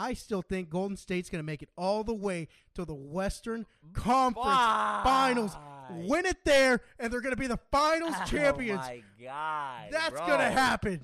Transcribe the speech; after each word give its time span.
I 0.00 0.14
still 0.14 0.42
think 0.42 0.70
Golden 0.70 0.96
State's 0.96 1.28
going 1.28 1.40
to 1.40 1.46
make 1.46 1.60
it 1.60 1.70
all 1.76 2.04
the 2.04 2.14
way 2.14 2.46
to 2.76 2.84
the 2.84 2.94
Western 2.94 3.66
Conference 3.94 4.46
Why? 4.46 5.00
Finals, 5.02 5.56
win 5.90 6.24
it 6.24 6.36
there, 6.44 6.82
and 7.00 7.12
they're 7.12 7.20
going 7.20 7.34
to 7.34 7.40
be 7.40 7.48
the 7.48 7.58
Finals 7.72 8.14
oh 8.20 8.24
champions. 8.24 8.80
Oh 8.84 8.88
my 8.88 9.02
god. 9.20 9.88
That's 9.90 10.10
bro. 10.10 10.26
going 10.28 10.38
to 10.38 10.50
happen. 10.50 11.00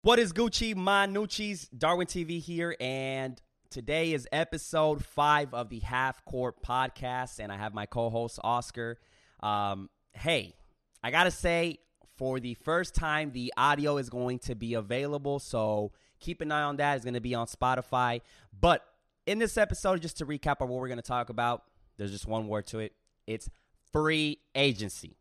What 0.00 0.18
is 0.18 0.32
Gucci 0.32 0.74
Manucci's 0.74 1.68
Darwin 1.68 2.06
TV 2.06 2.40
here, 2.40 2.74
and 2.80 3.38
today 3.68 4.14
is 4.14 4.26
episode 4.32 5.04
five 5.04 5.52
of 5.52 5.68
the 5.68 5.80
Half 5.80 6.24
Court 6.24 6.62
Podcast, 6.62 7.38
and 7.38 7.52
I 7.52 7.58
have 7.58 7.74
my 7.74 7.84
co-host 7.84 8.38
Oscar. 8.42 8.98
Um, 9.44 9.90
hey, 10.12 10.54
I 11.02 11.10
gotta 11.10 11.30
say, 11.30 11.78
for 12.16 12.40
the 12.40 12.54
first 12.54 12.94
time, 12.94 13.32
the 13.32 13.52
audio 13.56 13.96
is 13.98 14.08
going 14.08 14.38
to 14.40 14.54
be 14.54 14.74
available, 14.74 15.38
so 15.38 15.92
keep 16.20 16.40
an 16.40 16.52
eye 16.52 16.62
on 16.62 16.76
that. 16.76 16.96
It's 16.96 17.04
going 17.04 17.14
to 17.14 17.20
be 17.20 17.34
on 17.34 17.46
Spotify. 17.46 18.20
But 18.58 18.84
in 19.26 19.38
this 19.38 19.56
episode, 19.58 20.00
just 20.00 20.18
to 20.18 20.26
recap 20.26 20.60
of 20.60 20.68
what 20.68 20.80
we're 20.80 20.88
going 20.88 20.98
to 20.98 21.02
talk 21.02 21.28
about, 21.28 21.64
there's 21.96 22.12
just 22.12 22.26
one 22.26 22.46
word 22.46 22.66
to 22.68 22.78
it. 22.78 22.92
It's 23.26 23.48
free 23.92 24.38
agency. 24.54 25.16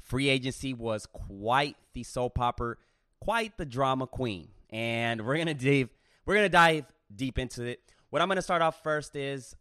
Free 0.00 0.28
agency 0.28 0.72
was 0.72 1.06
quite 1.06 1.76
the 1.92 2.02
soap 2.02 2.38
opera, 2.40 2.76
quite 3.20 3.58
the 3.58 3.66
drama 3.66 4.06
queen, 4.06 4.48
and 4.70 5.26
we're 5.26 5.36
gonna 5.36 5.54
dive 5.54 5.90
we're 6.24 6.34
gonna 6.34 6.48
dive 6.48 6.86
deep 7.14 7.38
into 7.38 7.64
it. 7.64 7.80
What 8.10 8.22
I'm 8.22 8.28
gonna 8.28 8.40
start 8.40 8.62
off 8.62 8.82
first 8.82 9.16
is 9.16 9.54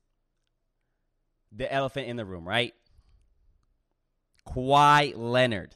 the 1.52 1.72
elephant 1.72 2.08
in 2.08 2.16
the 2.16 2.26
room, 2.26 2.48
right? 2.48 2.74
Kawhi 4.48 5.14
Leonard 5.16 5.76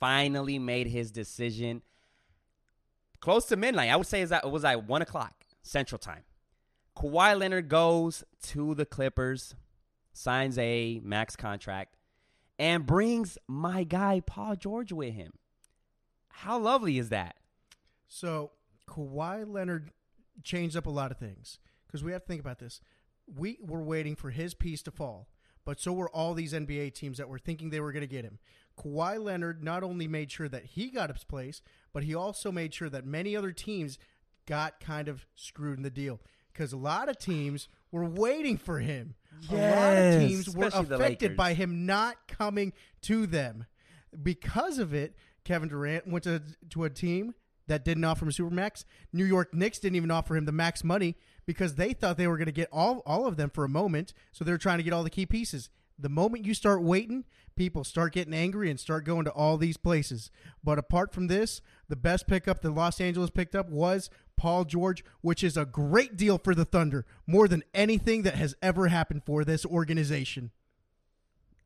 finally 0.00 0.58
made 0.58 0.88
his 0.88 1.10
decision 1.10 1.82
close 3.20 3.46
to 3.46 3.56
midnight. 3.56 3.90
I 3.90 3.96
would 3.96 4.06
say 4.06 4.22
it 4.22 4.50
was 4.50 4.64
at 4.64 4.86
one 4.86 5.02
o'clock 5.02 5.34
Central 5.62 5.98
Time. 5.98 6.24
Kawhi 6.96 7.38
Leonard 7.38 7.68
goes 7.68 8.24
to 8.42 8.74
the 8.74 8.84
Clippers, 8.84 9.54
signs 10.12 10.58
a 10.58 11.00
max 11.04 11.36
contract, 11.36 11.96
and 12.58 12.84
brings 12.84 13.38
my 13.46 13.84
guy 13.84 14.20
Paul 14.26 14.56
George 14.56 14.92
with 14.92 15.14
him. 15.14 15.32
How 16.28 16.58
lovely 16.58 16.98
is 16.98 17.08
that? 17.10 17.36
So 18.08 18.50
Kawhi 18.88 19.44
Leonard 19.46 19.92
changed 20.42 20.76
up 20.76 20.86
a 20.86 20.90
lot 20.90 21.12
of 21.12 21.18
things 21.18 21.58
because 21.86 22.02
we 22.02 22.12
have 22.12 22.22
to 22.22 22.26
think 22.26 22.40
about 22.40 22.58
this. 22.58 22.80
We 23.32 23.58
were 23.60 23.82
waiting 23.82 24.16
for 24.16 24.30
his 24.30 24.54
piece 24.54 24.82
to 24.82 24.90
fall, 24.90 25.28
but 25.68 25.78
so 25.78 25.92
were 25.92 26.08
all 26.08 26.32
these 26.32 26.54
NBA 26.54 26.94
teams 26.94 27.18
that 27.18 27.28
were 27.28 27.38
thinking 27.38 27.68
they 27.68 27.80
were 27.80 27.92
going 27.92 28.00
to 28.00 28.06
get 28.06 28.24
him. 28.24 28.38
Kawhi 28.82 29.22
Leonard 29.22 29.62
not 29.62 29.82
only 29.82 30.08
made 30.08 30.32
sure 30.32 30.48
that 30.48 30.64
he 30.64 30.88
got 30.88 31.12
his 31.12 31.24
place, 31.24 31.60
but 31.92 32.04
he 32.04 32.14
also 32.14 32.50
made 32.50 32.72
sure 32.72 32.88
that 32.88 33.04
many 33.04 33.36
other 33.36 33.52
teams 33.52 33.98
got 34.46 34.80
kind 34.80 35.08
of 35.08 35.26
screwed 35.34 35.76
in 35.76 35.82
the 35.82 35.90
deal 35.90 36.22
because 36.54 36.72
a 36.72 36.78
lot 36.78 37.10
of 37.10 37.18
teams 37.18 37.68
were 37.92 38.06
waiting 38.06 38.56
for 38.56 38.78
him. 38.78 39.14
Yes. 39.42 39.52
a 39.52 39.76
lot 39.76 39.96
of 39.98 40.28
teams 40.30 40.56
were 40.56 40.68
especially 40.68 40.86
the 40.86 40.94
affected 40.94 41.36
by 41.36 41.52
him 41.52 41.84
not 41.84 42.16
coming 42.28 42.72
to 43.02 43.26
them. 43.26 43.66
Because 44.22 44.78
of 44.78 44.94
it, 44.94 45.16
Kevin 45.44 45.68
Durant 45.68 46.08
went 46.08 46.24
to 46.24 46.40
to 46.70 46.84
a 46.84 46.90
team 46.90 47.34
that 47.66 47.84
didn't 47.84 48.04
offer 48.04 48.24
him 48.24 48.30
a 48.30 48.32
supermax. 48.32 48.86
New 49.12 49.26
York 49.26 49.52
Knicks 49.52 49.78
didn't 49.78 49.96
even 49.96 50.10
offer 50.10 50.34
him 50.34 50.46
the 50.46 50.50
max 50.50 50.82
money 50.82 51.18
because 51.48 51.76
they 51.76 51.94
thought 51.94 52.18
they 52.18 52.26
were 52.26 52.36
going 52.36 52.44
to 52.44 52.52
get 52.52 52.68
all 52.70 53.02
all 53.06 53.26
of 53.26 53.38
them 53.38 53.48
for 53.48 53.64
a 53.64 53.70
moment. 53.70 54.12
So 54.32 54.44
they're 54.44 54.58
trying 54.58 54.76
to 54.76 54.84
get 54.84 54.92
all 54.92 55.02
the 55.02 55.08
key 55.08 55.24
pieces. 55.24 55.70
The 55.98 56.10
moment 56.10 56.44
you 56.44 56.52
start 56.52 56.82
waiting, 56.82 57.24
people 57.56 57.84
start 57.84 58.12
getting 58.12 58.34
angry 58.34 58.70
and 58.70 58.78
start 58.78 59.06
going 59.06 59.24
to 59.24 59.30
all 59.30 59.56
these 59.56 59.78
places. 59.78 60.30
But 60.62 60.78
apart 60.78 61.14
from 61.14 61.26
this, 61.26 61.62
the 61.88 61.96
best 61.96 62.26
pickup 62.26 62.60
that 62.60 62.72
Los 62.72 63.00
Angeles 63.00 63.30
picked 63.30 63.54
up 63.54 63.70
was 63.70 64.10
Paul 64.36 64.66
George, 64.66 65.02
which 65.22 65.42
is 65.42 65.56
a 65.56 65.64
great 65.64 66.18
deal 66.18 66.36
for 66.36 66.54
the 66.54 66.66
Thunder, 66.66 67.06
more 67.26 67.48
than 67.48 67.64
anything 67.72 68.24
that 68.24 68.34
has 68.34 68.54
ever 68.60 68.88
happened 68.88 69.22
for 69.24 69.42
this 69.42 69.64
organization. 69.64 70.50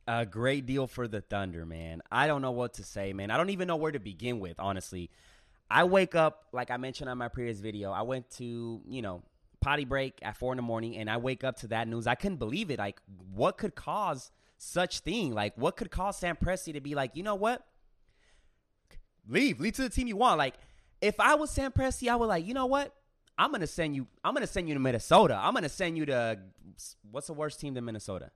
A 0.06 0.25
great 0.25 0.65
deal 0.65 0.87
for 0.87 1.09
the 1.09 1.23
Thunder, 1.23 1.67
man. 1.67 2.03
I 2.11 2.29
don't 2.29 2.41
know 2.41 2.53
what 2.53 2.75
to 2.75 2.85
say, 2.85 3.12
man. 3.12 3.33
I 3.33 3.37
don't 3.37 3.51
even 3.51 3.67
know 3.67 3.77
where 3.77 3.93
to 3.93 3.99
begin 3.99 4.39
with, 4.39 4.61
honestly. 4.61 5.11
I 5.69 5.85
wake 5.85 6.15
up, 6.15 6.47
like 6.53 6.71
I 6.71 6.77
mentioned 6.77 7.11
on 7.11 7.19
my 7.19 7.29
previous 7.29 7.59
video, 7.59 7.91
I 7.91 8.03
went 8.03 8.31
to, 8.37 8.81
you 8.87 9.03
know, 9.03 9.23
potty 9.62 9.84
break 9.84 10.19
at 10.23 10.37
four 10.37 10.53
in 10.53 10.56
the 10.56 10.62
morning 10.62 10.97
and 10.97 11.09
I 11.09 11.17
wake 11.17 11.45
up 11.45 11.56
to 11.61 11.69
that 11.69 11.89
news. 11.89 12.06
I 12.06 12.15
couldn't 12.15 12.39
believe 12.39 12.71
it. 12.71 12.78
Like, 12.78 13.00
what 13.33 13.56
could 13.56 13.75
cause 13.75 14.31
such 14.59 15.00
thing? 15.00 15.33
Like, 15.33 15.55
what 15.56 15.77
could 15.77 15.91
cause 15.91 16.19
Sam 16.19 16.37
Presti 16.37 16.75
to 16.75 16.81
be 16.81 16.95
like, 16.95 17.12
you 17.15 17.23
know 17.23 17.34
what? 17.34 17.65
Leave. 19.27 19.61
Leave 19.61 19.75
to 19.75 19.83
the 19.83 19.89
team 19.89 20.06
you 20.06 20.17
want. 20.17 20.37
Like, 20.37 20.55
if 21.00 21.19
I 21.19 21.34
was 21.37 21.50
Sam 21.50 21.73
Presti, 21.73 22.09
I 22.09 22.17
would 22.17 22.27
like, 22.27 22.47
you 22.47 22.55
know 22.55 22.67
what? 22.67 22.95
I'm 23.39 23.50
gonna 23.50 23.67
send 23.67 23.97
you. 23.97 24.06
I'm 24.23 24.34
gonna 24.34 24.47
send 24.47 24.69
you 24.69 24.75
to 24.75 24.81
Minnesota. 24.81 25.39
I'm 25.41 25.55
gonna 25.55 25.69
send 25.69 25.97
you 25.97 26.06
to 26.06 26.39
what's 27.11 27.29
the 27.29 27.33
worst 27.33 27.61
team 27.61 27.75
than 27.75 27.84
Minnesota? 27.84 28.31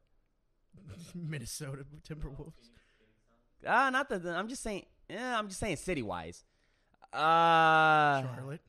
Minnesota 1.14 1.84
Timberwolves. 2.08 2.70
Ah, 3.66 3.90
not 3.90 4.08
the. 4.08 4.30
I'm 4.30 4.48
just 4.48 4.62
saying. 4.62 4.86
Yeah, 5.08 5.38
I'm 5.38 5.48
just 5.48 5.60
saying 5.60 5.76
city 5.76 6.02
wise. 6.02 6.44
Uh, 7.12 8.22
Charlotte. 8.22 8.60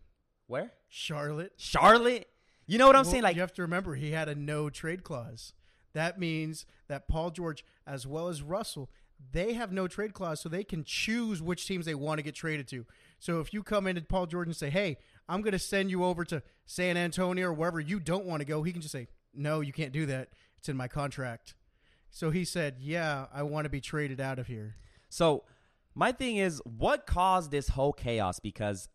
where? 0.48 0.72
Charlotte. 0.90 1.54
Charlotte. 1.58 2.28
You 2.68 2.78
know 2.78 2.86
what 2.86 2.96
I'm 2.96 3.04
Well, 3.04 3.12
saying? 3.12 3.24
Like, 3.24 3.36
you 3.36 3.42
have 3.42 3.54
to 3.54 3.62
remember 3.62 3.96
he 3.96 4.12
had 4.12 4.30
a 4.30 4.36
no 4.36 4.70
trade 4.70 5.04
clause. 5.04 5.54
That 5.94 6.20
means 6.20 6.66
that 6.88 7.08
Paul 7.08 7.32
George, 7.32 7.66
as 7.88 8.06
well 8.06 8.28
as 8.28 8.44
Russell, 8.44 8.92
they 9.32 9.54
have 9.54 9.72
no 9.72 9.88
trade 9.88 10.14
clause, 10.14 10.42
so 10.42 10.50
they 10.50 10.64
can 10.64 10.84
choose 10.84 11.42
which 11.42 11.66
teams 11.66 11.86
they 11.86 11.96
want 11.96 12.20
to 12.20 12.24
get 12.24 12.36
traded 12.36 12.68
to. 12.68 12.86
So 13.18 13.40
if 13.40 13.52
you 13.54 13.64
come 13.64 13.88
in 13.88 13.96
to 13.96 14.02
Paul 14.02 14.28
George 14.28 14.48
and 14.48 14.56
say, 14.56 14.70
"Hey, 14.70 14.98
I'm 15.28 15.42
going 15.42 15.54
to 15.54 15.60
send 15.60 15.90
you 15.90 16.04
over 16.04 16.24
to 16.26 16.44
San 16.66 16.98
Antonio 16.98 17.48
or 17.48 17.54
wherever 17.54 17.80
you 17.80 18.00
don't 18.00 18.26
want 18.26 18.42
to 18.42 18.46
go," 18.46 18.62
he 18.62 18.72
can 18.72 18.82
just 18.82 18.92
say, 18.92 19.08
"No, 19.34 19.62
you 19.62 19.74
can't 19.74 19.92
do 19.92 20.06
that. 20.06 20.30
It's 20.58 20.70
in 20.70 20.78
my 20.78 20.88
contract." 20.88 21.56
So 22.12 22.30
he 22.30 22.46
said, 22.46 22.76
"Yeah, 22.80 23.26
I 23.34 23.42
want 23.44 23.66
to 23.66 23.70
be 23.70 23.82
traded 23.82 24.20
out 24.22 24.40
of 24.40 24.48
here." 24.48 24.76
so 25.10 25.46
my 25.96 26.12
thing 26.12 26.38
is, 26.38 26.62
what 26.64 27.08
caused 27.08 27.50
this 27.50 27.70
whole 27.70 27.92
chaos? 27.92 28.40
Because 28.40 28.88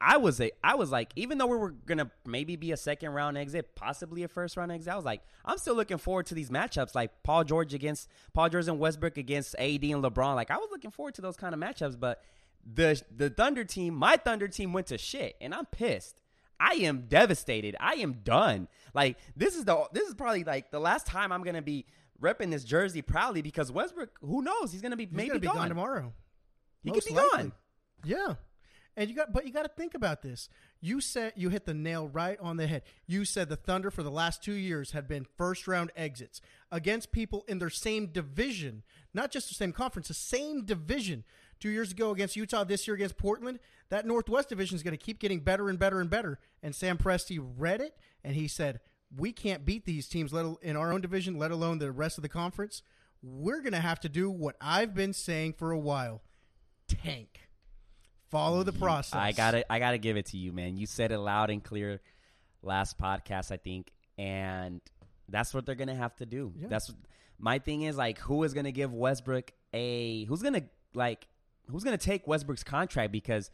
I 0.00 0.18
was 0.18 0.40
a, 0.40 0.50
I 0.62 0.74
was 0.74 0.90
like, 0.90 1.10
even 1.16 1.38
though 1.38 1.46
we 1.46 1.56
were 1.56 1.70
gonna 1.70 2.10
maybe 2.26 2.56
be 2.56 2.72
a 2.72 2.76
second 2.76 3.10
round 3.12 3.38
exit, 3.38 3.74
possibly 3.74 4.22
a 4.24 4.28
first 4.28 4.56
round 4.56 4.70
exit, 4.70 4.92
I 4.92 4.96
was 4.96 5.04
like, 5.06 5.22
I'm 5.44 5.56
still 5.58 5.74
looking 5.74 5.98
forward 5.98 6.26
to 6.26 6.34
these 6.34 6.50
matchups, 6.50 6.94
like 6.94 7.22
Paul 7.22 7.44
George 7.44 7.72
against 7.72 8.08
Paul 8.34 8.48
George 8.50 8.68
and 8.68 8.78
Westbrook 8.78 9.16
against 9.16 9.54
AD 9.58 9.82
and 9.84 10.02
LeBron. 10.04 10.34
Like, 10.34 10.50
I 10.50 10.56
was 10.58 10.68
looking 10.70 10.90
forward 10.90 11.14
to 11.14 11.22
those 11.22 11.36
kind 11.36 11.54
of 11.54 11.60
matchups, 11.60 11.98
but 11.98 12.22
the 12.70 13.00
the 13.16 13.30
Thunder 13.30 13.64
team, 13.64 13.94
my 13.94 14.16
Thunder 14.16 14.48
team, 14.48 14.72
went 14.72 14.88
to 14.88 14.98
shit, 14.98 15.36
and 15.40 15.54
I'm 15.54 15.66
pissed. 15.66 16.20
I 16.60 16.72
am 16.82 17.06
devastated. 17.08 17.76
I 17.80 17.94
am 17.94 18.14
done. 18.24 18.68
Like 18.94 19.18
this 19.36 19.56
is 19.56 19.64
the 19.64 19.86
this 19.92 20.08
is 20.08 20.14
probably 20.14 20.42
like 20.44 20.70
the 20.70 20.80
last 20.80 21.06
time 21.06 21.30
I'm 21.32 21.42
gonna 21.42 21.62
be 21.62 21.86
repping 22.20 22.50
this 22.50 22.64
jersey 22.64 23.02
proudly 23.02 23.42
because 23.42 23.70
Westbrook, 23.70 24.18
who 24.22 24.42
knows, 24.42 24.72
he's 24.72 24.80
gonna 24.82 24.96
be 24.96 25.04
He's 25.04 25.12
maybe 25.14 25.30
to 25.34 25.38
be 25.38 25.46
gone. 25.46 25.56
gone 25.56 25.68
tomorrow. 25.68 26.12
He 26.82 26.90
Most 26.90 27.06
could 27.06 27.14
be 27.14 27.20
likely. 27.20 27.38
gone. 27.42 27.52
Yeah. 28.04 28.34
And 28.98 29.10
you 29.10 29.14
got 29.14 29.32
but 29.32 29.46
you 29.46 29.52
got 29.52 29.64
to 29.64 29.68
think 29.68 29.94
about 29.94 30.22
this. 30.22 30.48
You 30.80 31.02
said 31.02 31.34
you 31.36 31.50
hit 31.50 31.66
the 31.66 31.74
nail 31.74 32.08
right 32.08 32.38
on 32.40 32.56
the 32.56 32.66
head. 32.66 32.82
You 33.06 33.26
said 33.26 33.48
the 33.48 33.56
Thunder 33.56 33.90
for 33.90 34.02
the 34.02 34.10
last 34.10 34.42
2 34.42 34.52
years 34.52 34.92
had 34.92 35.06
been 35.06 35.26
first 35.36 35.68
round 35.68 35.90
exits 35.94 36.40
against 36.72 37.12
people 37.12 37.44
in 37.46 37.58
their 37.58 37.70
same 37.70 38.06
division, 38.06 38.82
not 39.12 39.30
just 39.30 39.48
the 39.48 39.54
same 39.54 39.72
conference, 39.72 40.08
the 40.08 40.14
same 40.14 40.64
division. 40.64 41.24
2 41.60 41.68
years 41.68 41.92
ago 41.92 42.10
against 42.10 42.36
Utah, 42.36 42.64
this 42.64 42.86
year 42.86 42.94
against 42.94 43.18
Portland, 43.18 43.58
that 43.88 44.06
Northwest 44.06 44.48
division 44.48 44.76
is 44.76 44.82
going 44.82 44.96
to 44.96 45.04
keep 45.04 45.18
getting 45.18 45.40
better 45.40 45.68
and 45.68 45.78
better 45.78 46.00
and 46.00 46.08
better. 46.08 46.38
And 46.62 46.74
Sam 46.74 46.96
Presti 46.96 47.38
read 47.38 47.82
it 47.82 47.96
and 48.24 48.34
he 48.34 48.48
said, 48.48 48.80
"We 49.14 49.32
can't 49.32 49.66
beat 49.66 49.84
these 49.84 50.08
teams 50.08 50.32
let 50.32 50.46
in 50.62 50.74
our 50.74 50.90
own 50.90 51.02
division, 51.02 51.36
let 51.38 51.50
alone 51.50 51.78
the 51.78 51.92
rest 51.92 52.16
of 52.16 52.22
the 52.22 52.28
conference. 52.28 52.82
We're 53.22 53.60
going 53.60 53.72
to 53.72 53.80
have 53.80 54.00
to 54.00 54.08
do 54.08 54.30
what 54.30 54.56
I've 54.60 54.94
been 54.94 55.12
saying 55.12 55.54
for 55.54 55.70
a 55.70 55.78
while. 55.78 56.22
Tank." 56.88 57.45
Follow 58.36 58.62
the 58.62 58.72
process. 58.72 59.14
I 59.14 59.32
gotta 59.32 59.70
I 59.72 59.78
gotta 59.78 59.98
give 59.98 60.16
it 60.16 60.26
to 60.26 60.36
you, 60.36 60.52
man. 60.52 60.76
You 60.76 60.86
said 60.86 61.10
it 61.12 61.18
loud 61.18 61.50
and 61.50 61.62
clear 61.64 62.00
last 62.62 62.98
podcast, 62.98 63.50
I 63.50 63.56
think, 63.56 63.90
and 64.18 64.80
that's 65.28 65.54
what 65.54 65.64
they're 65.66 65.74
gonna 65.74 65.94
have 65.94 66.14
to 66.16 66.26
do. 66.26 66.52
Yeah. 66.58 66.68
That's 66.68 66.88
what, 66.88 66.98
my 67.38 67.58
thing 67.58 67.82
is 67.82 67.96
like 67.96 68.18
who 68.18 68.42
is 68.44 68.52
gonna 68.54 68.72
give 68.72 68.92
Westbrook 68.92 69.52
a 69.72 70.24
who's 70.24 70.42
gonna 70.42 70.64
like 70.94 71.26
who's 71.70 71.82
gonna 71.82 71.96
take 71.98 72.26
Westbrook's 72.26 72.62
contract 72.62 73.10
because 73.10 73.50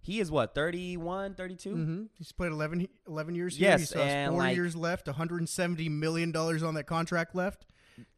he 0.00 0.20
is 0.20 0.30
what 0.30 0.54
31, 0.54 1.34
32? 1.34 1.70
hmm 1.70 2.02
He's 2.18 2.30
played 2.32 2.52
11, 2.52 2.88
11 3.08 3.34
years 3.34 3.56
here. 3.56 3.70
Yes, 3.70 3.80
he 3.80 3.86
still 3.86 4.02
has 4.04 4.28
four 4.28 4.38
like- 4.38 4.54
years 4.56 4.76
left, 4.76 5.06
$170 5.06 5.90
million 5.90 6.36
on 6.36 6.74
that 6.74 6.84
contract 6.86 7.34
left. 7.34 7.64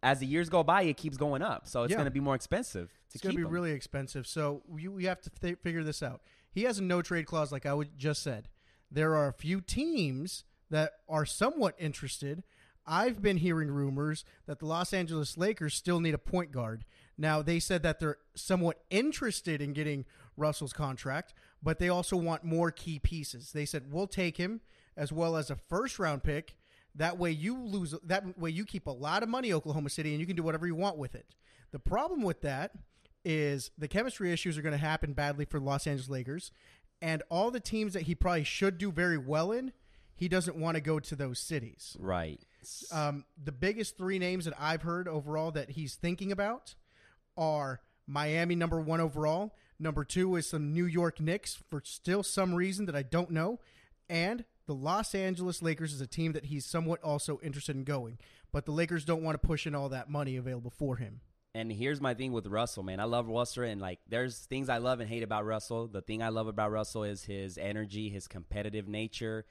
As 0.02 0.20
the 0.20 0.26
years 0.26 0.48
go 0.48 0.62
by, 0.62 0.82
it 0.82 0.96
keeps 0.96 1.16
going 1.16 1.42
up, 1.42 1.66
so 1.68 1.82
it's 1.82 1.90
Yeah. 1.90 1.98
gonna 1.98 2.10
be 2.10 2.20
more 2.20 2.34
expensive. 2.34 2.88
To 2.90 2.96
It's 3.14 3.22
going 3.22 3.34
to 3.34 3.38
be 3.42 3.46
him. 3.46 3.52
really 3.52 3.70
expensive. 3.72 4.26
So 4.26 4.62
you, 4.76 4.90
we 4.92 5.04
have 5.04 5.20
to 5.22 5.30
th- 5.30 5.58
figure 5.60 5.84
this 5.84 6.02
out. 6.02 6.20
He 6.50 6.64
has 6.64 6.78
a 6.78 6.82
no 6.82 7.02
trade 7.02 7.26
clause, 7.26 7.52
like 7.52 7.64
I 7.64 7.72
would 7.72 7.96
just 7.96 8.22
said. 8.22 8.48
There 8.90 9.14
are 9.14 9.28
a 9.28 9.32
few 9.32 9.60
teams 9.60 10.44
that 10.70 10.92
are 11.08 11.24
somewhat 11.24 11.74
interested. 11.78 12.42
I've 12.86 13.22
been 13.22 13.38
hearing 13.38 13.70
rumors 13.70 14.24
that 14.46 14.58
the 14.58 14.66
Los 14.66 14.92
Angeles 14.92 15.36
Lakers 15.36 15.74
still 15.74 16.00
need 16.00 16.14
a 16.14 16.18
point 16.18 16.52
guard. 16.52 16.84
Now, 17.18 17.42
they 17.42 17.58
said 17.60 17.82
that 17.84 18.00
they're 18.00 18.18
somewhat 18.34 18.84
interested 18.90 19.60
in 19.62 19.72
getting 19.72 20.04
Russell's 20.36 20.72
contract, 20.72 21.32
but 21.62 21.78
they 21.78 21.88
also 21.88 22.16
want 22.16 22.44
more 22.44 22.70
key 22.70 22.98
pieces. 22.98 23.52
They 23.52 23.64
said, 23.64 23.90
we'll 23.92 24.06
take 24.08 24.36
him 24.36 24.60
as 24.96 25.12
well 25.12 25.36
as 25.36 25.50
a 25.50 25.56
first 25.56 25.98
round 25.98 26.22
pick. 26.22 26.56
That 26.96 27.18
way 27.18 27.30
you 27.30 27.62
lose 27.62 27.94
that 28.04 28.38
way 28.38 28.50
you 28.50 28.64
keep 28.64 28.86
a 28.86 28.90
lot 28.90 29.22
of 29.22 29.28
money 29.28 29.52
Oklahoma 29.52 29.90
City 29.90 30.10
and 30.10 30.20
you 30.20 30.26
can 30.26 30.36
do 30.36 30.42
whatever 30.42 30.66
you 30.66 30.74
want 30.74 30.96
with 30.96 31.14
it. 31.14 31.26
The 31.72 31.78
problem 31.78 32.22
with 32.22 32.40
that 32.42 32.72
is 33.24 33.70
the 33.76 33.88
chemistry 33.88 34.32
issues 34.32 34.56
are 34.56 34.62
going 34.62 34.72
to 34.72 34.78
happen 34.78 35.12
badly 35.12 35.44
for 35.44 35.58
the 35.58 35.64
Los 35.64 35.86
Angeles 35.86 36.08
Lakers 36.08 36.52
and 37.02 37.22
all 37.28 37.50
the 37.50 37.60
teams 37.60 37.92
that 37.92 38.02
he 38.02 38.14
probably 38.14 38.44
should 38.44 38.78
do 38.78 38.90
very 38.90 39.18
well 39.18 39.52
in, 39.52 39.72
he 40.14 40.28
doesn't 40.28 40.56
want 40.56 40.76
to 40.76 40.80
go 40.80 40.98
to 40.98 41.14
those 41.14 41.38
cities. 41.38 41.96
Right. 42.00 42.40
Um, 42.90 43.24
the 43.42 43.52
biggest 43.52 43.98
three 43.98 44.18
names 44.18 44.46
that 44.46 44.54
I've 44.58 44.82
heard 44.82 45.08
overall 45.08 45.50
that 45.52 45.70
he's 45.70 45.94
thinking 45.94 46.32
about 46.32 46.74
are 47.36 47.80
Miami 48.06 48.54
number 48.54 48.80
one 48.80 49.00
overall. 49.00 49.54
Number 49.78 50.04
two 50.04 50.36
is 50.36 50.48
some 50.48 50.72
New 50.72 50.86
York 50.86 51.20
Knicks 51.20 51.62
for 51.68 51.82
still 51.84 52.22
some 52.22 52.54
reason 52.54 52.86
that 52.86 52.96
I 52.96 53.02
don't 53.02 53.30
know. 53.30 53.60
And 54.08 54.44
the 54.66 54.74
Los 54.74 55.14
Angeles 55.14 55.62
Lakers 55.62 55.92
is 55.92 56.00
a 56.00 56.06
team 56.06 56.32
that 56.32 56.46
he's 56.46 56.66
somewhat 56.66 57.02
also 57.02 57.38
interested 57.42 57.76
in 57.76 57.84
going. 57.84 58.18
But 58.52 58.64
the 58.64 58.72
Lakers 58.72 59.04
don't 59.04 59.22
want 59.22 59.40
to 59.40 59.46
push 59.46 59.66
in 59.66 59.74
all 59.74 59.88
that 59.90 60.10
money 60.10 60.36
available 60.36 60.72
for 60.76 60.96
him. 60.96 61.20
And 61.54 61.72
here's 61.72 62.00
my 62.00 62.12
thing 62.12 62.32
with 62.32 62.46
Russell, 62.46 62.82
man. 62.82 63.00
I 63.00 63.04
love 63.04 63.28
Russell, 63.28 63.62
and 63.62 63.80
like, 63.80 64.00
there's 64.06 64.40
things 64.40 64.68
I 64.68 64.76
love 64.76 65.00
and 65.00 65.08
hate 65.08 65.22
about 65.22 65.46
Russell. 65.46 65.86
The 65.88 66.02
thing 66.02 66.22
I 66.22 66.28
love 66.28 66.48
about 66.48 66.70
Russell 66.70 67.04
is 67.04 67.24
his 67.24 67.56
energy, 67.56 68.10
his 68.10 68.28
competitive 68.28 68.86
nature, 68.88 69.46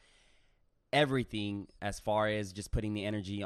everything 0.93 1.67
as 1.81 1.99
far 1.99 2.27
as 2.27 2.53
just 2.53 2.71
putting 2.71 2.93
the 2.93 3.05
energy 3.05 3.43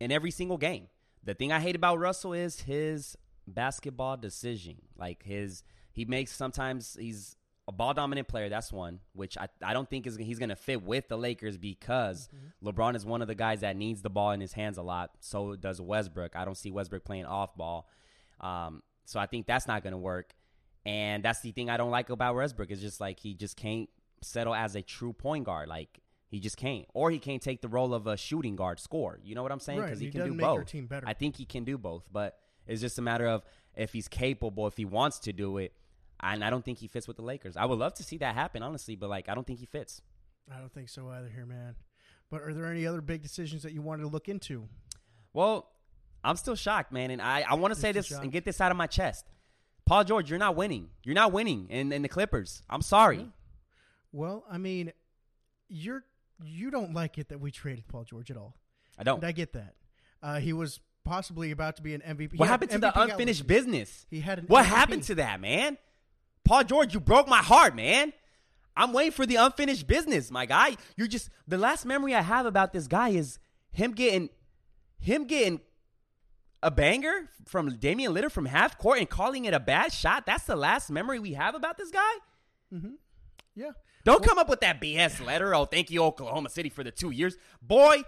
in 0.00 0.10
every 0.10 0.32
single 0.32 0.58
game. 0.58 0.88
The 1.22 1.34
thing 1.34 1.52
I 1.52 1.60
hate 1.60 1.76
about 1.76 2.00
Russell 2.00 2.32
is 2.32 2.62
his 2.62 3.16
basketball 3.46 4.16
decision. 4.16 4.78
Like 4.96 5.22
his, 5.22 5.62
he 5.92 6.04
makes 6.04 6.32
sometimes 6.32 6.96
he's 6.98 7.36
a 7.68 7.72
ball 7.72 7.94
dominant 7.94 8.28
player. 8.28 8.48
That's 8.48 8.72
one, 8.72 9.00
which 9.12 9.38
I, 9.38 9.48
I 9.62 9.72
don't 9.72 9.88
think 9.88 10.06
is 10.06 10.16
he's 10.16 10.38
going 10.38 10.48
to 10.48 10.56
fit 10.56 10.82
with 10.82 11.08
the 11.08 11.16
Lakers 11.16 11.56
because 11.56 12.28
mm-hmm. 12.28 12.68
LeBron 12.68 12.96
is 12.96 13.06
one 13.06 13.22
of 13.22 13.28
the 13.28 13.34
guys 13.34 13.60
that 13.60 13.76
needs 13.76 14.02
the 14.02 14.10
ball 14.10 14.32
in 14.32 14.40
his 14.40 14.52
hands 14.52 14.78
a 14.78 14.82
lot. 14.82 15.10
So 15.20 15.54
does 15.54 15.80
Westbrook. 15.80 16.34
I 16.34 16.44
don't 16.44 16.56
see 16.56 16.70
Westbrook 16.70 17.04
playing 17.04 17.26
off 17.26 17.56
ball. 17.56 17.88
Um, 18.40 18.82
so 19.04 19.20
I 19.20 19.26
think 19.26 19.46
that's 19.46 19.66
not 19.66 19.82
going 19.82 19.92
to 19.92 19.98
work. 19.98 20.34
And 20.84 21.22
that's 21.22 21.40
the 21.40 21.52
thing 21.52 21.70
I 21.70 21.76
don't 21.76 21.92
like 21.92 22.10
about 22.10 22.34
Westbrook 22.34 22.70
is 22.70 22.80
just 22.80 23.00
like 23.00 23.20
he 23.20 23.34
just 23.34 23.56
can't 23.56 23.88
settle 24.20 24.54
as 24.54 24.74
a 24.74 24.82
true 24.82 25.12
point 25.12 25.44
guard. 25.44 25.68
Like 25.68 26.00
he 26.26 26.40
just 26.40 26.56
can't, 26.56 26.86
or 26.94 27.12
he 27.12 27.20
can't 27.20 27.40
take 27.40 27.62
the 27.62 27.68
role 27.68 27.94
of 27.94 28.08
a 28.08 28.16
shooting 28.16 28.56
guard, 28.56 28.80
score. 28.80 29.20
You 29.22 29.36
know 29.36 29.44
what 29.44 29.52
I'm 29.52 29.60
saying? 29.60 29.80
Because 29.80 30.00
right. 30.00 30.00
he, 30.00 30.06
he 30.06 30.12
can 30.12 30.32
do 30.32 30.34
both. 30.34 30.74
I 31.04 31.12
think 31.12 31.36
he 31.36 31.44
can 31.44 31.62
do 31.62 31.78
both, 31.78 32.08
but 32.10 32.38
it's 32.66 32.80
just 32.80 32.98
a 32.98 33.02
matter 33.02 33.28
of 33.28 33.44
if 33.76 33.92
he's 33.92 34.08
capable, 34.08 34.66
if 34.66 34.76
he 34.76 34.84
wants 34.84 35.20
to 35.20 35.32
do 35.32 35.58
it 35.58 35.72
and 36.22 36.44
I 36.44 36.50
don't 36.50 36.64
think 36.64 36.78
he 36.78 36.86
fits 36.88 37.08
with 37.08 37.16
the 37.16 37.22
Lakers. 37.22 37.56
I 37.56 37.64
would 37.64 37.78
love 37.78 37.94
to 37.94 38.02
see 38.02 38.18
that 38.18 38.34
happen, 38.34 38.62
honestly, 38.62 38.96
but 38.96 39.10
like 39.10 39.28
I 39.28 39.34
don't 39.34 39.46
think 39.46 39.58
he 39.58 39.66
fits. 39.66 40.00
I 40.52 40.58
don't 40.58 40.72
think 40.72 40.88
so 40.88 41.08
either 41.08 41.28
here, 41.28 41.46
man. 41.46 41.76
But 42.30 42.42
are 42.42 42.52
there 42.54 42.66
any 42.66 42.86
other 42.86 43.00
big 43.00 43.22
decisions 43.22 43.62
that 43.62 43.72
you 43.72 43.82
wanted 43.82 44.02
to 44.02 44.08
look 44.08 44.28
into? 44.28 44.68
Well, 45.32 45.68
I'm 46.24 46.36
still 46.36 46.54
shocked, 46.56 46.92
man, 46.92 47.10
and 47.10 47.20
I, 47.20 47.44
I 47.48 47.54
want 47.54 47.74
to 47.74 47.80
say 47.80 47.92
this 47.92 48.06
shocked. 48.06 48.22
and 48.22 48.32
get 48.32 48.44
this 48.44 48.60
out 48.60 48.70
of 48.70 48.76
my 48.76 48.86
chest. 48.86 49.26
Paul 49.84 50.04
George, 50.04 50.30
you're 50.30 50.38
not 50.38 50.56
winning. 50.56 50.88
You're 51.02 51.14
not 51.14 51.32
winning 51.32 51.66
in, 51.68 51.92
in 51.92 52.02
the 52.02 52.08
Clippers. 52.08 52.62
I'm 52.70 52.82
sorry. 52.82 53.18
Yeah. 53.18 53.24
Well, 54.12 54.44
I 54.50 54.58
mean, 54.58 54.92
you're 55.68 56.04
you 56.44 56.70
don't 56.70 56.92
like 56.94 57.18
it 57.18 57.28
that 57.28 57.40
we 57.40 57.50
traded 57.50 57.86
Paul 57.88 58.04
George 58.04 58.30
at 58.30 58.36
all. 58.36 58.54
I 58.98 59.02
don't. 59.04 59.18
And 59.18 59.26
I 59.26 59.32
get 59.32 59.52
that. 59.54 59.74
Uh, 60.22 60.38
he 60.38 60.52
was 60.52 60.80
possibly 61.04 61.50
about 61.50 61.76
to 61.76 61.82
be 61.82 61.94
an 61.94 62.00
MVP. 62.00 62.38
What 62.38 62.48
happened 62.48 62.70
to 62.72 62.78
MVP 62.78 62.80
the 62.94 63.00
unfinished 63.00 63.46
business? 63.46 64.06
He 64.10 64.20
had 64.20 64.38
an 64.38 64.44
What 64.46 64.64
MVP. 64.64 64.68
happened 64.68 65.02
to 65.04 65.14
that, 65.16 65.40
man? 65.40 65.78
Paul 66.44 66.64
George, 66.64 66.94
you 66.94 67.00
broke 67.00 67.28
my 67.28 67.38
heart, 67.38 67.74
man. 67.76 68.12
I'm 68.76 68.92
waiting 68.92 69.12
for 69.12 69.26
the 69.26 69.36
unfinished 69.36 69.86
business, 69.86 70.30
my 70.30 70.46
guy. 70.46 70.76
You're 70.96 71.06
just 71.06 71.30
the 71.46 71.58
last 71.58 71.84
memory 71.84 72.14
I 72.14 72.22
have 72.22 72.46
about 72.46 72.72
this 72.72 72.86
guy 72.86 73.10
is 73.10 73.38
him 73.70 73.92
getting 73.92 74.30
him 74.98 75.24
getting 75.24 75.60
a 76.62 76.70
banger 76.70 77.28
from 77.44 77.76
Damian 77.76 78.14
Lillard 78.14 78.30
from 78.30 78.46
half 78.46 78.78
court 78.78 78.98
and 78.98 79.10
calling 79.10 79.44
it 79.44 79.52
a 79.52 79.60
bad 79.60 79.92
shot. 79.92 80.26
That's 80.26 80.44
the 80.44 80.56
last 80.56 80.90
memory 80.90 81.18
we 81.18 81.32
have 81.34 81.54
about 81.54 81.76
this 81.76 81.90
guy. 81.90 82.12
Mm-hmm. 82.72 82.92
Yeah. 83.54 83.72
Don't 84.04 84.20
well, 84.20 84.28
come 84.28 84.38
up 84.38 84.48
with 84.48 84.60
that 84.60 84.80
BS 84.80 85.24
letter. 85.24 85.54
Oh, 85.54 85.64
thank 85.64 85.90
you, 85.90 86.02
Oklahoma 86.02 86.48
City, 86.48 86.68
for 86.68 86.82
the 86.82 86.90
two 86.90 87.10
years, 87.10 87.36
boy. 87.60 88.02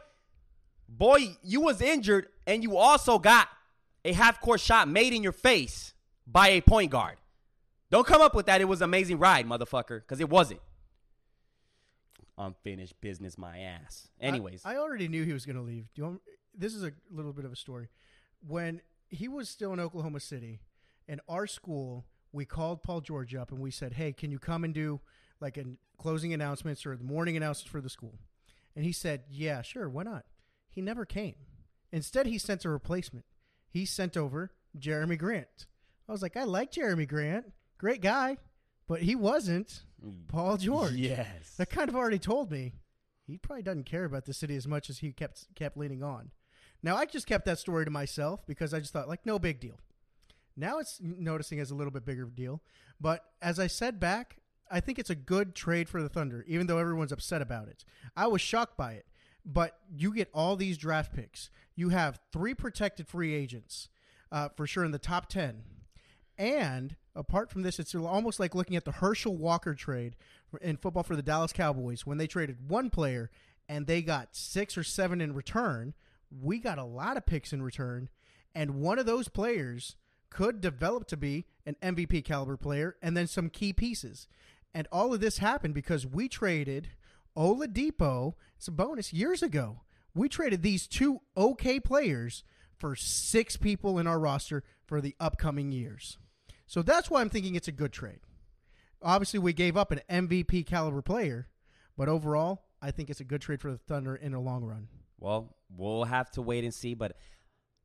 Boy, 0.89 1.37
you 1.43 1.61
was 1.61 1.81
injured 1.81 2.29
and 2.47 2.63
you 2.63 2.77
also 2.77 3.19
got 3.19 3.49
a 4.05 4.13
half 4.13 4.41
court 4.41 4.61
shot 4.61 4.87
made 4.87 5.13
in 5.13 5.23
your 5.23 5.33
face 5.33 5.95
by 6.27 6.49
a 6.49 6.61
point 6.61 6.91
guard. 6.91 7.17
Don't 7.95 8.09
come 8.09 8.23
up 8.23 8.35
with 8.35 8.47
that. 8.47 8.61
It 8.61 8.65
was 8.65 8.81
an 8.81 8.87
amazing 8.87 9.21
ride, 9.21 9.47
motherfucker, 9.47 10.01
because 10.01 10.19
it 10.19 10.29
wasn't. 10.29 10.59
Unfinished 12.37 13.01
business, 13.01 13.39
my 13.39 13.61
ass. 13.61 14.09
Anyways, 14.21 14.63
I, 14.65 14.73
I 14.73 14.77
already 14.79 15.07
knew 15.07 15.23
he 15.23 15.33
was 15.33 15.47
going 15.47 15.55
to 15.55 15.63
leave. 15.63 15.87
Do 15.95 16.03
you 16.03 16.05
want, 16.07 16.21
this 16.59 16.75
is 16.75 16.83
a 16.83 16.91
little 17.09 17.33
bit 17.33 17.45
of 17.45 17.53
a 17.53 17.57
story. 17.57 17.91
When 18.45 18.81
he 19.11 19.29
was 19.29 19.49
still 19.49 19.73
in 19.73 19.79
Oklahoma 19.79 20.19
City, 20.19 20.59
in 21.07 21.21
our 21.29 21.47
school, 21.47 22.05
we 22.33 22.45
called 22.45 22.83
Paul 22.83 23.01
George 23.01 23.33
up 23.33 23.53
and 23.53 23.61
we 23.61 23.71
said, 23.71 23.93
"Hey, 23.93 24.13
can 24.13 24.33
you 24.33 24.41
come 24.41 24.65
and 24.65 24.75
do 24.75 25.01
like 25.41 25.57
a 25.57 25.63
closing 25.97 26.35
announcements 26.35 26.85
or 26.85 26.97
the 26.97 27.05
morning 27.05 27.37
announcements 27.37 27.71
for 27.71 27.81
the 27.81 27.89
school?" 27.89 28.19
And 28.75 28.85
he 28.85 28.91
said, 28.91 29.23
"Yeah, 29.31 29.63
sure, 29.63 29.89
why 29.89 30.03
not?" 30.03 30.25
He 30.69 30.81
never 30.81 31.05
came. 31.05 31.37
Instead, 31.93 32.27
he 32.27 32.39
sent 32.39 32.65
a 32.65 32.71
replacement. 32.71 33.25
He 33.71 33.85
sent 33.87 34.17
over 34.17 34.51
Jerami 34.77 35.17
Grant. 35.17 35.67
I 36.09 36.13
was 36.13 36.23
like, 36.23 36.37
I 36.37 36.43
like 36.43 36.73
Jerami 36.73 37.07
Grant 37.07 37.53
great 37.85 38.01
guy, 38.01 38.39
but 38.89 39.03
he 39.03 39.15
wasn't. 39.15 39.83
Paul 40.29 40.57
George. 40.57 40.93
Yes, 40.93 41.55
that 41.59 41.69
kind 41.69 41.91
of 41.91 41.95
already 41.95 42.19
told 42.19 42.51
me 42.51 42.73
he 43.27 43.37
probably 43.37 43.63
doesn't 43.63 43.85
care 43.85 44.07
about 44.07 44.25
the 44.25 44.33
city 44.33 44.57
as 44.57 44.67
much 44.67 44.89
as 44.89 44.99
he 44.99 45.13
kept 45.13 45.55
kept 45.55 45.77
leaning 45.77 46.03
on. 46.03 46.31
Now 46.83 46.97
I 46.97 47.05
just 47.05 47.27
kept 47.27 47.45
that 47.45 47.59
story 47.59 47.85
to 47.85 47.91
myself 47.91 48.47
because 48.47 48.73
I 48.73 48.81
just 48.81 48.93
thought 48.93 49.09
like 49.09 49.27
no 49.27 49.39
big 49.39 49.61
deal. 49.61 49.79
Now 50.57 50.79
it's 50.79 50.99
noticing 51.01 51.61
as 51.61 51.71
a 51.71 51.75
little 51.75 51.91
bit 51.91 52.07
bigger 52.07 52.25
deal, 52.25 52.63
but 52.99 53.23
as 53.43 53.59
I 53.59 53.67
said 53.67 54.01
back, 54.01 54.39
I 54.71 54.81
think 54.81 54.99
it's 54.99 55.11
a 55.11 55.15
good 55.15 55.55
trade 55.55 55.89
for 55.89 56.03
the 56.03 56.09
Thunder, 56.09 56.43
even 56.49 56.67
though 56.67 56.79
everyone's 56.79 57.13
upset 57.13 57.43
about 57.43 57.69
it. 57.69 57.85
I 58.17 58.29
was 58.29 58.41
shocked 58.41 58.79
by 58.79 58.93
it, 58.93 59.07
but 59.45 59.77
you 59.95 60.15
get 60.15 60.31
all 60.33 60.57
these 60.57 60.79
draft 60.79 61.15
picks. 61.15 61.51
You 61.77 61.91
have 61.91 62.19
three 62.33 62.55
protected 62.55 63.09
free 63.09 63.35
agents 63.35 63.89
uh, 64.33 64.49
for 64.57 64.67
sure 64.67 64.85
in 64.85 64.91
the 64.91 64.99
top 64.99 65.29
ten, 65.29 65.65
and 66.39 66.97
apart 67.17 67.51
from 67.51 67.63
this, 67.63 67.79
it's 67.79 67.95
almost 67.95 68.41
like 68.41 68.55
looking 68.55 68.77
at 68.77 68.85
the 68.85 68.93
Herschel 68.93 69.37
Walker 69.37 69.75
trade 69.75 70.17
in 70.61 70.77
football 70.77 71.03
for 71.03 71.17
the 71.17 71.23
Dallas 71.23 71.53
Cowboys 71.53 72.07
when 72.07 72.19
they 72.19 72.27
traded 72.27 72.69
one 72.69 72.91
player 72.91 73.31
and 73.69 73.87
they 73.87 74.03
got 74.03 74.37
six 74.37 74.77
or 74.77 74.85
seven 74.85 75.21
in 75.21 75.35
return. 75.35 75.95
We 76.31 76.59
got 76.59 76.79
a 76.79 76.85
lot 76.85 77.17
of 77.17 77.27
picks 77.27 77.53
in 77.53 77.63
return, 77.63 78.09
and 78.55 78.77
one 78.77 78.99
of 78.99 79.07
those 79.07 79.29
players 79.29 79.97
could 80.31 80.61
develop 80.61 81.07
to 81.09 81.17
be 81.17 81.47
an 81.65 81.77
MVP 81.83 82.25
caliber 82.25 82.57
player 82.57 82.97
and 83.01 83.17
then 83.17 83.27
some 83.27 83.49
key 83.49 83.73
pieces. 83.73 84.27
And 84.75 84.89
all 84.91 85.15
of 85.15 85.21
this 85.21 85.39
happened 85.39 85.75
because 85.75 86.07
we 86.07 86.29
traded 86.29 86.89
Oladipo, 87.37 88.35
and 88.35 88.77
Sabonis, 88.77 89.13
years 89.13 89.43
ago. 89.43 89.83
We 90.15 90.29
traded 90.29 90.63
these 90.63 90.87
two 90.87 91.21
okay 91.37 91.81
players 91.81 92.45
for 92.77 92.95
six 92.95 93.57
people 93.57 93.99
in 93.99 94.07
our 94.07 94.19
roster 94.19 94.63
for 94.87 95.01
the 95.01 95.17
upcoming 95.19 95.73
years. 95.73 96.19
So 96.67 96.83
that's 96.83 97.11
why 97.11 97.21
I'm 97.21 97.31
thinking 97.31 97.55
it's 97.55 97.69
a 97.69 97.73
good 97.73 97.93
trade. 97.93 98.21
Obviously, 99.03 99.39
we 99.39 99.53
gave 99.53 99.77
up 99.77 99.93
an 99.93 100.01
MVP 100.09 100.67
caliber 100.67 101.03
player, 101.03 101.49
but 101.97 102.09
overall, 102.09 102.63
I 102.81 102.91
think 102.91 103.11
it's 103.11 103.21
a 103.21 103.25
good 103.25 103.43
trade 103.43 103.61
for 103.61 103.71
the 103.71 103.79
Thunder 103.79 104.17
in 104.17 104.33
the 104.33 104.41
long 104.41 104.65
run. 104.65 104.89
Well, 105.19 105.57
we'll 105.75 106.05
have 106.05 106.31
to 106.33 106.43
wait 106.43 106.65
and 106.65 106.73
see. 106.73 106.95
But 106.95 107.17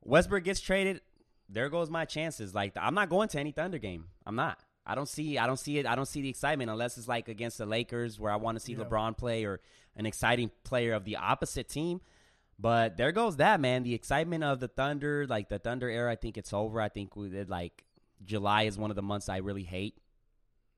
Westbrook 0.01 0.43
gets 0.43 0.61
traded. 0.61 1.01
There 1.49 1.69
goes 1.69 1.89
my 1.89 2.05
chances. 2.05 2.53
Like 2.53 2.73
I'm 2.79 2.93
not 2.93 3.09
going 3.09 3.27
to 3.29 3.39
any 3.39 3.51
Thunder 3.51 3.79
game. 3.79 4.05
I'm 4.25 4.35
not. 4.35 4.59
I 4.85 4.95
don't 4.95 5.07
see. 5.07 5.37
I 5.37 5.45
don't 5.45 5.59
see 5.59 5.77
it. 5.77 5.85
I 5.85 5.95
don't 5.95 6.07
see 6.07 6.21
the 6.21 6.29
excitement 6.29 6.69
unless 6.69 6.97
it's 6.97 7.07
like 7.07 7.27
against 7.27 7.57
the 7.57 7.65
Lakers, 7.65 8.19
where 8.19 8.31
I 8.31 8.37
want 8.37 8.57
to 8.57 8.63
see 8.63 8.73
yeah. 8.73 8.79
LeBron 8.79 9.17
play 9.17 9.45
or 9.45 9.61
an 9.95 10.05
exciting 10.05 10.51
player 10.63 10.93
of 10.93 11.05
the 11.05 11.17
opposite 11.17 11.69
team. 11.69 12.01
But 12.57 12.97
there 12.97 13.11
goes 13.11 13.37
that 13.37 13.61
man. 13.61 13.83
The 13.83 13.93
excitement 13.93 14.43
of 14.43 14.59
the 14.59 14.67
Thunder, 14.67 15.25
like 15.27 15.47
the 15.47 15.59
Thunder 15.59 15.89
era, 15.89 16.11
I 16.11 16.15
think 16.15 16.37
it's 16.37 16.53
over. 16.53 16.81
I 16.81 16.89
think 16.89 17.15
we 17.15 17.29
did 17.29 17.49
like 17.49 17.85
July 18.23 18.63
is 18.63 18.77
one 18.77 18.89
of 18.89 18.95
the 18.95 19.01
months 19.01 19.29
I 19.29 19.37
really 19.37 19.63
hate. 19.63 19.95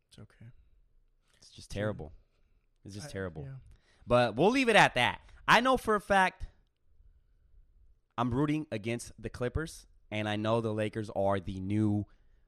It's 0.09 0.19
okay. 0.19 0.51
It's 1.41 1.49
just 1.49 1.71
terrible. 1.71 2.11
It's 2.85 2.95
just 2.95 3.09
I, 3.09 3.11
terrible. 3.11 3.43
Yeah. 3.45 3.55
But 4.07 4.35
we'll 4.35 4.51
leave 4.51 4.69
it 4.69 4.75
at 4.75 4.95
that. 4.95 5.21
I 5.47 5.59
know 5.59 5.77
for 5.77 5.95
a 5.95 6.01
fact 6.01 6.45
I'm 8.17 8.33
rooting 8.33 8.67
against 8.71 9.11
the 9.17 9.29
Clippers, 9.29 9.87
and 10.11 10.27
I 10.27 10.35
know 10.35 10.61
the 10.61 10.73
Lakers 10.73 11.09
are 11.15 11.39
the 11.39 11.59
new, 11.59 12.05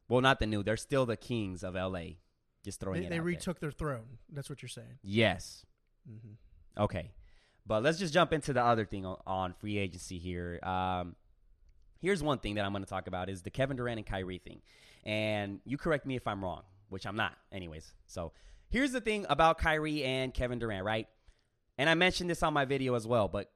well, 0.07 0.21
not 0.21 0.39
the 0.39 0.45
new, 0.45 0.63
they're 0.63 0.77
still 0.77 1.05
the 1.05 1.17
kings 1.17 1.63
of 1.63 1.75
LA. 1.75 2.17
Just 2.63 2.79
throwing 2.79 3.01
they, 3.01 3.07
it 3.07 3.09
They 3.09 3.19
retook 3.19 3.59
there. 3.59 3.69
their 3.69 3.77
throne. 3.77 4.19
That's 4.31 4.49
what 4.49 4.61
you're 4.61 4.69
saying. 4.69 4.99
Yes. 5.01 5.65
Mm-hmm. 6.09 6.83
Okay. 6.83 7.11
But 7.65 7.83
let's 7.83 7.97
just 7.97 8.13
jump 8.13 8.33
into 8.33 8.53
the 8.53 8.63
other 8.63 8.85
thing 8.85 9.05
on, 9.05 9.17
on 9.25 9.53
free 9.53 9.77
agency 9.77 10.17
here. 10.17 10.59
Um, 10.63 11.15
here's 12.03 12.21
one 12.21 12.37
thing 12.37 12.55
that 12.55 12.65
I'm 12.65 12.73
going 12.73 12.83
to 12.83 12.89
talk 12.89 13.07
about 13.07 13.29
is 13.29 13.41
the 13.43 13.49
Kevin 13.49 13.77
Durant 13.77 13.97
and 13.97 14.05
Kyrie 14.05 14.37
thing. 14.37 14.61
And 15.05 15.61
you 15.65 15.77
correct 15.77 16.05
me 16.05 16.17
if 16.17 16.27
I'm 16.27 16.43
wrong, 16.43 16.63
which 16.89 17.07
I'm 17.07 17.15
not, 17.15 17.33
anyways. 17.51 17.93
So 18.07 18.33
here's 18.69 18.91
the 18.91 18.99
thing 18.99 19.25
about 19.29 19.57
Kyrie 19.57 20.03
and 20.03 20.33
Kevin 20.33 20.59
Durant, 20.59 20.83
right? 20.83 21.07
And 21.77 21.89
I 21.89 21.93
mentioned 21.95 22.29
this 22.29 22.43
on 22.43 22.53
my 22.53 22.65
video 22.65 22.93
as 22.95 23.07
well, 23.07 23.29
but 23.29 23.49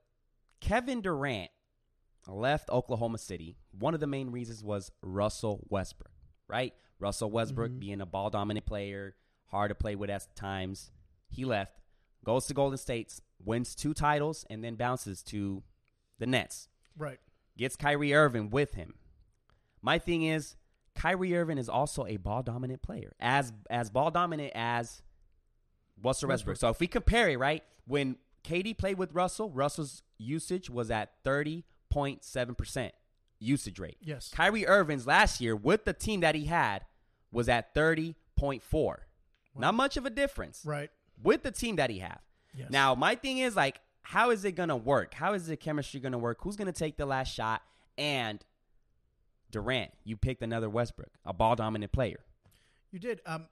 Kevin 0.61 1.01
Durant 1.01 1.51
left 2.25 2.69
Oklahoma 2.69 3.17
City. 3.17 3.57
One 3.77 3.93
of 3.93 3.99
the 3.99 4.07
main 4.07 4.31
reasons 4.31 4.63
was 4.63 4.91
Russell 5.01 5.65
Westbrook, 5.69 6.11
right? 6.47 6.73
Russell 6.99 7.29
Westbrook 7.29 7.71
Mhm. 7.71 7.79
being 7.79 8.01
a 8.01 8.05
ball 8.05 8.29
dominant 8.29 8.65
player, 8.65 9.15
hard 9.47 9.69
to 9.69 9.75
play 9.75 9.95
with 9.95 10.09
at 10.09 10.33
times. 10.35 10.91
He 11.29 11.43
left, 11.43 11.79
goes 12.23 12.47
to 12.47 12.53
Golden 12.53 12.77
State, 12.77 13.19
wins 13.43 13.75
two 13.75 13.93
titles, 13.93 14.45
and 14.49 14.63
then 14.63 14.75
bounces 14.75 15.21
to 15.23 15.63
the 16.17 16.25
Nets. 16.25 16.69
Right. 16.97 17.19
Gets 17.57 17.75
Kyrie 17.75 18.13
Irving 18.13 18.49
with 18.49 18.75
him. 18.75 18.93
My 19.81 19.99
thing 19.99 20.23
is, 20.23 20.55
Kyrie 20.95 21.35
Irving 21.35 21.57
is 21.57 21.69
also 21.69 22.05
a 22.05 22.17
ball 22.17 22.43
dominant 22.43 22.81
player, 22.81 23.13
as 23.19 23.51
as 23.69 23.89
ball 23.89 24.11
dominant 24.11 24.51
as 24.55 25.01
Russell 26.01 26.29
Westbrook. 26.29 26.57
So 26.57 26.69
if 26.69 26.79
we 26.79 26.87
compare 26.87 27.29
it, 27.29 27.37
right, 27.37 27.63
when 27.85 28.17
KD 28.43 28.77
played 28.77 28.97
with 28.97 29.13
Russell, 29.13 29.49
Russell's 29.51 30.03
usage 30.17 30.69
was 30.69 30.89
at 30.91 31.11
thirty 31.23 31.65
point 31.89 32.23
seven 32.23 32.55
percent 32.55 32.93
usage 33.39 33.79
rate. 33.79 33.97
Yes. 34.01 34.31
Kyrie 34.33 34.65
Irving's 34.67 35.05
last 35.07 35.41
year 35.41 35.55
with 35.55 35.85
the 35.85 35.93
team 35.93 36.21
that 36.21 36.35
he 36.35 36.45
had 36.45 36.85
was 37.31 37.49
at 37.49 37.73
thirty 37.73 38.15
point 38.35 38.63
four. 38.63 39.07
Not 39.55 39.73
much 39.73 39.97
of 39.97 40.05
a 40.05 40.11
difference 40.11 40.61
Right. 40.63 40.91
with 41.23 41.41
the 41.41 41.49
team 41.51 41.77
that 41.77 41.89
he 41.89 41.99
have. 41.99 42.19
Yes. 42.53 42.69
Now, 42.69 42.93
my 42.93 43.15
thing 43.15 43.39
is 43.39 43.55
like, 43.55 43.79
how 44.07 44.29
is 44.29 44.45
it 44.45 44.53
gonna 44.53 44.77
work? 44.77 45.13
How 45.13 45.33
is 45.33 45.47
the 45.47 45.57
chemistry 45.57 45.99
gonna 45.99 46.17
work? 46.17 46.37
Who's 46.41 46.55
gonna 46.55 46.71
take 46.71 46.95
the 46.95 47.05
last 47.05 47.33
shot? 47.33 47.61
And 47.97 48.41
Durant, 49.51 49.91
you 50.05 50.15
picked 50.15 50.41
another 50.41 50.69
Westbrook, 50.69 51.11
a 51.25 51.33
ball 51.33 51.57
dominant 51.57 51.91
player. 51.91 52.21
You 52.89 52.99
did. 52.99 53.19
Um, 53.25 53.47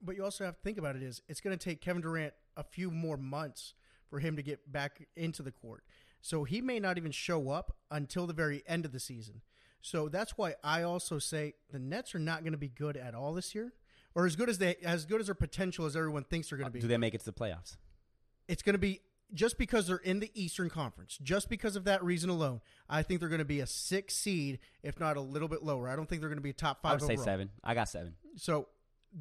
but 0.00 0.16
you 0.16 0.24
also 0.24 0.46
have 0.46 0.54
to 0.54 0.62
think 0.62 0.78
about 0.78 0.96
it 0.96 1.02
is 1.02 1.20
it's 1.28 1.42
going 1.42 1.56
to 1.56 1.62
take 1.62 1.82
Kevin 1.82 2.00
Durant 2.00 2.32
a 2.56 2.64
few 2.64 2.90
more 2.90 3.18
months 3.18 3.74
for 4.08 4.20
him 4.20 4.36
to 4.36 4.42
get 4.42 4.72
back 4.72 5.06
into 5.16 5.42
the 5.42 5.50
court. 5.50 5.84
So 6.22 6.44
he 6.44 6.62
may 6.62 6.80
not 6.80 6.96
even 6.96 7.12
show 7.12 7.50
up 7.50 7.76
until 7.90 8.26
the 8.26 8.32
very 8.32 8.62
end 8.66 8.86
of 8.86 8.92
the 8.92 9.00
season. 9.00 9.42
So 9.82 10.08
that's 10.08 10.38
why 10.38 10.54
I 10.64 10.82
also 10.82 11.18
say 11.18 11.54
the 11.70 11.78
Nets 11.78 12.14
are 12.14 12.18
not 12.18 12.40
going 12.40 12.52
to 12.52 12.58
be 12.58 12.68
good 12.68 12.96
at 12.96 13.14
all 13.14 13.34
this 13.34 13.54
year, 13.54 13.74
or 14.14 14.24
as 14.24 14.34
good 14.34 14.48
as 14.48 14.56
they 14.56 14.76
as 14.76 15.04
good 15.04 15.20
as 15.20 15.26
their 15.26 15.34
potential 15.34 15.84
as 15.84 15.94
everyone 15.94 16.24
thinks 16.24 16.48
they're 16.48 16.58
going 16.58 16.68
to 16.68 16.72
be. 16.72 16.80
Do 16.80 16.88
they 16.88 16.96
make 16.96 17.14
it 17.14 17.20
to 17.20 17.26
the 17.26 17.32
playoffs? 17.32 17.76
it's 18.50 18.62
going 18.62 18.74
to 18.74 18.78
be 18.78 19.00
just 19.34 19.58
because 19.58 19.86
they're 19.86 19.96
in 19.98 20.20
the 20.20 20.30
Eastern 20.34 20.70
Conference, 20.70 21.18
just 21.22 21.48
because 21.48 21.76
of 21.76 21.84
that 21.84 22.02
reason 22.02 22.30
alone. 22.30 22.60
I 22.88 23.02
think 23.02 23.20
they're 23.20 23.28
going 23.28 23.40
to 23.40 23.44
be 23.44 23.60
a 23.60 23.66
six 23.66 24.14
seed, 24.14 24.58
if 24.82 24.98
not 24.98 25.16
a 25.16 25.20
little 25.20 25.48
bit 25.48 25.62
lower. 25.62 25.88
I 25.88 25.96
don't 25.96 26.08
think 26.08 26.20
they're 26.20 26.30
going 26.30 26.38
to 26.38 26.42
be 26.42 26.50
a 26.50 26.54
top 26.54 26.82
five. 26.82 26.92
I 26.92 26.94
would 26.94 27.02
say 27.02 27.12
overall. 27.12 27.24
seven. 27.24 27.50
I 27.62 27.74
got 27.74 27.88
seven. 27.88 28.14
So 28.36 28.68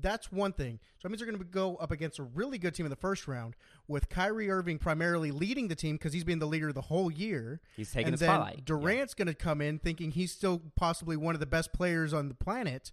that's 0.02 0.32
one 0.32 0.54
thing. 0.54 0.80
So 0.98 1.08
that 1.08 1.10
means 1.10 1.20
they're 1.20 1.32
going 1.32 1.40
to 1.40 1.46
go 1.46 1.76
up 1.78 1.92
against 1.92 2.20
a 2.20 2.24
really 2.24 2.58
good 2.58 2.76
team 2.76 2.86
in 2.86 2.90
the 2.90 2.96
first 2.96 3.28
round 3.28 3.56
with 3.88 4.10
Kyrie 4.10 4.50
Irving 4.50 4.78
primarily 4.78 5.32
leading 5.32 5.68
the 5.68 5.76
team 5.76 5.96
because 5.96 6.14
he's 6.14 6.24
been 6.24 6.40
the 6.40 6.48
leader 6.48 6.72
the 6.72 6.82
whole 6.82 7.12
year. 7.12 7.62
He's 7.76 7.92
taking 7.92 8.08
and 8.08 8.14
the 8.16 8.20
then 8.20 8.30
spotlight. 8.30 8.66
Durant's 8.66 9.14
going 9.14 9.28
to 9.28 9.34
come 9.34 9.62
in 9.62 9.80
thinking 9.80 10.12
he's 10.12 10.32
still 10.32 10.62
possibly 10.76 11.18
one 11.18 11.34
of 11.36 11.40
the 11.40 11.48
best 11.48 11.74
players 11.74 12.14
on 12.14 12.28
the 12.28 12.36
planet, 12.36 12.92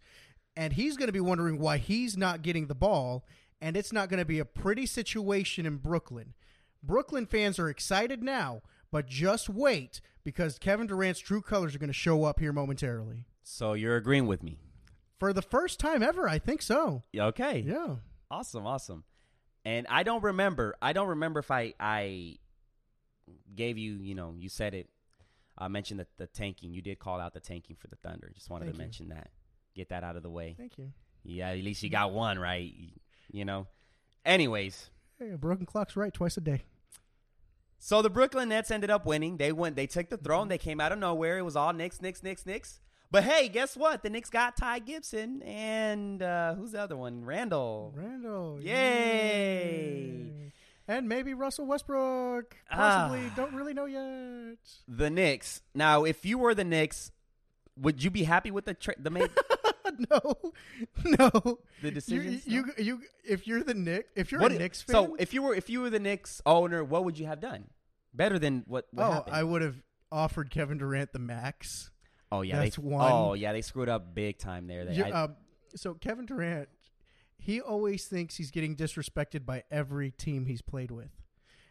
and 0.56 0.72
he's 0.72 0.96
going 0.96 1.08
to 1.08 1.12
be 1.12 1.20
wondering 1.20 1.58
why 1.58 1.76
he's 1.78 2.16
not 2.16 2.42
getting 2.42 2.66
the 2.66 2.74
ball. 2.74 3.24
And 3.60 3.74
it's 3.74 3.92
not 3.92 4.10
going 4.10 4.18
to 4.18 4.26
be 4.26 4.38
a 4.38 4.44
pretty 4.44 4.84
situation 4.84 5.64
in 5.64 5.78
Brooklyn. 5.78 6.34
Brooklyn 6.82 7.26
fans 7.26 7.58
are 7.58 7.68
excited 7.68 8.22
now, 8.22 8.62
but 8.90 9.06
just 9.06 9.48
wait 9.48 10.00
because 10.24 10.58
Kevin 10.58 10.86
Durant's 10.86 11.20
true 11.20 11.42
colors 11.42 11.74
are 11.74 11.78
going 11.78 11.88
to 11.88 11.94
show 11.94 12.24
up 12.24 12.40
here 12.40 12.52
momentarily. 12.52 13.24
So 13.42 13.74
you're 13.74 13.96
agreeing 13.96 14.26
with 14.26 14.42
me? 14.42 14.58
For 15.18 15.32
the 15.32 15.42
first 15.42 15.80
time 15.80 16.02
ever, 16.02 16.28
I 16.28 16.38
think 16.38 16.60
so. 16.62 17.02
Okay. 17.16 17.60
Yeah. 17.66 17.96
Awesome, 18.30 18.66
awesome. 18.66 19.04
And 19.64 19.86
I 19.88 20.02
don't 20.02 20.22
remember. 20.22 20.76
I 20.82 20.92
don't 20.92 21.08
remember 21.08 21.40
if 21.40 21.50
I 21.50 21.74
I 21.80 22.36
gave 23.54 23.78
you. 23.78 23.94
You 23.94 24.14
know, 24.14 24.34
you 24.36 24.48
said 24.48 24.74
it. 24.74 24.88
I 25.58 25.68
mentioned 25.68 26.00
the, 26.00 26.06
the 26.18 26.26
tanking. 26.26 26.72
You 26.72 26.82
did 26.82 26.98
call 26.98 27.18
out 27.18 27.32
the 27.34 27.40
tanking 27.40 27.76
for 27.76 27.88
the 27.88 27.96
Thunder. 27.96 28.30
Just 28.34 28.50
wanted 28.50 28.66
Thank 28.66 28.74
to 28.76 28.78
you. 28.78 28.84
mention 28.84 29.08
that. 29.08 29.30
Get 29.74 29.88
that 29.88 30.04
out 30.04 30.16
of 30.16 30.22
the 30.22 30.30
way. 30.30 30.54
Thank 30.58 30.76
you. 30.78 30.92
Yeah, 31.24 31.50
at 31.50 31.58
least 31.58 31.82
you 31.82 31.90
got 31.90 32.12
one 32.12 32.38
right. 32.38 32.72
You 33.32 33.44
know. 33.44 33.66
Anyways, 34.24 34.90
Hey, 35.18 35.30
a 35.30 35.38
broken 35.38 35.66
clock's 35.66 35.96
right 35.96 36.12
twice 36.12 36.36
a 36.36 36.40
day. 36.40 36.64
so 37.78 38.02
the 38.02 38.10
Brooklyn 38.10 38.50
Nets 38.50 38.70
ended 38.70 38.90
up 38.90 39.06
winning. 39.06 39.36
They 39.38 39.50
went. 39.52 39.76
They 39.76 39.86
took 39.86 40.10
the 40.10 40.16
throne. 40.18 40.48
They 40.48 40.58
came 40.58 40.80
out 40.80 40.92
of 40.92 40.98
nowhere. 40.98 41.38
It 41.38 41.42
was 41.42 41.56
all 41.56 41.72
Knicks, 41.72 42.02
Knicks, 42.02 42.22
Knicks, 42.22 42.44
Knicks. 42.44 42.80
But 43.10 43.24
hey, 43.24 43.48
guess 43.48 43.76
what? 43.76 44.02
The 44.02 44.10
Knicks 44.10 44.28
got 44.30 44.56
Taj 44.56 44.80
Gibson 44.84 45.40
and 45.42 46.22
uh, 46.22 46.54
who's 46.54 46.72
the 46.72 46.80
other 46.82 46.96
one? 46.96 47.24
Randle. 47.24 47.94
Randle. 47.96 48.58
Yay. 48.60 50.52
And 50.88 51.08
maybe 51.08 51.32
Russell 51.32 51.66
Westbrook. 51.66 52.56
Possibly. 52.70 53.22
Ah. 53.30 53.32
Don't 53.36 53.54
really 53.54 53.74
know 53.74 53.86
yet. 53.86 54.58
The 54.88 55.08
Knicks. 55.08 55.62
Now, 55.74 56.04
if 56.04 56.24
you 56.24 56.36
were 56.38 56.54
the 56.54 56.64
Knicks, 56.64 57.10
would 57.76 58.02
you 58.04 58.10
be 58.10 58.24
happy 58.24 58.50
with 58.50 58.64
the 58.66 58.74
tra- 58.74 58.94
the 58.98 59.10
make 59.10 59.30
no. 60.10 60.52
No. 61.04 61.30
the 61.82 61.88
You, 61.88 61.90
decisions? 61.90 62.46
you, 62.46 62.64
you, 62.78 63.00
if 63.24 63.46
you're 63.46 63.62
the 63.62 63.74
Knicks, 63.74 64.08
if 64.16 64.32
you're 64.32 64.40
What- 64.40 64.52
a 64.52 64.58
Knicks 64.58 64.82
fan, 64.82 64.94
So, 64.94 65.14
if 65.16 65.32
you 65.34 65.42
were 65.42 65.54
if 65.54 65.68
you 65.70 65.80
were 65.80 65.90
the 65.90 65.98
Knicks 66.00 66.40
owner, 66.46 66.82
what 66.84 67.04
would 67.04 67.18
you 67.18 67.26
have 67.26 67.40
done? 67.40 67.64
Better 68.14 68.38
than 68.38 68.64
what, 68.66 68.86
what 68.92 69.06
oh, 69.06 69.12
happened? 69.12 69.36
I 69.36 69.42
would 69.44 69.62
have 69.62 69.76
offered 70.10 70.50
Kevin 70.50 70.78
Durant 70.78 71.12
the 71.12 71.18
max. 71.18 71.90
oh 72.32 72.42
yeah, 72.42 72.60
that's 72.60 72.76
they, 72.76 72.82
one. 72.82 73.10
Oh 73.12 73.34
yeah, 73.34 73.52
they 73.52 73.62
screwed 73.62 73.88
up 73.88 74.14
big 74.14 74.38
time 74.38 74.66
there. 74.66 74.84
They, 74.84 74.94
You- 74.94 75.04
I- 75.04 75.24
um, 75.24 75.36
so 75.74 75.94
Kevin 75.94 76.24
Durant, 76.26 76.68
he 77.38 77.60
always 77.60 78.06
thinks 78.06 78.36
he's 78.36 78.50
getting 78.50 78.74
disrespected 78.76 79.44
by 79.44 79.64
every 79.70 80.10
team 80.10 80.46
he's 80.46 80.62
played 80.62 80.90
with. 80.90 81.10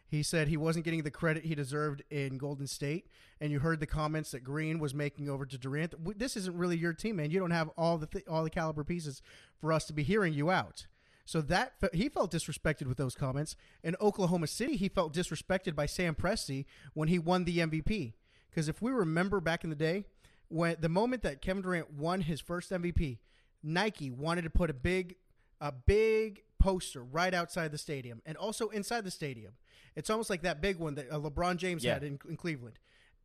He 0.08 0.22
said 0.22 0.48
he 0.48 0.56
wasn't 0.56 0.84
getting 0.84 1.02
the 1.02 1.10
credit 1.10 1.44
he 1.44 1.54
deserved 1.54 2.02
in 2.10 2.38
Golden 2.38 2.66
State, 2.66 3.08
and 3.40 3.50
you 3.50 3.58
heard 3.58 3.80
the 3.80 3.86
comments 3.86 4.30
that 4.30 4.44
Green 4.44 4.78
was 4.78 4.94
making 4.94 5.28
over 5.28 5.44
to 5.44 5.58
Durant. 5.58 5.94
This 6.18 6.36
isn't 6.36 6.56
really 6.56 6.76
your 6.76 6.92
team, 6.92 7.16
man. 7.16 7.30
You 7.30 7.40
don't 7.40 7.50
have 7.50 7.70
all 7.76 7.98
the 7.98 8.06
th- 8.06 8.26
all 8.28 8.44
the 8.44 8.50
caliber 8.50 8.84
pieces 8.84 9.20
for 9.60 9.72
us 9.72 9.84
to 9.86 9.92
be 9.92 10.04
hearing 10.04 10.32
you 10.32 10.50
out. 10.50 10.86
So 11.24 11.40
that 11.42 11.72
he 11.92 12.08
felt 12.08 12.30
disrespected 12.30 12.86
with 12.86 12.98
those 12.98 13.16
comments. 13.16 13.56
In 13.82 13.96
Oklahoma 14.00 14.46
City, 14.46 14.76
he 14.76 14.88
felt 14.88 15.12
disrespected 15.12 15.74
by 15.74 15.86
Sam 15.86 16.14
Presti 16.14 16.66
when 16.94 17.08
he 17.08 17.18
won 17.18 17.44
the 17.44 17.58
MVP. 17.58 18.12
Because 18.48 18.68
if 18.68 18.80
we 18.80 18.92
remember 18.92 19.40
back 19.40 19.64
in 19.64 19.70
the 19.70 19.76
day, 19.76 20.04
when 20.48 20.76
the 20.78 20.88
moment 20.88 21.22
that 21.22 21.42
Kevin 21.42 21.62
Durant 21.62 21.92
won 21.92 22.20
his 22.20 22.40
first 22.40 22.70
MVP, 22.70 23.18
Nike 23.60 24.10
wanted 24.10 24.42
to 24.42 24.50
put 24.50 24.70
a 24.70 24.74
big, 24.74 25.16
a 25.60 25.72
big 25.72 26.42
poster 26.58 27.02
right 27.02 27.32
outside 27.34 27.72
the 27.72 27.78
stadium 27.78 28.22
and 28.26 28.36
also 28.36 28.68
inside 28.68 29.04
the 29.04 29.10
stadium. 29.10 29.52
It's 29.94 30.10
almost 30.10 30.30
like 30.30 30.42
that 30.42 30.60
big 30.60 30.78
one 30.78 30.94
that 30.96 31.10
uh, 31.10 31.18
LeBron 31.18 31.56
James 31.56 31.84
Yeah. 31.84 31.94
had 31.94 32.04
in, 32.04 32.18
in 32.28 32.36
Cleveland. 32.36 32.78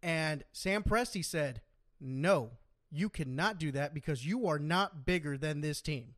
And 0.03 0.43
Sam 0.51 0.83
Presti 0.83 1.23
said, 1.23 1.61
"No, 1.99 2.51
you 2.91 3.09
cannot 3.09 3.59
do 3.59 3.71
that 3.73 3.93
because 3.93 4.25
you 4.25 4.47
are 4.47 4.59
not 4.59 5.05
bigger 5.05 5.37
than 5.37 5.61
this 5.61 5.81
team." 5.81 6.15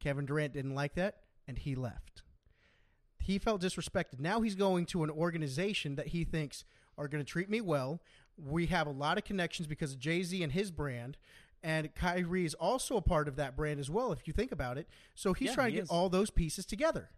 Kevin 0.00 0.24
Durant 0.26 0.54
didn't 0.54 0.74
like 0.74 0.94
that, 0.94 1.18
and 1.46 1.58
he 1.58 1.74
left. 1.74 2.22
He 3.18 3.38
felt 3.38 3.60
disrespected. 3.60 4.18
Now 4.18 4.40
he's 4.40 4.54
going 4.54 4.86
to 4.86 5.04
an 5.04 5.10
organization 5.10 5.96
that 5.96 6.08
he 6.08 6.24
thinks 6.24 6.64
are 6.96 7.06
going 7.08 7.22
to 7.24 7.30
treat 7.30 7.50
me 7.50 7.60
well. 7.60 8.00
We 8.36 8.66
have 8.66 8.86
a 8.86 8.90
lot 8.92 9.18
of 9.18 9.24
connections 9.24 9.66
because 9.68 9.92
of 9.92 9.98
Jay 9.98 10.22
Z 10.22 10.42
and 10.42 10.52
his 10.52 10.70
brand, 10.70 11.18
and 11.62 11.94
Kyrie 11.94 12.44
is 12.44 12.54
also 12.54 12.96
a 12.96 13.02
part 13.02 13.28
of 13.28 13.36
that 13.36 13.56
brand 13.56 13.80
as 13.80 13.90
well. 13.90 14.12
If 14.12 14.26
you 14.26 14.32
think 14.32 14.52
about 14.52 14.78
it, 14.78 14.88
so 15.14 15.32
he's 15.32 15.48
Yeah, 15.48 15.54
trying 15.54 15.70
he 15.70 15.76
to 15.76 15.80
get 15.82 15.84
is. 15.84 15.90
all 15.90 16.08
those 16.08 16.30
pieces 16.30 16.64
together. 16.66 17.10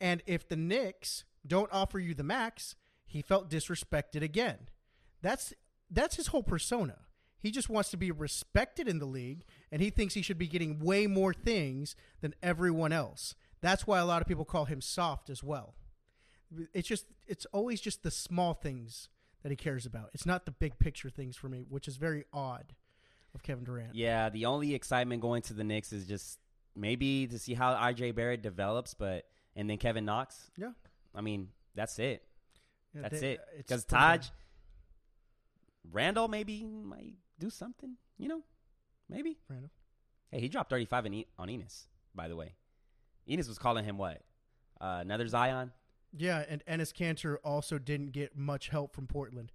And 0.00 0.22
if 0.26 0.48
the 0.48 0.56
Knicks 0.56 1.24
don't 1.46 1.70
offer 1.72 1.98
you 1.98 2.14
the 2.14 2.22
max, 2.24 2.76
he 3.06 3.22
felt 3.22 3.50
disrespected 3.50 4.22
again. 4.22 4.68
That's 5.20 5.52
that's 5.90 6.16
his 6.16 6.28
whole 6.28 6.42
persona. 6.42 6.98
He 7.38 7.50
just 7.50 7.68
wants 7.68 7.90
to 7.90 7.96
be 7.96 8.10
respected 8.12 8.86
in 8.88 8.98
the 9.00 9.04
league, 9.06 9.44
and 9.70 9.82
he 9.82 9.90
thinks 9.90 10.14
he 10.14 10.22
should 10.22 10.38
be 10.38 10.46
getting 10.46 10.78
way 10.78 11.06
more 11.08 11.34
things 11.34 11.96
than 12.20 12.34
everyone 12.42 12.92
else. 12.92 13.34
That's 13.60 13.86
why 13.86 13.98
a 13.98 14.06
lot 14.06 14.22
of 14.22 14.28
people 14.28 14.44
call 14.44 14.64
him 14.66 14.80
soft 14.80 15.28
as 15.28 15.42
well. 15.42 15.74
It's 16.72 16.88
just 16.88 17.06
it's 17.26 17.46
always 17.52 17.80
just 17.80 18.02
the 18.02 18.10
small 18.10 18.54
things 18.54 19.08
that 19.42 19.50
he 19.50 19.56
cares 19.56 19.86
about. 19.86 20.10
It's 20.14 20.26
not 20.26 20.44
the 20.46 20.52
big 20.52 20.78
picture 20.78 21.10
things 21.10 21.36
for 21.36 21.48
me, 21.48 21.64
which 21.68 21.88
is 21.88 21.96
very 21.96 22.24
odd 22.32 22.74
of 23.34 23.42
Kevin 23.42 23.64
Durant. 23.64 23.94
yeah, 23.94 24.28
the 24.28 24.46
only 24.46 24.74
excitement 24.74 25.20
going 25.22 25.42
to 25.42 25.54
the 25.54 25.64
Knicks 25.64 25.92
is 25.92 26.06
just 26.06 26.38
maybe 26.76 27.26
to 27.28 27.38
see 27.38 27.54
how 27.54 27.74
RJ 27.74 28.14
Barrett 28.14 28.42
develops, 28.42 28.94
but 28.94 29.24
and 29.56 29.68
then 29.68 29.78
Kevin 29.78 30.04
Knox. 30.04 30.50
Yeah. 30.56 30.70
I 31.14 31.20
mean 31.20 31.48
that's 31.74 31.98
it. 31.98 32.22
Yeah, 32.94 33.02
That's 33.02 33.20
they- 33.20 33.32
it. 33.32 33.40
Because. 33.56 33.84
Taj, 33.86 34.28
Randle 35.90 36.28
maybe 36.28 36.64
might 36.64 37.14
do 37.38 37.50
something. 37.50 37.96
You 38.18 38.28
know, 38.28 38.42
maybe. 39.08 39.38
Randle. 39.48 39.70
Hey, 40.30 40.40
he 40.40 40.48
dropped 40.48 40.70
35 40.70 41.06
in 41.06 41.14
e- 41.14 41.26
on 41.38 41.48
Enes, 41.48 41.86
by 42.14 42.28
the 42.28 42.36
way. 42.36 42.54
Enes 43.28 43.48
was 43.48 43.58
calling 43.58 43.84
him 43.84 43.98
what? 43.98 44.20
Uh, 44.80 44.98
another 45.00 45.26
Zion? 45.26 45.72
Yeah, 46.16 46.44
and 46.48 46.64
Enes 46.66 46.92
Kanter 46.92 47.36
also 47.44 47.78
didn't 47.78 48.12
get 48.12 48.36
much 48.36 48.68
help 48.68 48.94
from 48.94 49.06
Portland. 49.06 49.52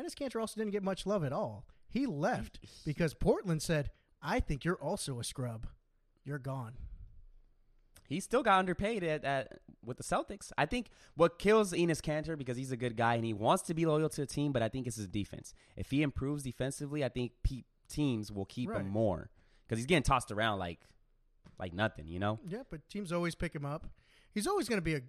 Enes 0.00 0.14
Kanter 0.14 0.40
also 0.40 0.60
didn't 0.60 0.72
get 0.72 0.82
much 0.82 1.06
love 1.06 1.24
at 1.24 1.32
all. 1.32 1.66
He 1.90 2.06
left 2.06 2.60
because 2.86 3.14
Portland 3.14 3.60
said, 3.62 3.90
"I 4.22 4.40
think 4.40 4.64
you're 4.64 4.80
also 4.80 5.18
a 5.20 5.24
scrub. 5.24 5.66
You're 6.24 6.38
gone." 6.38 6.74
He 8.08 8.18
still 8.18 8.42
got 8.42 8.58
underpaid 8.58 9.04
at, 9.04 9.24
at 9.24 9.58
with 9.84 9.96
the 9.96 10.02
Celtics. 10.02 10.50
I 10.58 10.66
think 10.66 10.88
what 11.14 11.38
kills 11.38 11.72
Enes 11.72 12.00
Kanter 12.00 12.36
because 12.36 12.56
he's 12.56 12.72
a 12.72 12.76
good 12.76 12.96
guy 12.96 13.14
and 13.14 13.24
he 13.24 13.32
wants 13.32 13.62
to 13.64 13.74
be 13.74 13.86
loyal 13.86 14.08
to 14.08 14.20
the 14.22 14.26
team, 14.26 14.50
but 14.52 14.62
I 14.62 14.68
think 14.68 14.86
it's 14.88 14.96
his 14.96 15.06
defense. 15.06 15.54
If 15.76 15.90
he 15.90 16.02
improves 16.02 16.42
defensively, 16.42 17.04
I 17.04 17.08
think 17.08 17.32
pe- 17.44 17.62
teams 17.88 18.32
will 18.32 18.46
keep 18.46 18.68
Right. 18.70 18.80
him 18.80 18.88
more 18.88 19.30
because 19.66 19.78
he's 19.78 19.86
getting 19.86 20.02
tossed 20.02 20.32
around 20.32 20.58
like 20.58 20.80
like 21.58 21.72
nothing. 21.72 22.08
You 22.08 22.18
know? 22.18 22.40
Yeah, 22.48 22.62
but 22.68 22.88
teams 22.88 23.12
always 23.12 23.34
pick 23.36 23.54
him 23.54 23.64
up. 23.64 23.86
He's 24.32 24.46
always 24.48 24.68
going 24.68 24.78
to 24.78 24.82
be 24.82 24.94
a 24.96 25.00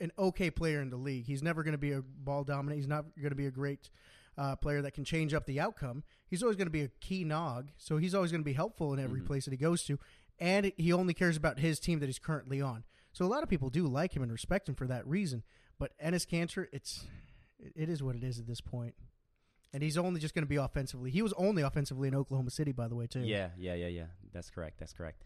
an 0.00 0.10
okay 0.18 0.50
player 0.50 0.80
in 0.80 0.90
the 0.90 0.96
league. 0.96 1.26
He's 1.26 1.42
never 1.42 1.62
going 1.64 1.72
to 1.72 1.78
be 1.78 1.92
a 1.92 2.02
ball 2.02 2.44
dominant. 2.44 2.78
He's 2.78 2.86
not 2.88 3.04
going 3.20 3.30
to 3.30 3.36
be 3.36 3.46
a 3.46 3.50
great 3.52 3.90
uh, 4.36 4.54
player 4.56 4.80
that 4.82 4.92
can 4.94 5.04
change 5.04 5.34
up 5.34 5.44
the 5.46 5.58
outcome. 5.60 6.04
He's 6.28 6.42
always 6.42 6.56
going 6.56 6.66
to 6.66 6.72
be 6.72 6.82
a 6.82 6.88
key 7.00 7.24
nog, 7.24 7.70
so 7.76 7.96
he's 7.96 8.14
always 8.14 8.30
going 8.30 8.42
to 8.42 8.44
be 8.44 8.52
helpful 8.52 8.92
in 8.92 9.00
every 9.00 9.20
mm-hmm. 9.20 9.26
place 9.26 9.44
that 9.46 9.50
he 9.50 9.56
goes 9.56 9.82
to. 9.84 9.98
And 10.38 10.72
he 10.76 10.92
only 10.92 11.14
cares 11.14 11.36
about 11.36 11.58
his 11.58 11.80
team 11.80 11.98
that 12.00 12.06
he's 12.06 12.18
currently 12.18 12.60
on. 12.60 12.84
So 13.12 13.24
a 13.24 13.26
lot 13.26 13.42
of 13.42 13.48
people 13.48 13.70
do 13.70 13.86
like 13.86 14.14
him 14.14 14.22
and 14.22 14.30
respect 14.30 14.68
him 14.68 14.74
for 14.74 14.86
that 14.86 15.06
reason. 15.06 15.42
But 15.78 15.92
Enes 15.98 16.26
Kanter, 16.26 16.66
it's 16.72 17.06
it- 17.58 17.72
it 17.74 17.88
is 17.88 18.02
what 18.02 18.14
it 18.14 18.22
is 18.22 18.38
at 18.38 18.46
this 18.46 18.60
point. 18.60 18.94
And 19.72 19.82
he's 19.82 19.98
only 19.98 20.20
just 20.20 20.34
going 20.34 20.44
to 20.44 20.48
be 20.48 20.56
offensively. 20.56 21.10
He 21.10 21.20
was 21.22 21.32
only 21.34 21.62
offensively 21.62 22.08
in 22.08 22.14
Oklahoma 22.14 22.50
City, 22.50 22.72
by 22.72 22.88
the 22.88 22.94
way, 22.94 23.06
too. 23.06 23.20
Yeah, 23.20 23.50
yeah, 23.58 23.74
yeah, 23.74 23.88
yeah. 23.88 24.06
That's 24.32 24.48
correct. 24.48 24.78
That's 24.78 24.92
correct. 24.92 25.24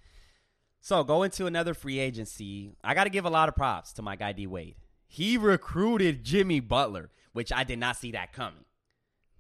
So 0.81 1.05
going 1.05 1.31
to 1.33 1.47
another 1.47 1.75
free 1.75 2.01
agency, 2.01 2.75
I 2.83 2.95
got 2.95 3.05
to 3.05 3.11
give 3.11 3.25
a 3.25 3.31
lot 3.31 3.49
of 3.49 3.55
props 3.55 3.93
to 3.95 4.03
my 4.03 4.17
guy 4.17 4.33
D 4.33 4.49
Wade. 4.49 4.77
He 5.07 5.37
recruited 5.37 6.25
Jimmy 6.25 6.59
Butler, 6.59 7.11
which 7.33 7.53
I 7.53 7.63
did 7.65 7.79
not 7.79 7.97
see 7.97 8.13
that 8.13 8.33
coming, 8.33 8.65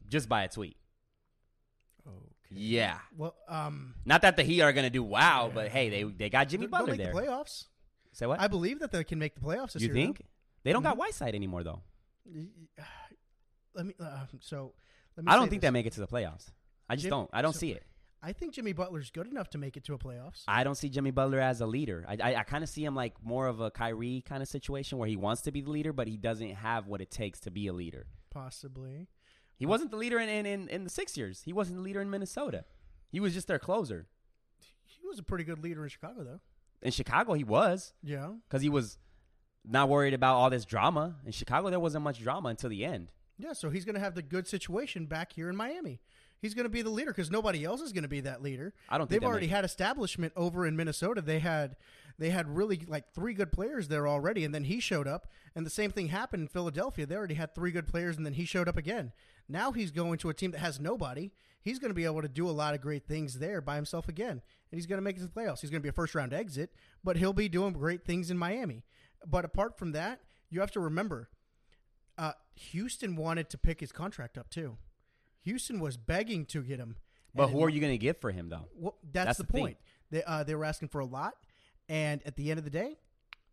just 0.08 0.28
by 0.28 0.44
a 0.44 0.48
tweet. 0.48 0.76
Yeah, 2.56 2.98
Well, 3.16 3.34
um, 3.48 3.94
not 4.04 4.22
that 4.22 4.36
the 4.36 4.42
Heat 4.42 4.60
are 4.62 4.72
gonna 4.72 4.90
do 4.90 5.02
wow, 5.02 5.50
but 5.54 5.68
hey, 5.68 5.88
they 5.90 6.02
they 6.04 6.30
got 6.30 6.48
Jimmy 6.48 6.66
Butler 6.66 6.92
make 6.92 6.98
there. 6.98 7.12
the 7.12 7.18
playoffs. 7.20 7.66
Say 8.12 8.26
what? 8.26 8.40
I 8.40 8.48
believe 8.48 8.80
that 8.80 8.92
they 8.92 9.04
can 9.04 9.18
make 9.18 9.34
the 9.34 9.40
playoffs 9.40 9.72
this 9.72 9.82
year. 9.82 9.92
you 9.92 9.98
year. 9.98 10.06
think 10.08 10.22
they 10.64 10.72
don't 10.72 10.82
got 10.82 10.96
Mhm. 10.96 11.00
Whiteside 11.00 11.34
anymore 11.34 11.62
though? 11.64 11.82
though. 12.26 12.42
Let 13.74 13.86
me. 13.86 13.94
Uh, 13.98 14.26
so 14.40 14.74
let 15.16 15.24
me. 15.24 15.32
I 15.32 15.36
don't 15.36 15.48
think 15.48 15.62
this. 15.62 15.68
they 15.68 15.72
make 15.72 15.86
it 15.86 15.92
to 15.94 16.00
the 16.00 16.06
playoffs. 16.06 16.50
I 16.88 16.94
just 16.96 17.04
Jim- 17.04 17.10
don't. 17.10 17.30
I 17.32 17.42
don't 17.42 17.52
so- 17.54 17.58
see 17.60 17.70
it. 17.72 17.84
I 18.24 18.32
think 18.32 18.52
Jimmy 18.54 18.72
Butler's 18.72 19.10
good 19.10 19.26
enough 19.26 19.50
to 19.50 19.58
make 19.58 19.76
it 19.76 19.82
to 19.86 19.94
a 19.94 19.98
playoffs. 19.98 20.44
I 20.46 20.62
don't 20.62 20.76
see 20.76 20.88
Jimmy 20.88 21.10
Butler 21.10 21.40
as 21.40 21.60
a 21.60 21.66
leader. 21.66 22.04
I 22.06 22.16
I, 22.22 22.34
I 22.36 22.42
kind 22.44 22.62
of 22.62 22.70
see 22.70 22.84
him 22.84 22.94
like 22.94 23.14
more 23.24 23.48
of 23.48 23.58
a 23.60 23.68
Kyrie 23.72 24.22
kind 24.24 24.42
of 24.42 24.48
situation 24.48 24.98
where 24.98 25.08
he 25.08 25.16
wants 25.16 25.42
to 25.42 25.50
be 25.52 25.60
the 25.60 25.70
leader, 25.70 25.92
but 25.92 26.06
he 26.06 26.16
doesn't 26.16 26.54
have 26.54 26.86
what 26.86 27.00
it 27.00 27.10
takes 27.10 27.40
to 27.40 27.50
be 27.50 27.66
a 27.66 27.72
leader. 27.72 28.06
Possibly. 28.30 29.08
He 29.62 29.66
wasn't 29.66 29.92
the 29.92 29.96
leader 29.96 30.18
in, 30.18 30.28
in, 30.28 30.44
in, 30.44 30.68
in 30.70 30.82
the 30.82 30.90
Sixers. 30.90 31.42
He 31.44 31.52
wasn't 31.52 31.76
the 31.76 31.82
leader 31.84 32.00
in 32.02 32.10
Minnesota. 32.10 32.64
He 33.12 33.20
was 33.20 33.32
just 33.32 33.46
their 33.46 33.60
closer. 33.60 34.08
He 34.84 35.06
was 35.06 35.20
a 35.20 35.22
pretty 35.22 35.44
good 35.44 35.62
leader 35.62 35.84
in 35.84 35.88
Chicago, 35.88 36.24
though. 36.24 36.40
In 36.82 36.90
Chicago, 36.90 37.34
he 37.34 37.44
was 37.44 37.92
Yeah. 38.02 38.32
because 38.48 38.60
he 38.62 38.68
was 38.68 38.98
not 39.64 39.88
worried 39.88 40.14
about 40.14 40.34
all 40.34 40.50
this 40.50 40.64
drama. 40.64 41.14
In 41.24 41.30
Chicago, 41.30 41.70
there 41.70 41.78
wasn't 41.78 42.02
much 42.02 42.20
drama 42.20 42.48
until 42.48 42.70
the 42.70 42.84
end. 42.84 43.12
Yeah. 43.38 43.52
So 43.52 43.70
he's 43.70 43.84
going 43.84 43.94
to 43.94 44.00
have 44.00 44.16
the 44.16 44.22
good 44.22 44.48
situation 44.48 45.06
back 45.06 45.32
here 45.32 45.48
in 45.48 45.54
Miami. 45.54 46.00
He's 46.40 46.54
going 46.54 46.64
to 46.64 46.68
be 46.68 46.82
the 46.82 46.90
leader 46.90 47.12
because 47.12 47.30
nobody 47.30 47.64
else 47.64 47.80
is 47.80 47.92
going 47.92 48.02
to 48.02 48.08
be 48.08 48.22
that 48.22 48.42
leader. 48.42 48.74
I 48.88 48.98
don't 48.98 49.06
think 49.08 49.20
They've 49.20 49.28
already 49.30 49.46
had 49.46 49.64
establishment 49.64 50.32
over 50.34 50.66
in 50.66 50.74
Minnesota. 50.74 51.22
They 51.22 51.38
had 51.38 51.76
they 52.18 52.30
had 52.30 52.48
really 52.48 52.82
like 52.88 53.12
three 53.14 53.32
good 53.32 53.52
players 53.52 53.86
there 53.86 54.08
already, 54.08 54.44
and 54.44 54.52
then 54.52 54.64
he 54.64 54.80
showed 54.80 55.06
up. 55.06 55.28
And 55.54 55.64
the 55.64 55.70
same 55.70 55.92
thing 55.92 56.08
happened 56.08 56.40
in 56.42 56.48
Philadelphia. 56.48 57.06
They 57.06 57.14
already 57.14 57.34
had 57.34 57.54
three 57.54 57.70
good 57.70 57.86
players, 57.86 58.16
and 58.16 58.26
then 58.26 58.32
he 58.34 58.44
showed 58.44 58.66
up 58.68 58.76
again. 58.76 59.12
Now 59.48 59.72
he's 59.72 59.90
going 59.90 60.18
to 60.18 60.30
a 60.30 60.34
team 60.34 60.50
that 60.52 60.58
has 60.58 60.80
nobody. 60.80 61.30
He's 61.62 61.78
going 61.78 61.90
to 61.90 61.94
be 61.94 62.04
able 62.04 62.22
to 62.22 62.28
do 62.28 62.48
a 62.48 62.50
lot 62.50 62.74
of 62.74 62.80
great 62.80 63.06
things 63.06 63.38
there 63.38 63.60
by 63.60 63.76
himself 63.76 64.08
again, 64.08 64.30
and 64.30 64.40
he's 64.70 64.86
going 64.86 64.98
to 64.98 65.02
make 65.02 65.16
it 65.16 65.20
to 65.20 65.26
the 65.26 65.32
playoffs. 65.32 65.60
He's 65.60 65.70
going 65.70 65.80
to 65.80 65.84
be 65.84 65.88
a 65.88 65.92
first 65.92 66.14
round 66.14 66.32
exit, 66.32 66.72
but 67.04 67.16
he'll 67.16 67.32
be 67.32 67.48
doing 67.48 67.72
great 67.72 68.04
things 68.04 68.30
in 68.30 68.38
Miami. 68.38 68.84
But 69.26 69.44
apart 69.44 69.78
from 69.78 69.92
that, 69.92 70.20
you 70.50 70.60
have 70.60 70.72
to 70.72 70.80
remember, 70.80 71.28
uh, 72.18 72.32
Houston 72.54 73.14
wanted 73.16 73.48
to 73.50 73.58
pick 73.58 73.80
his 73.80 73.92
contract 73.92 74.36
up 74.36 74.50
too. 74.50 74.76
Houston 75.42 75.80
was 75.80 75.96
begging 75.96 76.44
to 76.46 76.62
get 76.62 76.78
him. 76.78 76.96
But 77.34 77.48
who 77.48 77.62
are 77.64 77.68
you 77.68 77.80
going 77.80 77.92
to 77.92 77.98
get 77.98 78.20
for 78.20 78.30
him, 78.30 78.48
though? 78.48 78.68
well, 78.76 78.96
that's, 79.02 79.26
That's 79.26 79.38
the, 79.38 79.44
the 79.44 79.52
point. 79.52 79.76
They 80.10 80.22
uh, 80.24 80.44
they 80.44 80.54
were 80.54 80.64
asking 80.64 80.88
for 80.88 81.00
a 81.00 81.06
lot, 81.06 81.34
and 81.88 82.20
at 82.26 82.36
the 82.36 82.50
end 82.50 82.58
of 82.58 82.64
the 82.64 82.70
day, 82.70 82.98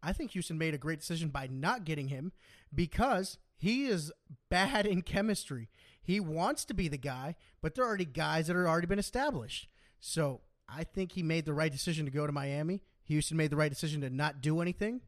I 0.04 0.14
think 0.14 0.32
Houston 0.32 0.58
made 0.58 0.74
a 0.74 0.78
great 0.78 1.00
decision 1.00 1.30
by 1.30 1.48
not 1.50 1.86
getting 1.86 2.10
him 2.10 2.32
because 2.74 3.38
he 3.58 3.86
is 3.86 4.12
bad 4.50 4.86
in 4.86 5.02
chemistry. 5.02 5.70
He 6.10 6.20
wants 6.20 6.66
to 6.66 6.74
be 6.74 6.88
the 6.88 6.98
guy, 6.98 7.36
but 7.62 7.76
there 7.76 7.84
are 7.86 7.88
already 7.88 8.04
guys 8.06 8.48
that 8.48 8.56
are 8.56 8.68
already 8.68 8.88
been 8.88 8.98
established. 8.98 9.68
So 10.00 10.42
I 10.68 10.84
think 10.84 11.12
he 11.12 11.22
made 11.22 11.46
the 11.46 11.54
right 11.54 11.72
decision 11.72 12.06
to 12.06 12.12
go 12.12 12.26
to 12.26 12.34
Miami. 12.34 12.82
Houston 13.04 13.38
made 13.38 13.52
the 13.52 13.56
right 13.56 13.70
decision 13.70 14.02
to 14.02 14.10
not 14.10 14.42
do 14.42 14.60
anything. 14.60 15.02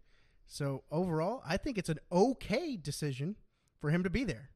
So 0.46 0.84
overall, 0.92 1.42
I 1.44 1.58
think 1.58 1.80
it's 1.80 1.90
an 1.90 1.98
okay 2.12 2.76
decision 2.78 3.36
for 3.80 3.90
him 3.90 4.04
to 4.04 4.12
be 4.12 4.26
there. 4.26 4.52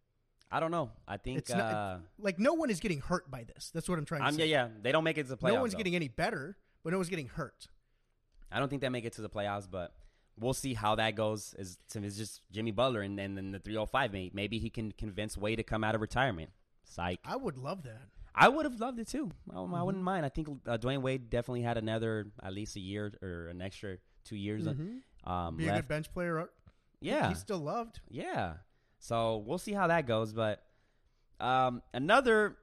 I 0.51 0.60
don't 0.60 0.69
know. 0.69 0.91
I 1.08 1.17
think. 1.17 1.39
It's 1.39 1.49
not- 1.49 1.62
uh, 1.62 1.97
Like 2.19 2.38
no 2.38 2.53
one 2.53 2.69
is 2.69 2.79
getting 2.79 2.99
hurt 3.01 3.31
by 3.31 3.43
this. 3.43 3.71
That's 3.73 3.89
what 3.89 3.97
I'm 3.97 4.05
trying 4.05 4.21
to 4.21 4.27
I'm, 4.27 4.36
say. 4.36 4.45
yeah, 4.45 4.65
yeah. 4.67 4.73
They 4.84 4.91
don't 4.91 5.03
make 5.03 5.17
it 5.17 5.23
to 5.23 5.29
the 5.29 5.38
playoffs. 5.38 5.53
no 5.55 5.62
one's 5.62 5.73
though. 5.73 5.77
getting 5.77 5.95
any 5.95 6.10
better, 6.10 6.58
but 6.84 6.91
no 6.91 6.97
one's 6.99 7.10
getting 7.10 7.27
hurt. 7.29 7.69
I 8.51 8.60
don't 8.60 8.69
think 8.69 8.84
they 8.84 8.89
make 8.89 9.05
it 9.05 9.13
to 9.13 9.23
the 9.23 9.29
playoffs, 9.31 9.67
but 9.67 9.95
we'll 10.39 10.54
see 10.54 10.74
how 10.74 10.95
that 10.95 11.15
goes. 11.15 11.56
Is 11.58 11.78
it's 11.93 12.17
just 12.17 12.41
Jimmy 12.52 12.71
Butler 12.71 13.02
and 13.02 13.17
then 13.17 13.52
the 13.52 13.60
305 13.60 14.12
maybe 14.12 14.32
maybe 14.34 14.60
he 14.60 14.69
can 14.69 14.91
convince 14.91 15.38
Wade 15.38 15.58
to 15.58 15.63
come 15.63 15.84
out 15.84 15.95
of 15.95 16.02
retirement. 16.02 16.50
Psych. 16.84 17.19
I 17.26 17.36
would 17.36 17.58
love 17.58 17.84
that. 17.84 18.02
I 18.38 18.50
would 18.50 18.65
have 18.65 18.80
loved 18.80 19.00
it 19.00 19.08
too. 19.08 19.32
I, 19.50 19.56
I 19.56 19.58
Mm-hmm. 19.60 19.82
wouldn't 19.86 20.04
mind. 20.04 20.26
I 20.26 20.30
think 20.30 20.50
uh, 20.67 20.78
Dwyane 20.78 21.02
Wade 21.02 21.30
definitely 21.30 21.62
had 21.62 21.78
another 21.78 22.28
at 22.43 22.54
least 22.54 22.76
a 22.76 22.80
year 22.82 23.13
or 23.21 23.48
an 23.48 23.62
extra 23.62 23.98
two 24.26 24.36
years 24.36 24.67
uh, 24.67 24.74
Mhm. 24.74 25.02
um, 25.30 25.56
Be 25.58 25.67
a 25.67 25.76
good 25.76 25.88
bench 25.88 26.12
player. 26.12 26.50
Yeah, 27.02 27.30
he's 27.30 27.39
still 27.39 27.60
loved. 27.60 28.00
yeah. 28.10 28.56
So 29.00 29.38
we'll 29.45 29.58
see 29.60 29.74
how 29.74 29.88
that 29.88 30.08
goes. 30.08 30.34
But 30.34 30.63
um, 31.39 31.82
another, 31.93 32.58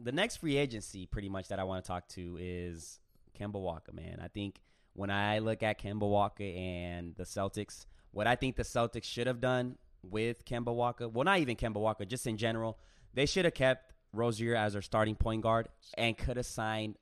the 0.00 0.12
next 0.12 0.36
free 0.36 0.56
agency, 0.56 1.06
pretty 1.06 1.28
much 1.28 1.48
that 1.48 1.58
I 1.58 1.64
want 1.64 1.84
to 1.84 1.88
talk 1.88 2.08
to 2.10 2.38
is 2.40 3.00
Kemba 3.38 3.60
Walker. 3.60 3.92
Man, 3.92 4.20
I 4.22 4.28
think 4.28 4.60
when 4.94 5.10
I 5.10 5.38
look 5.38 5.62
at 5.62 5.80
Kemba 5.80 6.08
Walker 6.08 6.42
and 6.44 7.14
the 7.16 7.24
Celtics, 7.24 7.86
what 8.10 8.26
I 8.26 8.36
think 8.36 8.56
the 8.56 8.62
Celtics 8.62 9.04
should 9.04 9.26
have 9.26 9.40
done 9.40 9.76
with 10.02 10.44
Kemba 10.44 10.74
Walker, 10.74 11.08
well, 11.08 11.24
not 11.24 11.38
even 11.38 11.56
Kemba 11.56 11.76
Walker, 11.76 12.04
just 12.04 12.26
in 12.26 12.36
general, 12.36 12.78
they 13.14 13.26
should 13.26 13.44
have 13.44 13.54
kept 13.54 13.92
Rozier 14.12 14.54
as 14.54 14.74
their 14.74 14.82
starting 14.82 15.14
point 15.14 15.42
guard 15.42 15.68
and 15.96 16.16
could 16.18 16.36
have 16.36 16.46
signed 16.46 16.96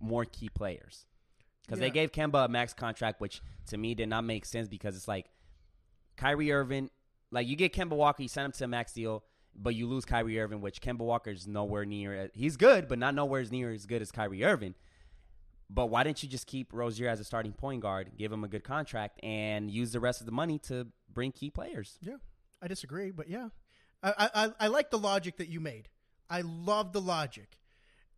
more 0.00 0.24
key 0.24 0.48
players. 0.48 1.04
Because 1.66 1.78
Yeah. 1.78 1.86
they 1.86 1.90
gave 1.90 2.12
Kemba 2.12 2.46
a 2.46 2.48
max 2.48 2.72
contract, 2.72 3.20
which 3.20 3.42
to 3.66 3.76
me 3.76 3.94
did 3.94 4.08
not 4.08 4.24
make 4.24 4.44
sense 4.44 4.68
because 4.68 4.96
it's 4.96 5.06
like 5.08 5.26
Kyrie 6.16 6.52
Irving, 6.52 6.90
like 7.30 7.46
you 7.46 7.56
get 7.56 7.72
Kemba 7.74 7.96
Walker, 7.96 8.22
you 8.22 8.28
sign 8.28 8.46
him 8.46 8.52
to 8.52 8.64
a 8.64 8.68
max 8.68 8.92
deal, 8.92 9.24
but 9.54 9.74
you 9.74 9.86
lose 9.86 10.04
Kyrie 10.04 10.40
Irving, 10.40 10.60
which 10.60 10.80
Kemba 10.80 11.00
Walker 11.00 11.30
is 11.30 11.46
nowhere 11.46 11.84
near. 11.84 12.30
He's 12.34 12.56
good, 12.56 12.88
but 12.88 12.98
not 12.98 13.14
nowhere 13.14 13.44
near 13.44 13.70
as 13.72 13.86
good 13.86 14.00
as 14.02 14.10
Kyrie 14.10 14.44
Irving. 14.44 14.74
But 15.72 15.86
why 15.86 16.02
didn't 16.02 16.22
you 16.24 16.28
just 16.28 16.46
keep 16.48 16.72
Rozier 16.72 17.08
as 17.08 17.20
a 17.20 17.24
starting 17.24 17.52
point 17.52 17.80
guard, 17.80 18.10
give 18.18 18.32
him 18.32 18.42
a 18.42 18.48
good 18.48 18.64
contract, 18.64 19.20
and 19.22 19.70
use 19.70 19.92
the 19.92 20.00
rest 20.00 20.20
of 20.20 20.26
the 20.26 20.32
money 20.32 20.58
to 20.60 20.88
bring 21.12 21.30
key 21.30 21.48
players? 21.50 21.96
Yeah, 22.02 22.16
I 22.60 22.66
disagree, 22.66 23.12
but 23.12 23.28
yeah, 23.28 23.50
I 24.02 24.30
I, 24.34 24.50
I- 24.60 24.66
like 24.66 24.90
the 24.90 24.98
logic 24.98 25.36
that 25.36 25.48
you 25.48 25.60
made. 25.60 25.88
I 26.28 26.40
love 26.42 26.92
the 26.92 27.00
logic. 27.00 27.56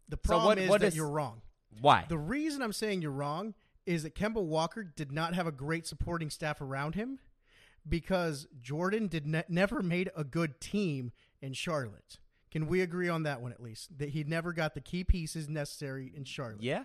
The 0.08 0.16
So 0.16 0.28
problem 0.28 0.46
what- 0.46 0.58
is 0.58 0.68
what 0.70 0.80
that 0.80 0.86
is- 0.88 0.96
you're 0.96 1.10
wrong. 1.10 1.42
Why? 1.80 2.06
The 2.08 2.18
reason 2.18 2.62
I'm 2.62 2.72
saying 2.72 3.02
you're 3.02 3.10
wrong 3.10 3.54
is 3.86 4.02
that 4.04 4.14
Kemba 4.14 4.42
Walker 4.42 4.82
did 4.84 5.10
not 5.12 5.34
have 5.34 5.46
a 5.46 5.52
great 5.52 5.86
supporting 5.86 6.30
staff 6.30 6.60
around 6.60 6.94
him 6.94 7.18
because 7.88 8.46
Jordan 8.60 9.08
did 9.08 9.26
ne- 9.26 9.44
never 9.48 9.82
made 9.82 10.10
a 10.16 10.24
good 10.24 10.60
team 10.60 11.12
in 11.40 11.52
Charlotte. 11.52 12.18
Can 12.50 12.66
we 12.66 12.80
agree 12.82 13.08
on 13.08 13.22
that 13.24 13.40
one 13.40 13.52
at 13.52 13.60
least? 13.62 13.98
That 13.98 14.10
he 14.10 14.22
never 14.24 14.52
got 14.52 14.74
the 14.74 14.80
key 14.80 15.04
pieces 15.04 15.48
necessary 15.48 16.12
in 16.14 16.24
Charlotte. 16.24 16.62
yeah. 16.62 16.84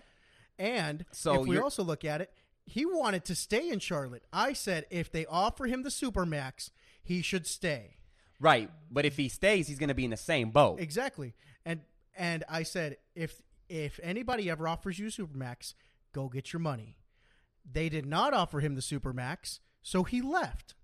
And 0.58 1.04
So 1.12 1.42
if 1.42 1.46
we 1.46 1.58
also 1.58 1.82
look 1.82 2.04
at 2.04 2.20
it, 2.20 2.32
he 2.66 2.84
wanted 2.84 3.24
to 3.26 3.34
stay 3.34 3.70
in 3.70 3.78
Charlotte. 3.78 4.24
I 4.32 4.52
said 4.52 4.86
if 4.90 5.10
they 5.10 5.24
offer 5.26 5.66
him 5.66 5.82
the 5.82 5.88
supermax, 5.88 6.70
he 7.02 7.22
should 7.22 7.46
stay. 7.46 7.96
Right. 8.40 8.70
But 8.90 9.04
if 9.04 9.16
he 9.16 9.28
stays, 9.28 9.68
he's 9.68 9.78
going 9.78 9.88
to 9.88 9.94
be 9.94 10.04
in 10.04 10.10
the 10.10 10.16
same 10.16 10.50
boat. 10.50 10.80
Exactly. 10.80 11.34
And 11.64 11.80
and 12.16 12.44
I 12.48 12.62
said 12.62 12.96
if 13.14 13.42
if 13.68 14.00
anybody 14.02 14.50
ever 14.50 14.66
offers 14.66 14.98
you 14.98 15.06
supermax, 15.06 15.74
go 16.12 16.28
get 16.28 16.52
your 16.52 16.60
money. 16.60 16.96
They 17.70 17.88
did 17.88 18.06
not 18.06 18.32
offer 18.32 18.60
him 18.60 18.74
the 18.74 18.80
supermax, 18.80 19.60
so 19.82 20.04
he 20.04 20.22
left. 20.22 20.74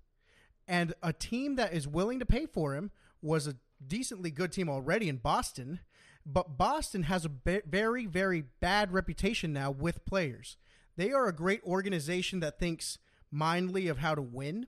And 0.68 0.94
a 1.02 1.12
team 1.12 1.56
that 1.56 1.72
is 1.72 1.86
willing 1.88 2.18
to 2.18 2.26
pay 2.26 2.46
for 2.46 2.74
him 2.74 2.90
was 3.22 3.46
a 3.46 3.56
decently 3.86 4.30
good 4.30 4.52
team 4.52 4.68
already 4.68 5.08
in 5.08 5.16
Boston, 5.16 5.80
but 6.26 6.56
Boston 6.56 7.04
has 7.04 7.24
a 7.24 7.60
very 7.66 8.06
very 8.06 8.44
bad 8.60 8.92
reputation 8.92 9.52
now 9.52 9.70
with 9.70 10.04
players. 10.06 10.56
They 10.96 11.12
are 11.12 11.26
a 11.26 11.32
great 11.32 11.62
organization 11.64 12.40
that 12.40 12.58
thinks 12.58 12.98
mindly 13.30 13.88
of 13.88 13.98
how 13.98 14.14
to 14.14 14.22
win, 14.22 14.66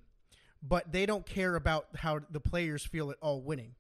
but 0.63 0.93
they 0.93 1.07
don't 1.07 1.25
care 1.25 1.55
about 1.55 1.87
how 1.97 2.21
the 2.31 2.41
players 2.41 2.85
feel 2.85 3.11
at 3.11 3.17
all 3.21 3.41
winning. 3.41 3.75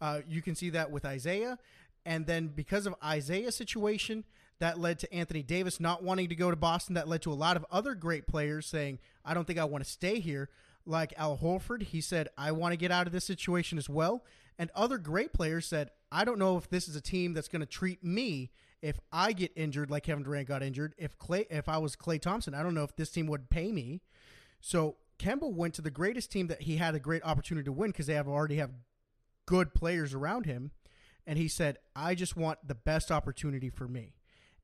Uh, 0.00 0.20
you 0.28 0.42
can 0.42 0.56
see 0.56 0.70
that 0.70 0.90
with 0.90 1.04
Isaiah. 1.04 1.58
And 2.04 2.26
then 2.26 2.48
because 2.48 2.86
of 2.86 2.96
Isaiah's 3.04 3.54
situation, 3.54 4.24
that 4.58 4.78
led 4.78 4.98
to 5.00 5.14
Anthony 5.14 5.42
Davis 5.42 5.80
not 5.80 6.02
wanting 6.02 6.28
to 6.28 6.34
go 6.34 6.50
to 6.50 6.56
Boston. 6.56 6.94
That 6.94 7.08
led 7.08 7.22
to 7.22 7.32
a 7.32 7.34
lot 7.34 7.56
of 7.56 7.64
other 7.70 7.94
great 7.94 8.26
players 8.26 8.66
saying, 8.66 8.98
I 9.24 9.34
don't 9.34 9.46
think 9.46 9.58
I 9.58 9.64
want 9.64 9.84
to 9.84 9.90
stay 9.90 10.18
here. 10.18 10.50
Like 10.84 11.14
Al 11.16 11.38
Horford, 11.38 11.82
he 11.82 12.00
said, 12.00 12.28
I 12.36 12.50
want 12.50 12.72
to 12.72 12.76
get 12.76 12.90
out 12.90 13.06
of 13.06 13.12
this 13.12 13.24
situation 13.24 13.78
as 13.78 13.88
well. 13.88 14.24
And 14.58 14.70
other 14.74 14.98
great 14.98 15.32
players 15.32 15.66
said, 15.66 15.90
I 16.10 16.24
don't 16.24 16.38
know 16.38 16.56
if 16.56 16.68
this 16.68 16.88
is 16.88 16.96
a 16.96 17.00
team 17.00 17.32
that's 17.32 17.48
going 17.48 17.60
to 17.60 17.66
treat 17.66 18.04
me 18.04 18.50
if 18.82 18.98
I 19.12 19.32
get 19.32 19.52
injured 19.56 19.90
like 19.90 20.02
Kevin 20.02 20.24
Durant 20.24 20.48
got 20.48 20.62
injured. 20.62 20.94
If 20.98 21.18
Klay, 21.18 21.46
if 21.50 21.68
I 21.68 21.78
was 21.78 21.96
Klay 21.96 22.20
Thompson, 22.20 22.54
I 22.54 22.62
don't 22.62 22.74
know 22.74 22.82
if 22.82 22.94
this 22.96 23.10
team 23.10 23.26
would 23.28 23.48
pay 23.48 23.72
me. 23.72 24.02
So 24.60 24.96
Kemba 25.18 25.52
went 25.52 25.74
to 25.74 25.82
the 25.82 25.90
greatest 25.90 26.30
team 26.30 26.48
that 26.48 26.62
he 26.62 26.76
had 26.76 26.94
a 26.94 27.00
great 27.00 27.22
opportunity 27.24 27.64
to 27.64 27.72
win 27.72 27.90
because 27.90 28.06
they 28.06 28.14
have 28.14 28.28
already 28.28 28.56
have 28.56 28.72
good 29.46 29.74
players 29.74 30.14
around 30.14 30.46
him. 30.46 30.72
And 31.26 31.38
he 31.38 31.48
said, 31.48 31.78
I 31.94 32.14
just 32.14 32.36
want 32.36 32.66
the 32.66 32.74
best 32.74 33.12
opportunity 33.12 33.70
for 33.70 33.86
me. 33.86 34.14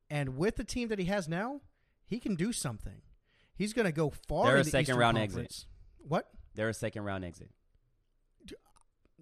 And 0.09 0.37
with 0.37 0.57
the 0.57 0.63
team 0.63 0.89
that 0.89 0.99
he 0.99 1.05
has 1.05 1.29
now, 1.29 1.61
he 2.05 2.19
can 2.19 2.35
do 2.35 2.51
something. 2.51 3.01
He's 3.55 3.73
going 3.73 3.85
to 3.85 3.91
go 3.91 4.09
far. 4.09 4.47
They're 4.47 4.57
a 4.57 4.63
the 4.63 4.69
second 4.69 4.81
Eastern 4.81 4.97
round 4.97 5.17
Conference. 5.17 5.45
exit. 5.45 5.65
What? 5.99 6.29
They're 6.55 6.69
a 6.69 6.73
second 6.73 7.03
round 7.03 7.23
exit. 7.23 7.49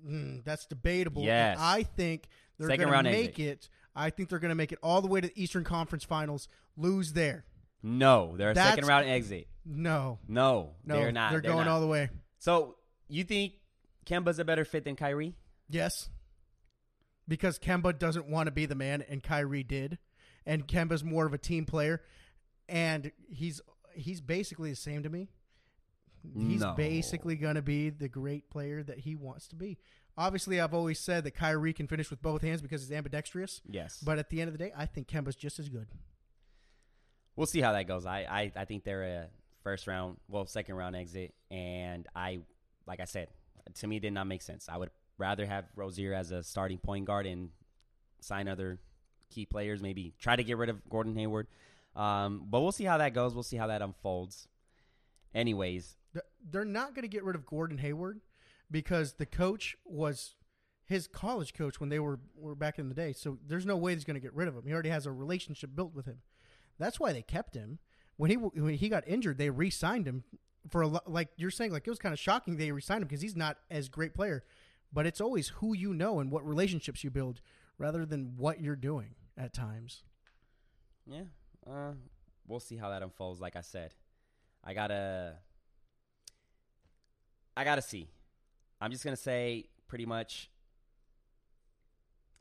Mm, 0.06 0.44
that's 0.44 0.66
debatable. 0.66 1.24
Yes. 1.24 1.58
And 1.58 1.66
I 1.66 1.84
think 1.84 2.28
they're 2.58 2.76
going 2.78 2.92
to 2.92 3.04
make 3.04 3.30
exit. 3.40 3.46
it. 3.48 3.70
I 3.96 4.10
think 4.10 4.30
they're 4.30 4.40
going 4.40 4.50
to 4.50 4.56
make 4.56 4.72
it 4.72 4.80
all 4.84 5.02
the 5.02 5.08
way 5.08 5.22
to 5.22 5.28
the 5.28 5.42
Eastern 5.42 5.64
Conference 5.64 6.04
Finals. 6.04 6.48
Lose 6.76 7.14
there. 7.14 7.46
No, 7.84 8.36
they're 8.38 8.52
a 8.52 8.54
That's- 8.54 8.74
second 8.76 8.88
round 8.88 9.08
exit. 9.08 9.48
No, 9.66 10.20
No, 10.28 10.76
no, 10.86 10.96
they're 10.96 11.12
not. 11.12 11.32
They're, 11.32 11.42
They're 11.42 11.52
going 11.52 11.66
not. 11.66 11.74
all 11.74 11.82
the 11.82 11.88
way. 11.88 12.10
So 12.40 12.76
you 13.10 13.24
think 13.24 13.54
Kemba's 14.06 14.40
a 14.40 14.46
better 14.46 14.64
fit 14.66 14.84
than 14.86 14.96
Kyrie? 14.96 15.36
Yes, 15.70 16.10
because 17.28 17.60
Kemba 17.60 17.98
doesn't 17.98 18.28
want 18.30 18.48
to 18.48 18.52
be 18.52 18.66
the 18.66 18.76
man, 18.76 19.04
and 19.10 19.22
Kyrie 19.22 19.64
did, 19.64 19.98
and 20.46 20.66
Kemba's 20.68 21.04
more 21.04 21.26
of 21.26 21.34
a 21.34 21.38
team 21.38 21.66
player, 21.66 22.02
and 22.70 23.12
he's 23.30 23.60
he's 23.94 24.22
basically 24.22 24.70
the 24.70 24.76
same 24.78 25.04
to 25.04 25.10
me. 25.10 25.28
He's 26.36 26.62
No. 26.62 26.74
basically 26.74 27.36
going 27.36 27.56
to 27.56 27.62
be 27.62 27.90
the 27.90 28.08
great 28.10 28.50
player 28.50 28.84
that 28.84 29.00
he 29.00 29.16
wants 29.16 29.48
to 29.50 29.56
be. 29.56 29.78
Obviously, 30.18 30.60
I've 30.60 30.74
always 30.74 31.00
said 31.00 31.24
that 31.26 31.32
Kyrie 31.32 31.74
can 31.74 31.88
finish 31.88 32.10
with 32.10 32.22
both 32.22 32.42
hands 32.42 32.62
because 32.62 32.82
he's 32.82 32.92
ambidextrous. 32.92 33.62
Yes. 33.70 34.02
But 34.04 34.18
at 34.20 34.30
the 34.30 34.42
end 34.42 34.48
of 34.50 34.54
the 34.58 34.64
day, 34.64 34.74
I 34.76 34.86
think 34.88 35.08
Kemba's 35.08 35.36
just 35.36 35.60
as 35.60 35.70
good. 35.70 35.88
we'll 37.36 37.46
see 37.48 37.62
how 37.62 37.72
that 37.74 37.88
goes. 37.88 38.06
I, 38.06 38.22
I, 38.22 38.52
I 38.56 38.66
think 38.66 38.84
they're 38.84 39.04
a 39.04 39.28
first 39.64 39.86
round, 39.86 40.18
well, 40.28 40.46
second 40.48 40.76
round 40.76 40.96
exit. 40.96 41.36
And 41.52 42.08
I, 42.16 42.40
like 42.88 43.00
I 43.00 43.06
said, 43.06 43.28
to 43.76 43.88
me, 43.88 43.98
it 43.98 44.00
did 44.02 44.14
not 44.14 44.26
make 44.26 44.42
sense. 44.42 44.68
I 44.70 44.78
would 44.78 44.90
rather 45.20 45.46
have 45.46 45.66
Rozier 45.76 46.14
as 46.16 46.32
a 46.32 46.42
starting 46.42 46.80
point 46.80 47.06
guard 47.06 47.26
and 47.28 47.50
sign 48.22 48.48
other 48.48 48.80
key 49.30 49.46
players, 49.46 49.82
maybe 49.82 50.14
try 50.20 50.36
to 50.36 50.44
get 50.44 50.58
rid 50.58 50.70
of 50.70 50.82
Gordon 50.90 51.16
Hayward. 51.16 51.48
Um, 51.96 52.46
but 52.50 52.62
we'll 52.62 52.72
see 52.72 52.86
how 52.86 52.98
that 53.00 53.14
goes. 53.14 53.34
We'll 53.36 53.44
see 53.44 53.58
how 53.58 53.68
that 53.68 53.82
unfolds. 53.84 54.48
Anyways, 55.36 55.97
They're 56.50 56.66
not 56.66 56.96
going 56.96 57.04
to 57.04 57.10
get 57.10 57.24
rid 57.24 57.36
of 57.36 57.46
Gordon 57.46 57.78
Hayward 57.80 58.22
because 58.70 59.14
the 59.14 59.26
coach 59.26 59.76
was 59.86 60.36
his 60.86 61.08
college 61.08 61.54
coach 61.54 61.80
when 61.80 61.90
they 61.90 62.00
were, 62.00 62.20
were 62.36 62.56
back 62.56 62.80
in 62.80 62.90
the 62.90 62.96
day. 62.96 63.14
So 63.14 63.38
there's 63.46 63.66
no 63.66 63.78
way 63.78 63.94
he's 63.94 64.06
going 64.06 64.16
to 64.16 64.22
get 64.22 64.34
rid 64.34 64.48
of 64.48 64.56
him. 64.56 64.64
He 64.66 64.74
already 64.74 64.90
has 64.90 65.06
a 65.06 65.12
relationship 65.12 65.76
built 65.76 65.94
with 65.94 66.06
him. 66.06 66.20
That's 66.80 67.00
why 67.00 67.12
they 67.14 67.22
kept 67.22 67.56
him. 67.56 67.80
When 68.18 68.32
he 68.32 68.38
when 68.38 68.74
he 68.74 68.90
got 68.90 69.08
injured, 69.08 69.38
they 69.38 69.50
re-signed 69.50 70.08
him 70.08 70.24
for 70.70 70.82
a 70.82 70.88
like 71.06 71.30
you're 71.38 71.52
saying 71.52 71.72
like 71.72 71.86
it 71.86 71.90
was 71.90 72.00
kind 72.00 72.14
of 72.14 72.20
shocking 72.20 72.58
they 72.58 72.72
re-signed 72.72 73.04
him 73.04 73.08
because 73.08 73.22
he's 73.22 73.36
not 73.36 73.58
as 73.70 73.90
great 73.90 74.14
player. 74.16 74.44
But 74.92 75.06
it's 75.06 75.22
always 75.22 75.50
who 75.50 75.76
you 75.76 75.94
know 75.94 76.20
and 76.20 76.32
what 76.32 76.48
relationships 76.48 77.04
you 77.04 77.12
build 77.12 77.42
rather 77.78 78.06
than 78.06 78.34
what 78.38 78.62
you're 78.62 78.76
doing 78.76 79.16
at 79.38 79.54
times. 79.54 80.04
Yeah. 81.06 81.24
Uh, 81.70 81.94
we'll 82.48 82.60
see 82.60 82.78
how 82.78 82.90
that 82.90 83.04
unfolds. 83.04 83.40
Like 83.40 83.56
I 83.56 83.62
said, 83.62 83.94
I 84.64 84.74
gotta, 84.74 85.36
I 87.58 87.64
gotta 87.64 87.82
see. 87.82 88.08
I'm 88.80 88.92
just 88.92 89.04
gonna 89.04 89.16
say 89.18 89.66
pretty 89.88 90.06
much 90.06 90.52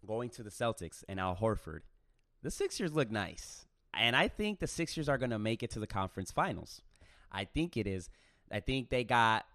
going 0.07 0.29
to 0.31 0.43
the 0.43 0.51
Celtics 0.51 1.03
and 1.09 1.19
Al 1.19 1.35
Horford. 1.35 1.81
The 2.43 2.51
Sixers 2.51 2.93
look 2.93 3.11
nice, 3.11 3.65
and 3.95 4.15
I 4.15 4.29
think 4.29 4.61
the 4.61 4.67
Sixers 4.67 5.09
are 5.09 5.17
gonna 5.17 5.39
make 5.39 5.63
it 5.63 5.71
to 5.71 5.81
the 5.81 5.87
conference 5.87 6.31
finals. 6.31 6.83
I 7.33 7.45
think 7.45 7.79
it 7.79 7.87
is. 7.87 8.11
I 8.53 8.61
think 8.61 8.91
they 8.91 9.05
got. 9.05 9.47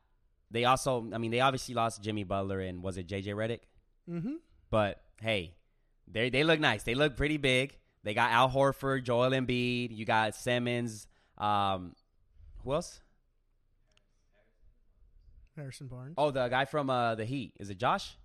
They 0.49 0.65
also. 0.65 1.07
I 1.13 1.19
mean, 1.19 1.29
they 1.29 1.41
obviously 1.41 1.75
lost 1.75 2.01
Jimmy 2.01 2.23
Butler 2.23 2.59
and 2.59 2.81
was 2.81 2.97
it 2.97 3.07
JJ 3.07 3.27
Redick? 3.27 3.59
Mm-hmm. 4.09 4.35
But 4.71 4.99
hey, 5.21 5.53
they 6.07 6.31
they 6.31 6.43
look 6.43 6.59
nice. 6.59 6.81
They 6.81 6.95
look 6.95 7.15
pretty 7.15 7.37
big. 7.37 7.77
They 8.03 8.15
got 8.15 8.31
Al 8.31 8.49
Horford, 8.49 9.03
Joel 9.03 9.29
Embiid. 9.29 9.95
You 9.95 10.05
got 10.05 10.33
Simmons. 10.33 11.07
Um, 11.37 11.93
who 12.63 12.73
else? 12.73 12.99
Harrison 15.61 15.87
Barnes. 15.87 16.15
Oh, 16.17 16.31
the 16.31 16.47
guy 16.47 16.65
from 16.65 16.89
uh, 16.89 17.15
the 17.15 17.25
Heat. 17.25 17.53
Is 17.59 17.69
it 17.69 17.77
Josh? 17.77 18.17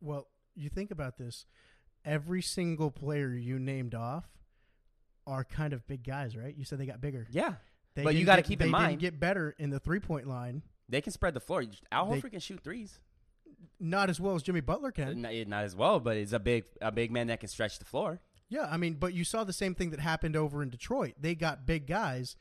Well, 0.00 0.26
you 0.54 0.68
think 0.68 0.90
about 0.90 1.18
this. 1.18 1.46
Every 2.04 2.42
single 2.42 2.90
player 2.90 3.28
you 3.30 3.58
named 3.58 3.94
off 3.94 4.24
are 5.26 5.44
kind 5.44 5.72
of 5.72 5.86
big 5.86 6.04
guys, 6.04 6.36
right? 6.36 6.54
You 6.56 6.64
said 6.64 6.78
they 6.78 6.86
got 6.86 7.00
bigger. 7.00 7.26
Yeah, 7.30 7.54
They 7.94 8.04
But 8.04 8.14
you 8.14 8.24
gotta 8.24 8.42
keep 8.42 8.62
in 8.62 8.70
mind- 8.70 9.00
get 9.00 9.18
better 9.20 9.54
in 9.58 9.70
the 9.70 9.78
three 9.80 10.00
point 10.00 10.26
line, 10.26 10.62
they 10.88 11.00
can 11.00 11.12
spread 11.12 11.34
the 11.34 11.40
floor. 11.40 11.64
Al 11.92 12.08
They- 12.10 12.20
Horford 12.20 12.30
can 12.30 12.40
shoot 12.40 12.60
threes. 12.60 12.98
not 13.80 14.08
as 14.08 14.20
well 14.20 14.34
as 14.36 14.42
Jimmy 14.42 14.60
Butler 14.60 14.90
can. 14.92 15.22
Not, 15.22 15.32
not 15.48 15.64
as 15.64 15.74
well, 15.76 16.00
but 16.00 16.16
it's 16.16 16.32
a 16.32 16.38
big 16.38 16.64
a 16.80 16.90
big 16.92 17.10
man 17.10 17.26
that 17.26 17.40
can 17.40 17.48
stretch 17.48 17.78
the 17.78 17.84
floor. 17.84 18.20
Yeah, 18.48 18.66
I 18.70 18.76
mean, 18.78 18.94
but 18.94 19.12
you 19.12 19.24
saw 19.24 19.44
the 19.44 19.52
same 19.52 19.74
thing 19.74 19.90
that 19.90 20.00
happened 20.00 20.34
over 20.36 20.62
in 20.62 20.70
Detroit. 20.70 21.14
They 21.20 21.34
got 21.34 21.66
big 21.66 21.86
guys, 21.86 22.36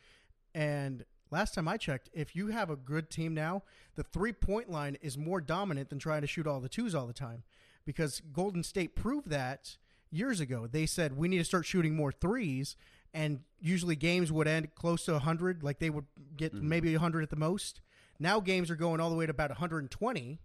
and 0.55 1.03
last 1.31 1.53
time 1.53 1.67
I 1.67 1.77
checked, 1.77 2.09
if 2.13 2.35
you 2.35 2.47
have 2.47 2.69
a 2.69 2.75
good 2.75 3.09
team 3.09 3.33
now, 3.33 3.63
the 3.95 4.03
three 4.03 4.33
point 4.33 4.69
line 4.69 4.97
is 5.01 5.17
more 5.17 5.41
dominant 5.41 5.89
than 5.89 5.99
trying 5.99 6.21
to 6.21 6.27
shoot 6.27 6.47
all 6.47 6.59
the 6.59 6.69
twos 6.69 6.95
all 6.95 7.07
the 7.07 7.13
time. 7.13 7.43
Because 7.85 8.21
Golden 8.33 8.63
State 8.63 8.95
proved 8.95 9.29
that 9.29 9.77
years 10.11 10.39
ago. 10.39 10.67
They 10.67 10.85
said 10.85 11.17
we 11.17 11.27
need 11.27 11.39
to 11.39 11.45
start 11.45 11.65
shooting 11.65 11.95
more 11.95 12.11
threes, 12.11 12.75
and 13.13 13.41
usually 13.61 13.95
games 13.95 14.31
would 14.31 14.47
end 14.47 14.75
close 14.75 15.05
to 15.05 15.13
100, 15.13 15.63
like 15.63 15.79
they 15.79 15.89
would 15.89 16.05
get 16.35 16.53
mm-hmm. 16.53 16.67
maybe 16.67 16.91
100 16.91 17.23
at 17.23 17.29
the 17.29 17.35
most. 17.35 17.81
Now 18.19 18.39
games 18.39 18.71
are 18.71 18.75
going 18.75 18.99
all 18.99 19.09
the 19.09 19.15
way 19.15 19.25
to 19.25 19.31
about 19.31 19.49
120 19.51 20.39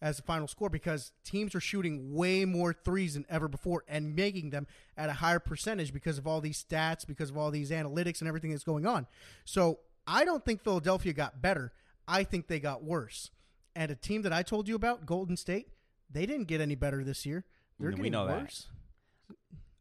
as 0.00 0.16
the 0.16 0.22
final 0.22 0.48
score 0.48 0.68
because 0.68 1.12
teams 1.24 1.54
are 1.54 1.60
shooting 1.60 2.12
way 2.12 2.44
more 2.44 2.72
threes 2.72 3.14
than 3.14 3.24
ever 3.30 3.46
before 3.46 3.84
and 3.86 4.16
making 4.16 4.50
them 4.50 4.66
at 4.96 5.08
a 5.08 5.14
higher 5.14 5.38
percentage 5.38 5.92
because 5.92 6.18
of 6.18 6.26
all 6.26 6.40
these 6.40 6.62
stats, 6.62 7.06
because 7.06 7.30
of 7.30 7.38
all 7.38 7.52
these 7.52 7.70
analytics 7.70 8.20
and 8.20 8.26
everything 8.26 8.50
that's 8.50 8.64
going 8.64 8.84
on. 8.84 9.06
So 9.44 9.78
I 10.06 10.24
don't 10.24 10.44
think 10.44 10.62
Philadelphia 10.62 11.12
got 11.12 11.40
better. 11.40 11.72
I 12.08 12.24
think 12.24 12.48
they 12.48 12.60
got 12.60 12.82
worse. 12.82 13.30
And 13.74 13.90
a 13.90 13.94
team 13.94 14.22
that 14.22 14.32
I 14.32 14.42
told 14.42 14.68
you 14.68 14.74
about, 14.74 15.06
Golden 15.06 15.36
State, 15.36 15.68
they 16.10 16.26
didn't 16.26 16.44
get 16.44 16.60
any 16.60 16.74
better 16.74 17.04
this 17.04 17.24
year. 17.24 17.44
They're 17.78 17.90
we 17.90 17.96
getting 17.96 18.12
know 18.12 18.26
that. 18.26 18.42
worse. 18.42 18.68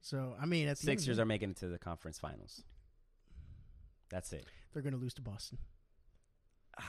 So 0.01 0.35
I 0.41 0.45
mean, 0.45 0.67
at 0.67 0.77
the 0.77 0.89
end 0.89 0.97
of 0.97 1.01
Sixers 1.01 1.19
are 1.19 1.25
making 1.25 1.51
it 1.51 1.57
to 1.57 1.67
the 1.67 1.77
conference 1.77 2.19
finals. 2.19 2.63
That's 4.09 4.33
it. 4.33 4.45
they're 4.73 4.81
going 4.81 4.93
to 4.93 4.99
lose 4.99 5.13
to 5.15 5.21
Boston. 5.21 5.57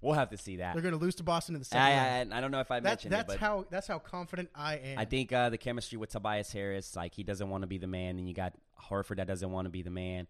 We'll 0.00 0.14
have 0.14 0.30
to 0.30 0.36
see 0.36 0.58
that. 0.58 0.74
They're 0.74 0.82
going 0.82 0.94
to 0.94 1.00
lose 1.00 1.16
to 1.16 1.24
Boston 1.24 1.56
in 1.56 1.60
the 1.60 1.64
second 1.64 1.84
round. 1.84 2.32
I, 2.32 2.38
I 2.38 2.40
don't 2.40 2.52
know 2.52 2.60
if 2.60 2.70
I 2.70 2.78
That's 2.78 3.02
mentioned 3.02 3.12
that's 3.14 3.22
it, 3.22 3.26
but 3.26 3.40
how 3.40 3.66
that's 3.68 3.88
how 3.88 3.98
confident 3.98 4.48
I 4.54 4.76
am. 4.76 4.96
I 4.96 5.04
think 5.04 5.32
uh, 5.32 5.50
the 5.50 5.58
chemistry 5.58 5.98
with 5.98 6.10
Tobias 6.10 6.52
Harris, 6.52 6.94
like 6.94 7.14
he 7.14 7.24
doesn't 7.24 7.50
want 7.50 7.62
to 7.62 7.66
be 7.66 7.78
the 7.78 7.88
man, 7.88 8.16
and 8.16 8.28
you 8.28 8.32
got 8.32 8.52
Horford 8.80 9.16
that 9.16 9.26
doesn't 9.26 9.50
want 9.50 9.66
to 9.66 9.70
be 9.70 9.82
the 9.82 9.90
man. 9.90 10.28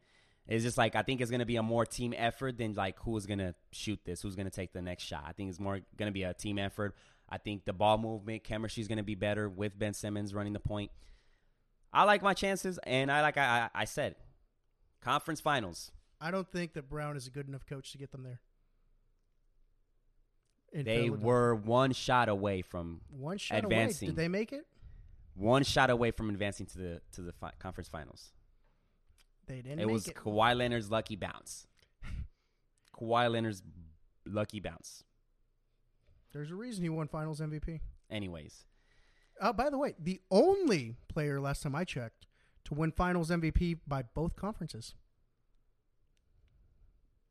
It's 0.48 0.64
just 0.64 0.78
like 0.78 0.96
I 0.96 1.02
think 1.02 1.20
it's 1.20 1.30
going 1.30 1.40
to 1.40 1.46
be 1.46 1.56
a 1.56 1.62
more 1.62 1.84
team 1.84 2.14
effort 2.16 2.56
than 2.56 2.72
like 2.74 2.98
who's 3.00 3.26
going 3.26 3.38
to 3.38 3.54
shoot 3.70 4.00
this, 4.04 4.22
who's 4.22 4.34
going 4.34 4.46
to 4.46 4.54
take 4.54 4.72
the 4.72 4.80
next 4.82 5.04
shot. 5.04 5.24
I 5.26 5.32
think 5.32 5.50
it's 5.50 5.61
more 5.61 5.80
going 5.96 6.08
to 6.08 6.12
be 6.12 6.22
a 6.22 6.32
team 6.32 6.58
effort. 6.58 6.94
I 7.28 7.37
think 7.37 7.66
the 7.66 7.74
ball 7.74 7.98
movement 7.98 8.44
chemistry 8.44 8.80
is 8.80 8.88
going 8.88 8.96
to 8.98 9.04
be 9.04 9.14
better 9.14 9.48
with 9.50 9.78
Ben 9.78 9.92
Simmons 9.92 10.32
running 10.32 10.54
the 10.54 10.61
point. 10.61 10.90
I 11.92 12.04
like 12.04 12.22
my 12.22 12.32
chances, 12.32 12.78
and 12.84 13.12
I 13.12 13.20
like 13.20 13.37
I, 13.37 13.68
I 13.74 13.82
I 13.82 13.84
said, 13.84 14.14
conference 15.02 15.40
finals. 15.40 15.92
I 16.20 16.30
don't 16.30 16.50
think 16.50 16.72
that 16.72 16.88
Brown 16.88 17.16
is 17.16 17.26
a 17.26 17.30
good 17.30 17.46
enough 17.46 17.66
coach 17.66 17.92
to 17.92 17.98
get 17.98 18.11
them 18.11 18.22
there. 18.22 18.40
In 20.72 20.84
They 20.84 21.08
were 21.11 21.54
one 21.54 21.92
shot 21.92 22.28
away 22.28 22.62
from 22.62 23.00
one 23.11 23.38
shot 23.38 23.58
advancing. 23.64 24.08
away. 24.08 24.14
Did 24.14 24.22
they 24.22 24.28
make 24.28 24.52
it? 24.52 24.66
one 25.34 25.62
shot 25.62 25.88
away 25.88 26.11
from 26.11 26.30
advancing 26.30 26.66
to 26.66 26.78
the 26.78 27.00
to 27.12 27.20
the 27.22 27.32
fi- 27.32 27.52
conference 27.58 27.88
finals. 27.88 28.32
They 29.48 29.62
didn't. 29.62 29.80
It 29.80 29.88
was 29.88 30.06
it. 30.06 30.14
Kawhi 30.14 30.56
Leonard's 30.56 30.90
lucky 30.90 31.16
bounce. 31.16 31.66
Kawhi 32.98 33.30
Leonard's 33.30 33.62
lucky 34.26 34.61
bounce. 34.61 35.02
There's 36.32 36.50
a 36.50 36.54
reason 36.54 36.82
he 36.84 36.90
won 36.90 37.08
Finals 37.08 37.40
MVP. 37.40 37.80
Anyways, 38.11 38.64
Uh, 39.40 39.52
by 39.52 39.70
the 39.70 39.78
way, 39.78 39.94
the 39.98 40.20
only 40.30 40.96
player 41.08 41.40
last 41.40 41.62
time 41.62 41.74
I 41.74 41.84
checked 41.84 42.26
to 42.64 42.74
win 42.74 42.92
Finals 42.92 43.30
MVP 43.30 43.78
by 43.87 44.02
both 44.02 44.37
conferences. 44.37 44.94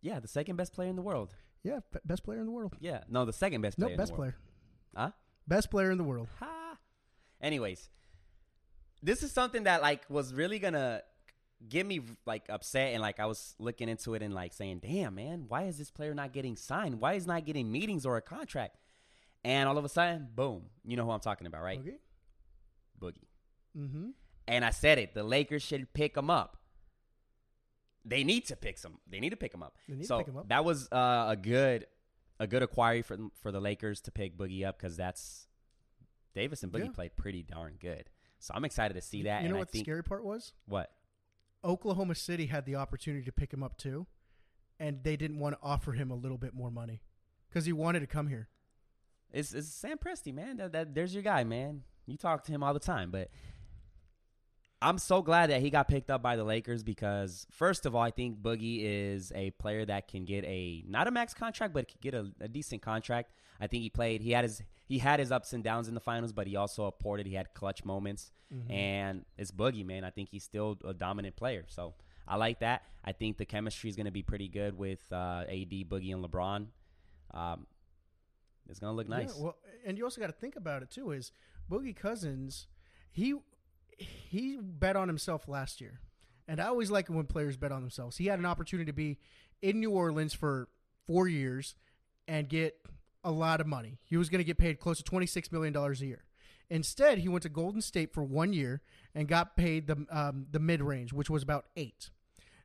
yeah, 0.02 0.20
the 0.20 0.28
second 0.28 0.56
best 0.56 0.74
player 0.74 0.90
in 0.90 0.96
the 0.96 1.02
world. 1.02 1.36
Yeah, 1.64 1.80
b- 1.92 2.00
best 2.06 2.24
player 2.24 2.40
in 2.40 2.46
the 2.46 2.52
world. 2.52 2.76
Yeah, 2.80 3.02
no, 3.10 3.26
the 3.26 3.34
second 3.34 3.62
best 3.62 3.78
No, 3.78 3.88
best 3.88 4.12
in 4.12 4.16
the 4.16 4.22
world. 4.22 4.34
player. 4.34 4.36
Huh? 4.96 5.12
Best 5.48 5.70
player 5.72 5.92
in 5.92 5.98
the 5.98 6.04
world. 6.04 6.28
Ha. 6.40 6.78
Anyways, 7.42 7.90
this 9.02 9.22
is 9.24 9.32
something 9.32 9.64
that 9.64 9.82
like 9.82 10.02
was 10.10 10.34
really 10.34 10.60
gonna 10.60 11.02
get 11.68 11.86
me 11.86 12.02
like 12.26 12.46
upset 12.50 12.94
and 12.94 13.02
like 13.02 13.20
I 13.20 13.26
was 13.26 13.56
looking 13.60 13.90
into 13.90 14.14
it 14.14 14.22
and 14.22 14.34
like 14.34 14.54
saying, 14.54 14.80
"Damn, 14.80 15.16
man, 15.16 15.46
why 15.48 15.64
is 15.64 15.78
this 15.78 15.90
player 15.92 16.14
not 16.14 16.34
getting 16.34 16.56
signed? 16.56 17.00
Why 17.02 17.14
is 17.14 17.26
not 17.28 17.46
getting 17.46 17.72
meetings 17.72 18.06
or 18.06 18.18
a 18.18 18.22
contract?" 18.22 18.78
And 19.44 19.70
all 19.70 19.78
of 19.78 19.86
a 19.86 19.90
sudden, 19.90 20.28
boom, 20.36 20.64
you 20.86 20.98
know 20.98 21.06
who 21.06 21.12
I'm 21.12 21.20
talking 21.20 21.48
about, 21.48 21.62
right? 21.62 21.80
Okay. 21.80 21.98
Boogie. 23.00 23.28
Mm-hmm. 23.78 24.10
And 24.48 24.66
I 24.66 24.72
said 24.72 24.98
it, 24.98 25.14
the 25.14 25.24
Lakers 25.24 25.62
should 25.64 25.94
pick 25.94 26.16
him 26.18 26.30
up. 26.30 26.58
They 28.06 28.24
need 28.24 28.46
to 28.46 28.56
pick 28.56 28.78
some. 28.78 29.00
They 29.10 29.20
need 29.20 29.32
to 29.32 29.38
pick 29.38 29.54
him 29.54 29.62
up. 29.64 29.76
They 29.88 29.96
need 29.96 30.02
to 30.02 30.08
so 30.08 30.18
pick 30.20 30.28
him 30.28 30.38
up. 30.38 30.48
that 30.50 30.64
was 30.64 30.88
uh, 30.92 31.26
a 31.30 31.36
good, 31.36 31.86
a 32.40 32.48
good 32.48 32.64
acquiry 32.64 33.02
for 33.02 33.18
for 33.42 33.52
the 33.52 33.60
Lakers 33.60 34.02
to 34.02 34.12
pick 34.12 34.38
Boogie 34.38 34.66
up 34.66 34.78
because 34.78 34.96
that's 34.96 35.48
Davis 36.34 36.64
and 36.64 36.72
Boogie 36.72 36.86
Yeah. 36.86 36.92
played 36.92 37.16
pretty 37.18 37.44
darn 37.44 37.76
good. 37.80 38.10
So 38.40 38.54
I'm 38.56 38.64
excited 38.66 38.94
to 38.94 39.02
see 39.02 39.24
that. 39.24 39.42
You 39.42 39.46
and 39.46 39.50
know 39.50 39.56
I 39.58 39.60
what 39.60 39.68
the 39.70 39.80
think 39.80 39.86
scary 39.86 40.04
part 40.04 40.24
was? 40.24 40.54
what 40.68 40.92
Oklahoma 41.68 42.16
City 42.16 42.46
had 42.46 42.66
the 42.66 42.76
opportunity 42.76 43.26
to 43.26 43.32
pick 43.32 43.54
him 43.54 43.62
up 43.62 43.78
too, 43.78 44.08
and 44.80 45.04
they 45.04 45.18
didn't 45.18 45.40
want 45.40 45.56
to 45.56 45.60
offer 45.62 45.92
him 45.92 46.10
a 46.10 46.16
little 46.16 46.38
bit 46.38 46.54
more 46.54 46.72
money 46.72 47.02
because 47.50 47.66
he 47.66 47.74
wanted 47.74 48.00
to 48.00 48.08
come 48.08 48.28
here. 48.28 48.48
It's, 49.32 49.54
it's 49.54 49.68
Sam 49.68 49.98
Presti, 49.98 50.34
man. 50.34 50.58
That, 50.58 50.72
that 50.72 50.96
there's 50.96 51.14
your 51.14 51.24
guy, 51.24 51.44
man. 51.44 51.84
You 52.06 52.18
talk 52.18 52.46
to 52.46 52.52
him 52.52 52.64
all 52.64 52.74
the 52.74 52.80
time, 52.80 53.12
but 53.12 53.30
I'm 54.82 54.98
so 54.98 55.22
glad 55.22 55.50
that 55.50 55.62
he 55.62 55.70
got 55.70 55.88
picked 55.88 56.10
up 56.10 56.22
by 56.22 56.36
the 56.36 56.44
Lakers 56.44 56.84
because 56.84 57.46
first 57.52 57.86
of 57.86 57.96
all, 57.96 58.02
I 58.02 58.12
think 58.12 58.42
Boogie 58.42 58.80
is 58.84 59.34
a 59.36 59.52
player 59.52 59.84
that 59.86 60.08
can 60.08 60.24
get 60.24 60.46
a 60.46 60.84
not 60.88 61.08
a 61.08 61.12
max 61.12 61.34
contract, 61.34 61.74
but 61.74 61.88
can 61.90 61.98
get 62.02 62.14
a, 62.14 62.32
a 62.40 62.48
decent 62.48 62.82
contract. 62.82 63.34
I 63.60 63.68
think 63.68 63.84
he 63.84 63.90
played. 63.90 64.22
He 64.22 64.32
had 64.32 64.46
his 64.46 64.62
he 64.88 65.00
had 65.00 65.20
his 65.20 65.32
ups 65.32 65.54
and 65.54 65.64
downs 65.64 65.88
in 65.88 65.94
the 65.94 66.00
finals, 66.00 66.32
but 66.32 66.48
he 66.48 66.56
also 66.56 66.86
apported. 66.86 67.28
He 67.28 67.36
had 67.36 67.54
clutch 67.54 67.84
moments, 67.84 68.32
and 68.70 69.26
it's 69.38 69.52
Boogie, 69.52 69.86
man. 69.86 70.04
I 70.06 70.10
think 70.10 70.30
he's 70.30 70.44
still 70.44 70.78
a 70.86 70.94
dominant 70.94 71.36
player. 71.36 71.66
So 71.68 71.94
I 72.28 72.38
like 72.38 72.60
that. 72.62 72.84
I 73.04 73.12
think 73.12 73.38
the 73.38 73.46
chemistry 73.46 73.90
is 73.90 73.98
going 73.98 74.06
to 74.06 74.12
be 74.12 74.24
pretty 74.24 74.48
good 74.48 74.78
with 74.78 75.02
uh, 75.12 75.44
AD, 75.48 75.72
Boogie, 75.90 76.14
and 76.14 76.24
LeBron. 76.24 76.68
Um, 77.34 77.68
it's 78.70 78.80
going 78.80 78.92
to 78.92 78.96
look 78.96 79.10
nice. 79.10 79.34
Yeah, 79.38 79.44
well, 79.44 79.58
and 79.86 79.98
you 79.98 80.06
also 80.06 80.22
got 80.22 80.28
to 80.28 80.34
think 80.34 80.56
about 80.56 80.82
it 80.84 80.90
too. 80.90 81.12
Is 81.12 81.32
Boogie 81.70 81.96
Cousins? 81.96 82.68
He 83.12 83.36
he 83.98 84.58
bet 84.62 84.96
on 84.96 85.08
himself 85.08 85.48
last 85.48 85.82
year, 85.82 86.00
and 86.48 86.60
I 86.62 86.68
always 86.68 86.92
like 86.92 87.10
it 87.10 87.14
when 87.14 87.26
players 87.26 87.58
bet 87.58 87.72
on 87.72 87.82
themselves. 87.82 88.18
He 88.18 88.28
had 88.28 88.40
an 88.40 88.46
opportunity 88.46 88.86
to 88.86 88.94
be 88.94 89.18
in 89.62 89.80
New 89.80 89.92
Orleans 89.92 90.34
for 90.34 90.70
four 91.06 91.28
years 91.28 91.76
and 92.28 92.48
get 92.48 92.76
a 93.28 93.32
lot 93.32 93.60
of 93.62 93.68
money. 93.68 94.00
He 94.04 94.18
was 94.18 94.30
going 94.30 94.40
to 94.40 94.46
get 94.46 94.58
paid 94.58 94.80
close 94.80 94.98
to 94.98 95.04
twenty 95.04 95.26
six 95.28 95.52
million 95.52 95.74
dollars 95.74 96.02
a 96.02 96.08
year. 96.08 96.24
Instead, 96.70 97.20
he 97.20 97.30
went 97.30 97.44
to 97.44 97.50
Golden 97.50 97.82
State 97.82 98.14
for 98.14 98.24
one 98.24 98.54
year 98.54 98.82
and 99.14 99.28
got 99.28 99.56
paid 99.56 99.88
the 99.88 100.06
um, 100.10 100.48
the 100.50 100.60
mid 100.60 100.82
range, 100.82 101.14
which 101.14 101.30
was 101.30 101.44
about 101.44 101.66
eight. 101.76 102.10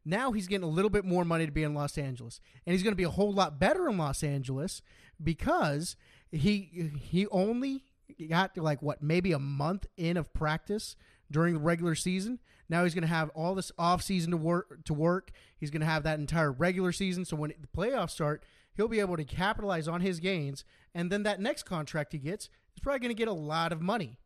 Now 0.05 0.33
he's 0.33 0.49
getting 0.49 0.65
a 0.65 0.71
little 0.71 0.91
bit 0.91 1.05
more 1.05 1.25
money 1.25 1.47
to 1.47 1.53
be 1.53 1.63
in 1.63 1.75
Los 1.75 1.99
Angeles, 1.99 2.41
and 2.67 2.73
he's 2.73 2.83
going 2.83 2.93
to 2.93 2.97
be 2.97 3.05
a 3.05 3.11
whole 3.11 3.33
lot 3.33 3.61
better 3.61 3.89
in 3.89 3.99
Los 3.99 4.23
Angeles 4.23 4.83
because 5.23 5.97
he 6.31 6.91
he 7.01 7.27
only 7.29 7.85
got 8.29 8.57
like 8.57 8.83
what 8.83 9.03
maybe 9.03 9.33
a 9.33 9.39
month 9.39 9.87
in 9.97 10.17
of 10.17 10.33
practice 10.33 10.97
during 11.31 11.55
the 11.55 11.61
regular 11.61 11.95
season. 11.95 12.39
Now 12.69 12.85
he's 12.85 12.95
going 12.95 13.03
to 13.03 13.09
have 13.09 13.31
all 13.31 13.55
this 13.55 13.71
off 13.79 14.03
season 14.03 14.31
to 14.31 14.37
work 14.37 14.85
to 14.85 14.95
work. 14.95 15.31
He's 15.57 15.71
going 15.71 15.81
to 15.81 15.87
have 15.87 16.03
that 16.05 16.19
entire 16.19 16.51
regular 16.51 16.93
season. 16.93 17.25
So 17.25 17.37
when 17.37 17.53
the 17.61 17.69
playoffs 17.69 18.11
start, 18.11 18.45
he'll 18.75 18.89
be 18.89 19.01
able 19.01 19.17
to 19.17 19.25
capitalize 19.25 19.89
on 19.89 20.01
his 20.01 20.21
gains, 20.21 20.65
and 20.95 21.11
then 21.11 21.23
that 21.25 21.41
next 21.41 21.65
contract 21.65 22.13
he 22.13 22.19
gets 22.19 22.49
is 22.75 22.81
probably 22.83 23.01
going 23.01 23.15
to 23.15 23.19
get 23.19 23.29
a 23.29 23.33
lot 23.33 23.73
of 23.73 23.81
money. 23.81 24.19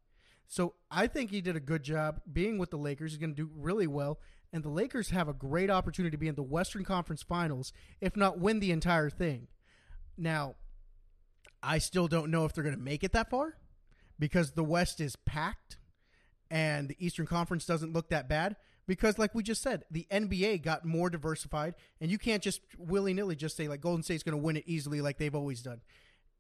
So 0.49 0.75
I 0.91 1.07
think 1.07 1.31
he 1.31 1.41
did 1.41 1.57
a 1.57 1.61
good 1.61 1.83
job 1.83 2.21
being 2.33 2.59
with 2.59 2.71
the 2.71 2.79
Lakers. 2.79 3.13
He's 3.13 3.19
going 3.19 3.35
to 3.35 3.43
do 3.43 3.51
really 3.55 3.87
well. 3.87 4.21
And 4.53 4.63
the 4.63 4.69
Lakers 4.69 5.11
have 5.11 5.29
a 5.29 5.35
great 5.35 5.71
opportunity 5.71 6.13
to 6.13 6.19
be 6.19 6.29
in 6.29 6.37
the 6.37 6.43
Western 6.43 6.85
Conference 6.85 7.23
Finals, 7.23 7.73
if 8.01 8.17
not 8.17 8.39
win 8.39 8.61
the 8.61 8.71
entire 8.71 9.11
thing. 9.11 9.49
Now, 10.17 10.55
I 11.63 11.79
still 11.79 12.07
don't 12.07 12.31
know 12.31 12.45
if 12.45 12.53
they're 12.53 12.65
going 12.65 12.77
to 12.77 12.81
make 12.81 13.03
it 13.03 13.13
that 13.13 13.29
far 13.29 13.57
because 14.19 14.53
the 14.53 14.65
West 14.65 15.01
is 15.01 15.17
packed 15.17 15.79
and 16.51 16.89
the 16.89 16.97
Eastern 17.05 17.27
Conference 17.27 17.67
doesn't 17.67 17.93
look 17.93 18.11
that 18.11 18.29
bad. 18.29 18.57
Because, 18.87 19.19
like 19.19 19.35
we 19.35 19.43
just 19.43 19.63
said, 19.63 19.85
the 19.91 20.07
NBA 20.11 20.63
got 20.63 20.85
more 20.85 21.11
diversified, 21.11 21.75
and 22.01 22.11
you 22.11 22.19
can't 22.19 22.43
just 22.43 22.61
willy 22.79 23.15
nilly 23.15 23.35
just 23.35 23.57
say, 23.57 23.67
like, 23.67 23.81
Golden 23.81 24.03
State's 24.03 24.23
going 24.23 24.39
to 24.39 24.43
win 24.43 24.57
it 24.57 24.65
easily 24.67 25.01
like 25.01 25.19
they've 25.19 25.35
always 25.35 25.61
done. 25.61 25.81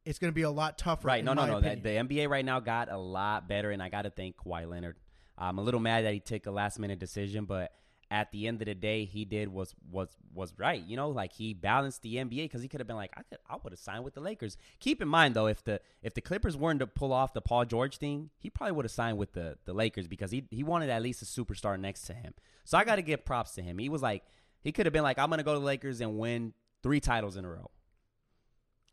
It's 0.04 0.20
going 0.20 0.30
to 0.30 0.34
be 0.34 0.42
a 0.42 0.50
lot 0.50 0.78
tougher. 0.78 1.08
Right. 1.08 1.24
No, 1.24 1.32
no, 1.32 1.46
no. 1.46 1.60
The, 1.60 1.74
the 1.74 1.88
NBA 1.88 2.28
right 2.28 2.44
now 2.44 2.60
got 2.60 2.90
a 2.90 2.96
lot 2.96 3.48
better, 3.48 3.72
and 3.72 3.82
I 3.82 3.88
got 3.88 4.02
to 4.02 4.10
thank 4.10 4.36
Kawhi 4.36 4.68
Leonard. 4.68 4.96
I'm 5.36 5.58
a 5.58 5.62
little 5.62 5.80
mad 5.80 6.04
that 6.04 6.12
he 6.12 6.20
took 6.20 6.46
a 6.46 6.50
last 6.52 6.78
minute 6.78 7.00
decision, 7.00 7.44
but 7.44 7.72
at 8.10 8.30
the 8.30 8.46
end 8.46 8.62
of 8.62 8.66
the 8.66 8.74
day, 8.74 9.04
he 9.04 9.24
did 9.24 9.48
was 9.48 9.74
was 9.90 10.08
was 10.32 10.54
right. 10.58 10.82
You 10.82 10.96
know, 10.96 11.10
like 11.10 11.32
he 11.32 11.54
balanced 11.54 12.02
the 12.02 12.16
NBA 12.16 12.44
because 12.44 12.62
he 12.62 12.68
could 12.68 12.80
have 12.80 12.86
been 12.86 12.96
like, 12.96 13.12
I 13.16 13.22
could, 13.22 13.38
I 13.48 13.56
would 13.62 13.72
have 13.72 13.80
signed 13.80 14.04
with 14.04 14.14
the 14.14 14.20
Lakers. 14.20 14.56
Keep 14.78 15.02
in 15.02 15.08
mind 15.08 15.34
though, 15.34 15.46
if 15.46 15.64
the 15.64 15.80
if 16.02 16.14
the 16.14 16.20
Clippers 16.20 16.56
weren't 16.56 16.80
to 16.80 16.86
pull 16.86 17.12
off 17.12 17.32
the 17.32 17.40
Paul 17.40 17.64
George 17.64 17.98
thing, 17.98 18.30
he 18.38 18.48
probably 18.48 18.72
would 18.72 18.84
have 18.84 18.92
signed 18.92 19.18
with 19.18 19.32
the 19.32 19.58
the 19.64 19.72
Lakers 19.72 20.06
because 20.06 20.30
he 20.30 20.44
he 20.50 20.62
wanted 20.62 20.90
at 20.90 21.02
least 21.02 21.22
a 21.22 21.24
superstar 21.24 21.78
next 21.78 22.02
to 22.02 22.14
him. 22.14 22.34
So 22.64 22.78
I 22.78 22.84
got 22.84 22.96
to 22.96 23.02
give 23.02 23.24
props 23.24 23.52
to 23.52 23.62
him. 23.62 23.78
He 23.78 23.88
was 23.88 24.02
like, 24.02 24.22
he 24.60 24.72
could 24.72 24.86
have 24.86 24.92
been 24.92 25.02
like, 25.02 25.18
I'm 25.18 25.30
gonna 25.30 25.42
go 25.42 25.54
to 25.54 25.60
the 25.60 25.66
Lakers 25.66 26.00
and 26.00 26.18
win 26.18 26.52
three 26.82 27.00
titles 27.00 27.36
in 27.36 27.44
a 27.44 27.48
row. 27.48 27.70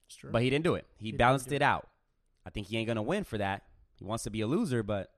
It's 0.08 0.16
true. 0.16 0.32
But 0.32 0.42
he 0.42 0.50
didn't 0.50 0.64
do 0.64 0.76
it. 0.76 0.86
He, 0.98 1.12
didn't 1.12 1.20
balanced 1.20 1.50
do 1.50 1.56
it 1.56 1.62
out. 1.62 1.88
I 2.46 2.50
think 2.50 2.68
he 2.68 2.78
ain't 2.78 2.88
gonna 2.88 3.04
win 3.04 3.24
for 3.24 3.38
that. 3.38 3.64
He 3.96 4.04
wants 4.04 4.24
to 4.24 4.32
be 4.32 4.42
a 4.42 4.48
loser, 4.48 4.84
but 4.84 5.12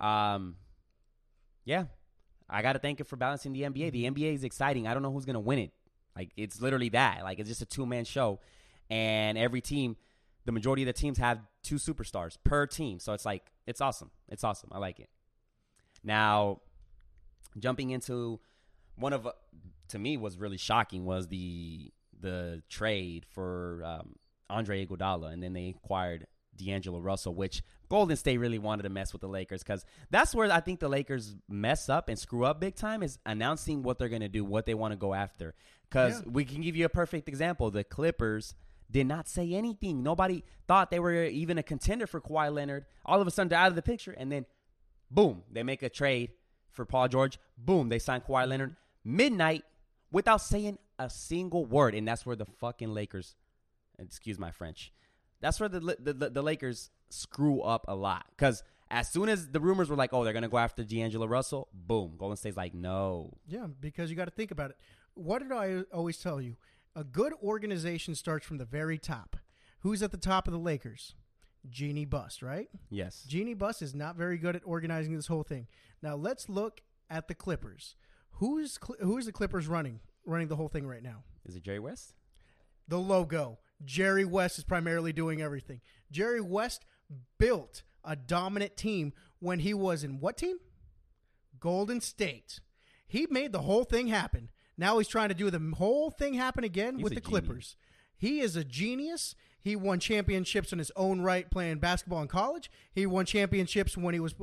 um, 0.00 0.56
yeah, 1.64 1.86
I 2.48 2.62
got 2.62 2.74
to 2.74 2.78
thank 2.78 3.00
him 3.00 3.06
for 3.06 3.16
balancing 3.16 3.52
the 3.52 3.62
NBA. 3.62 3.92
The 3.92 4.04
NBA 4.04 4.34
is 4.34 4.44
exciting. 4.44 4.86
I 4.86 4.94
don't 4.94 5.02
know 5.02 5.12
who's 5.12 5.24
gonna 5.24 5.40
win 5.40 5.58
it. 5.58 5.72
Like 6.16 6.30
it's 6.36 6.60
literally 6.60 6.88
that. 6.90 7.22
Like 7.22 7.38
it's 7.38 7.48
just 7.48 7.62
a 7.62 7.66
two 7.66 7.86
man 7.86 8.04
show, 8.04 8.40
and 8.88 9.36
every 9.36 9.60
team, 9.60 9.96
the 10.44 10.52
majority 10.52 10.82
of 10.82 10.86
the 10.86 10.92
teams 10.92 11.18
have 11.18 11.40
two 11.62 11.76
superstars 11.76 12.36
per 12.44 12.66
team. 12.66 12.98
So 13.00 13.12
it's 13.12 13.24
like 13.24 13.50
it's 13.66 13.80
awesome. 13.80 14.10
It's 14.28 14.44
awesome. 14.44 14.70
I 14.72 14.78
like 14.78 15.00
it. 15.00 15.08
Now, 16.04 16.60
jumping 17.58 17.90
into 17.90 18.40
one 18.96 19.12
of 19.12 19.26
uh, 19.26 19.32
to 19.88 19.98
me 19.98 20.16
was 20.16 20.38
really 20.38 20.56
shocking 20.56 21.04
was 21.04 21.28
the 21.28 21.92
the 22.18 22.62
trade 22.68 23.26
for 23.28 23.82
um, 23.84 24.14
Andre 24.48 24.86
Iguodala, 24.86 25.32
and 25.32 25.42
then 25.42 25.52
they 25.52 25.68
acquired 25.68 26.26
D'Angelo 26.56 27.00
Russell, 27.00 27.34
which 27.34 27.62
Golden 27.88 28.16
State 28.16 28.38
really 28.38 28.58
wanted 28.58 28.82
to 28.82 28.88
mess 28.88 29.12
with 29.12 29.22
the 29.22 29.28
Lakers 29.28 29.62
because 29.62 29.84
that's 30.10 30.34
where 30.34 30.50
I 30.52 30.60
think 30.60 30.80
the 30.80 30.88
Lakers 30.88 31.36
mess 31.48 31.88
up 31.88 32.08
and 32.08 32.18
screw 32.18 32.44
up 32.44 32.60
big 32.60 32.74
time 32.74 33.02
is 33.02 33.18
announcing 33.24 33.82
what 33.82 33.98
they're 33.98 34.08
going 34.08 34.22
to 34.22 34.28
do, 34.28 34.44
what 34.44 34.66
they 34.66 34.74
want 34.74 34.92
to 34.92 34.96
go 34.96 35.14
after. 35.14 35.54
Because 35.88 36.20
Yeah. 36.22 36.30
we 36.32 36.44
can 36.44 36.62
give 36.62 36.74
you 36.76 36.84
a 36.84 36.88
perfect 36.88 37.28
example: 37.28 37.70
the 37.70 37.84
Clippers 37.84 38.54
did 38.90 39.06
not 39.06 39.28
say 39.28 39.52
anything. 39.52 40.02
Nobody 40.02 40.42
thought 40.66 40.90
they 40.90 40.98
were 41.00 41.24
even 41.24 41.58
a 41.58 41.62
contender 41.62 42.06
for 42.06 42.20
Kawhi 42.20 42.52
Leonard. 42.52 42.86
All 43.04 43.20
of 43.20 43.26
a 43.26 43.30
sudden, 43.30 43.48
they're 43.48 43.58
out 43.58 43.68
of 43.68 43.76
the 43.76 43.82
picture, 43.82 44.12
and 44.12 44.30
then 44.32 44.46
boom, 45.10 45.42
they 45.50 45.62
make 45.62 45.82
a 45.82 45.88
trade 45.88 46.32
for 46.72 46.84
Paul 46.84 47.08
George. 47.08 47.38
Boom, 47.56 47.88
they 47.88 47.98
sign 47.98 48.20
Kawhi 48.20 48.48
Leonard 48.48 48.76
midnight 49.04 49.64
without 50.10 50.40
saying 50.40 50.78
a 50.98 51.08
single 51.10 51.64
word, 51.64 51.94
and 51.94 52.06
that's 52.08 52.26
where 52.26 52.36
the 52.36 52.46
fucking 52.46 52.92
Lakers, 52.92 53.36
excuse 53.98 54.38
my 54.38 54.50
French, 54.50 54.92
that's 55.40 55.60
where 55.60 55.68
the 55.68 55.80
the, 56.00 56.12
the, 56.12 56.30
the 56.30 56.42
Lakers 56.42 56.90
screw 57.08 57.60
up 57.62 57.84
a 57.88 57.94
lot. 57.94 58.26
Because 58.30 58.62
as 58.90 59.08
soon 59.10 59.28
as 59.28 59.48
the 59.48 59.60
rumors 59.60 59.88
were 59.88 59.96
like, 59.96 60.12
oh, 60.12 60.24
they're 60.24 60.32
gonna 60.32 60.48
go 60.48 60.58
after 60.58 60.84
D'Angelo 60.84 61.26
Russell, 61.26 61.68
boom, 61.72 62.14
Golden 62.18 62.36
State's 62.36 62.56
like, 62.56 62.74
no, 62.74 63.36
Yeah, 63.46 63.66
because 63.80 64.10
you 64.10 64.16
got 64.16 64.26
to 64.26 64.30
think 64.30 64.50
about 64.50 64.70
it. 64.70 64.76
What 65.14 65.40
did 65.42 65.52
I 65.52 65.82
always 65.92 66.18
tell 66.18 66.40
you? 66.40 66.56
A 66.94 67.04
good 67.04 67.32
organization 67.42 68.14
starts 68.14 68.46
from 68.46 68.58
the 68.58 68.64
very 68.64 68.98
top. 68.98 69.36
Who's 69.80 70.02
at 70.02 70.10
the 70.10 70.16
top 70.18 70.46
of 70.46 70.52
the 70.52 70.58
Lakers? 70.58 71.14
Jeanie 71.68 72.04
Buss, 72.04 72.42
right? 72.42 72.68
yes, 72.90 73.24
Jeanie 73.26 73.54
Buss 73.54 73.82
is 73.82 73.92
not 73.94 74.14
very 74.16 74.38
good 74.38 74.54
at 74.54 74.62
organizing 74.64 75.16
this 75.16 75.26
whole 75.26 75.42
thing. 75.42 75.66
Now 76.00 76.14
let's 76.14 76.48
look 76.48 76.80
at 77.10 77.26
the 77.28 77.34
Clippers. 77.34 77.96
Who's 78.32 78.78
Cl- 78.84 78.98
who 79.00 79.18
is 79.18 79.26
the 79.26 79.32
Clippers 79.32 79.66
running 79.66 80.00
running 80.24 80.46
the 80.48 80.56
whole 80.56 80.68
thing 80.68 80.86
right 80.86 81.02
now? 81.02 81.24
is 81.44 81.56
it 81.56 81.62
Jerry 81.64 81.80
West? 81.80 82.14
The 82.88 82.98
logo. 82.98 83.58
Jerry 83.84 84.24
West 84.24 84.58
is 84.58 84.64
primarily 84.64 85.12
doing 85.12 85.42
everything. 85.42 85.80
Jerry 86.10 86.40
West 86.40 86.84
built 87.38 87.82
a 88.04 88.16
dominant 88.16 88.76
team 88.76 89.12
when 89.40 89.60
he 89.60 89.74
was 89.74 90.04
in 90.04 90.20
what 90.20 90.36
team? 90.36 90.58
Golden 91.60 92.00
State. 92.00 92.60
He 93.06 93.26
made 93.30 93.52
the 93.52 93.62
whole 93.62 93.84
thing 93.84 94.08
happen. 94.08 94.50
Now 94.78 94.98
he's 94.98 95.08
trying 95.08 95.28
to 95.28 95.34
do 95.34 95.50
the 95.50 95.74
whole 95.76 96.10
thing 96.10 96.34
happen 96.34 96.64
again 96.64 96.96
He's 96.96 97.04
with 97.04 97.14
the 97.14 97.20
genius. 97.20 97.28
Clippers. 97.28 97.76
He 98.18 98.40
is 98.40 98.56
a 98.56 98.64
genius. 98.64 99.34
He 99.60 99.74
won 99.74 99.98
championships 99.98 100.72
in 100.72 100.78
his 100.78 100.92
own 100.94 101.22
right 101.22 101.50
playing 101.50 101.78
basketball 101.78 102.22
in 102.22 102.28
college. 102.28 102.70
He 102.92 103.04
won 103.06 103.26
championships 103.26 103.96
when 103.96 104.14
he 104.14 104.20
was 104.20 104.34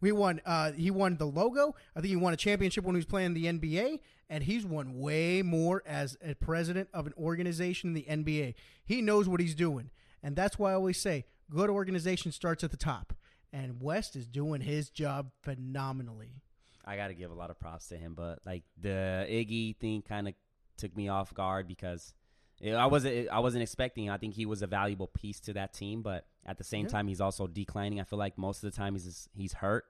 we 0.00 0.10
won 0.12 0.40
uh, 0.44 0.72
he 0.72 0.90
won 0.90 1.18
the 1.18 1.26
logo. 1.26 1.74
I 1.94 2.00
think 2.00 2.10
he 2.10 2.16
won 2.16 2.32
a 2.32 2.36
championship 2.36 2.84
when 2.84 2.96
he 2.96 2.98
was 2.98 3.06
playing 3.06 3.34
the 3.34 3.46
NBA 3.46 4.00
and 4.28 4.42
he's 4.42 4.66
won 4.66 4.98
way 4.98 5.42
more 5.42 5.82
as 5.86 6.16
a 6.24 6.34
president 6.34 6.88
of 6.92 7.06
an 7.06 7.12
organization 7.16 7.90
in 7.90 7.94
the 7.94 8.06
NBA. 8.08 8.54
He 8.84 9.02
knows 9.02 9.28
what 9.28 9.40
he's 9.40 9.54
doing. 9.54 9.90
And 10.22 10.34
that's 10.34 10.58
why 10.58 10.72
I 10.72 10.74
always 10.74 11.00
say 11.00 11.26
good 11.54 11.70
organization 11.70 12.32
starts 12.32 12.64
at 12.64 12.70
the 12.70 12.76
top. 12.76 13.12
and 13.52 13.82
West 13.82 14.16
is 14.16 14.26
doing 14.26 14.60
his 14.62 14.88
job 14.90 15.30
phenomenally. 15.42 16.40
I 16.84 16.96
got 16.96 17.08
to 17.08 17.14
give 17.14 17.30
a 17.30 17.34
lot 17.34 17.50
of 17.50 17.58
props 17.60 17.88
to 17.88 17.96
him, 17.96 18.14
but 18.14 18.40
like 18.44 18.64
the 18.80 19.26
Iggy 19.28 19.76
thing 19.76 20.02
kind 20.02 20.26
of 20.28 20.34
took 20.76 20.96
me 20.96 21.08
off 21.08 21.32
guard 21.34 21.68
because 21.68 22.14
it, 22.60 22.72
I 22.72 22.86
wasn't 22.86 23.28
I 23.30 23.38
wasn't 23.40 23.62
expecting. 23.62 24.08
I 24.10 24.16
think 24.18 24.34
he 24.34 24.46
was 24.46 24.62
a 24.62 24.66
valuable 24.66 25.06
piece 25.06 25.38
to 25.40 25.52
that 25.52 25.74
team, 25.74 26.02
but 26.02 26.26
at 26.46 26.58
the 26.58 26.64
same 26.64 26.86
Yeah. 26.86 26.92
time, 26.92 27.08
he's 27.08 27.20
also 27.20 27.46
declining. 27.46 28.00
I 28.00 28.04
feel 28.04 28.18
like 28.18 28.36
most 28.38 28.64
of 28.64 28.70
the 28.72 28.76
time 28.76 28.94
he's 28.94 29.28
he's 29.34 29.52
hurt. 29.52 29.84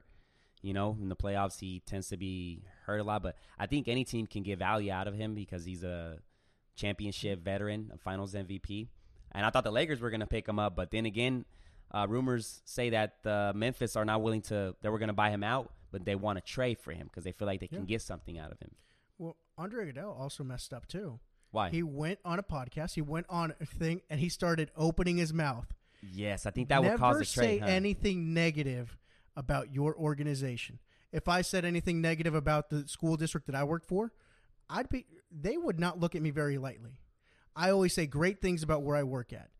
You 0.60 0.72
know, 0.74 0.96
in 1.00 1.08
the 1.08 1.16
playoffs, 1.16 1.58
he 1.60 1.80
tends 1.86 2.08
to 2.08 2.16
be 2.16 2.62
hurt 2.86 2.98
a 2.98 3.04
lot. 3.04 3.22
But 3.22 3.36
I 3.58 3.66
think 3.66 3.88
any 3.88 4.04
team 4.04 4.26
can 4.26 4.42
get 4.42 4.58
value 4.58 4.92
out 4.92 5.08
of 5.08 5.14
him 5.14 5.34
because 5.34 5.64
he's 5.64 5.82
a 5.82 6.18
championship 6.76 7.40
veteran, 7.42 7.90
a 7.94 7.98
Finals 7.98 8.34
MVP. 8.34 8.88
And 9.34 9.46
I 9.46 9.50
thought 9.50 9.64
the 9.64 9.72
Lakers 9.72 10.00
were 10.00 10.10
going 10.10 10.20
to 10.20 10.26
pick 10.26 10.46
him 10.46 10.58
up, 10.58 10.76
but 10.76 10.90
then 10.90 11.06
again, 11.06 11.44
uh, 11.90 12.06
rumors 12.08 12.62
say 12.64 12.90
that 12.90 13.16
uh, 13.26 13.52
Memphis 13.54 13.96
are 13.96 14.04
not 14.04 14.22
willing 14.22 14.42
to. 14.42 14.74
They 14.82 14.88
were 14.88 14.98
going 14.98 15.08
to 15.08 15.14
buy 15.14 15.30
him 15.30 15.42
out, 15.42 15.72
but 15.90 16.04
they 16.04 16.14
want 16.14 16.38
to 16.38 16.42
trade 16.42 16.78
for 16.78 16.92
him 16.92 17.06
because 17.06 17.24
they 17.24 17.32
feel 17.32 17.46
like 17.46 17.60
they 17.60 17.68
can 17.68 17.84
get 17.84 18.02
something 18.02 18.38
out 18.38 18.50
of 18.50 18.58
him. 18.60 18.70
Well, 19.18 19.36
Andre 19.58 19.92
Iguodala 19.92 20.18
also 20.18 20.42
messed 20.42 20.72
up 20.72 20.86
too. 20.86 21.20
Why? 21.50 21.68
He 21.68 21.82
went 21.82 22.18
on 22.24 22.38
a 22.38 22.42
podcast, 22.42 22.94
he 22.94 23.02
went 23.02 23.26
on 23.28 23.54
a 23.60 23.66
thing, 23.66 24.00
and 24.08 24.18
he 24.18 24.30
started 24.30 24.70
opening 24.74 25.18
his 25.18 25.34
mouth. 25.34 25.66
yes, 26.14 26.46
I 26.46 26.50
think 26.50 26.68
that 26.70 26.80
Never 26.80 26.94
would 26.94 27.00
cause 27.00 27.20
a 27.20 27.24
say 27.26 27.58
huh? 27.58 27.66
anything 27.66 28.32
negative 28.32 28.96
about 29.36 29.72
your 29.72 29.94
organization. 29.94 30.78
If 31.12 31.28
I 31.28 31.42
said 31.42 31.66
anything 31.66 32.00
negative 32.00 32.34
about 32.34 32.70
the 32.70 32.88
school 32.88 33.16
district 33.16 33.46
that 33.48 33.54
I 33.54 33.64
worked 33.64 33.86
for, 33.86 34.12
I'd 34.70 34.88
be 34.88 35.04
they 35.30 35.58
would 35.58 35.78
not 35.78 36.00
look 36.00 36.14
at 36.14 36.22
me 36.22 36.30
very 36.30 36.56
lightly. 36.56 36.92
I 37.54 37.70
always 37.70 37.94
say 37.94 38.06
great 38.06 38.40
things 38.40 38.62
about 38.62 38.82
where 38.82 38.96
I 38.96 39.02
work 39.02 39.32
at. 39.32 39.50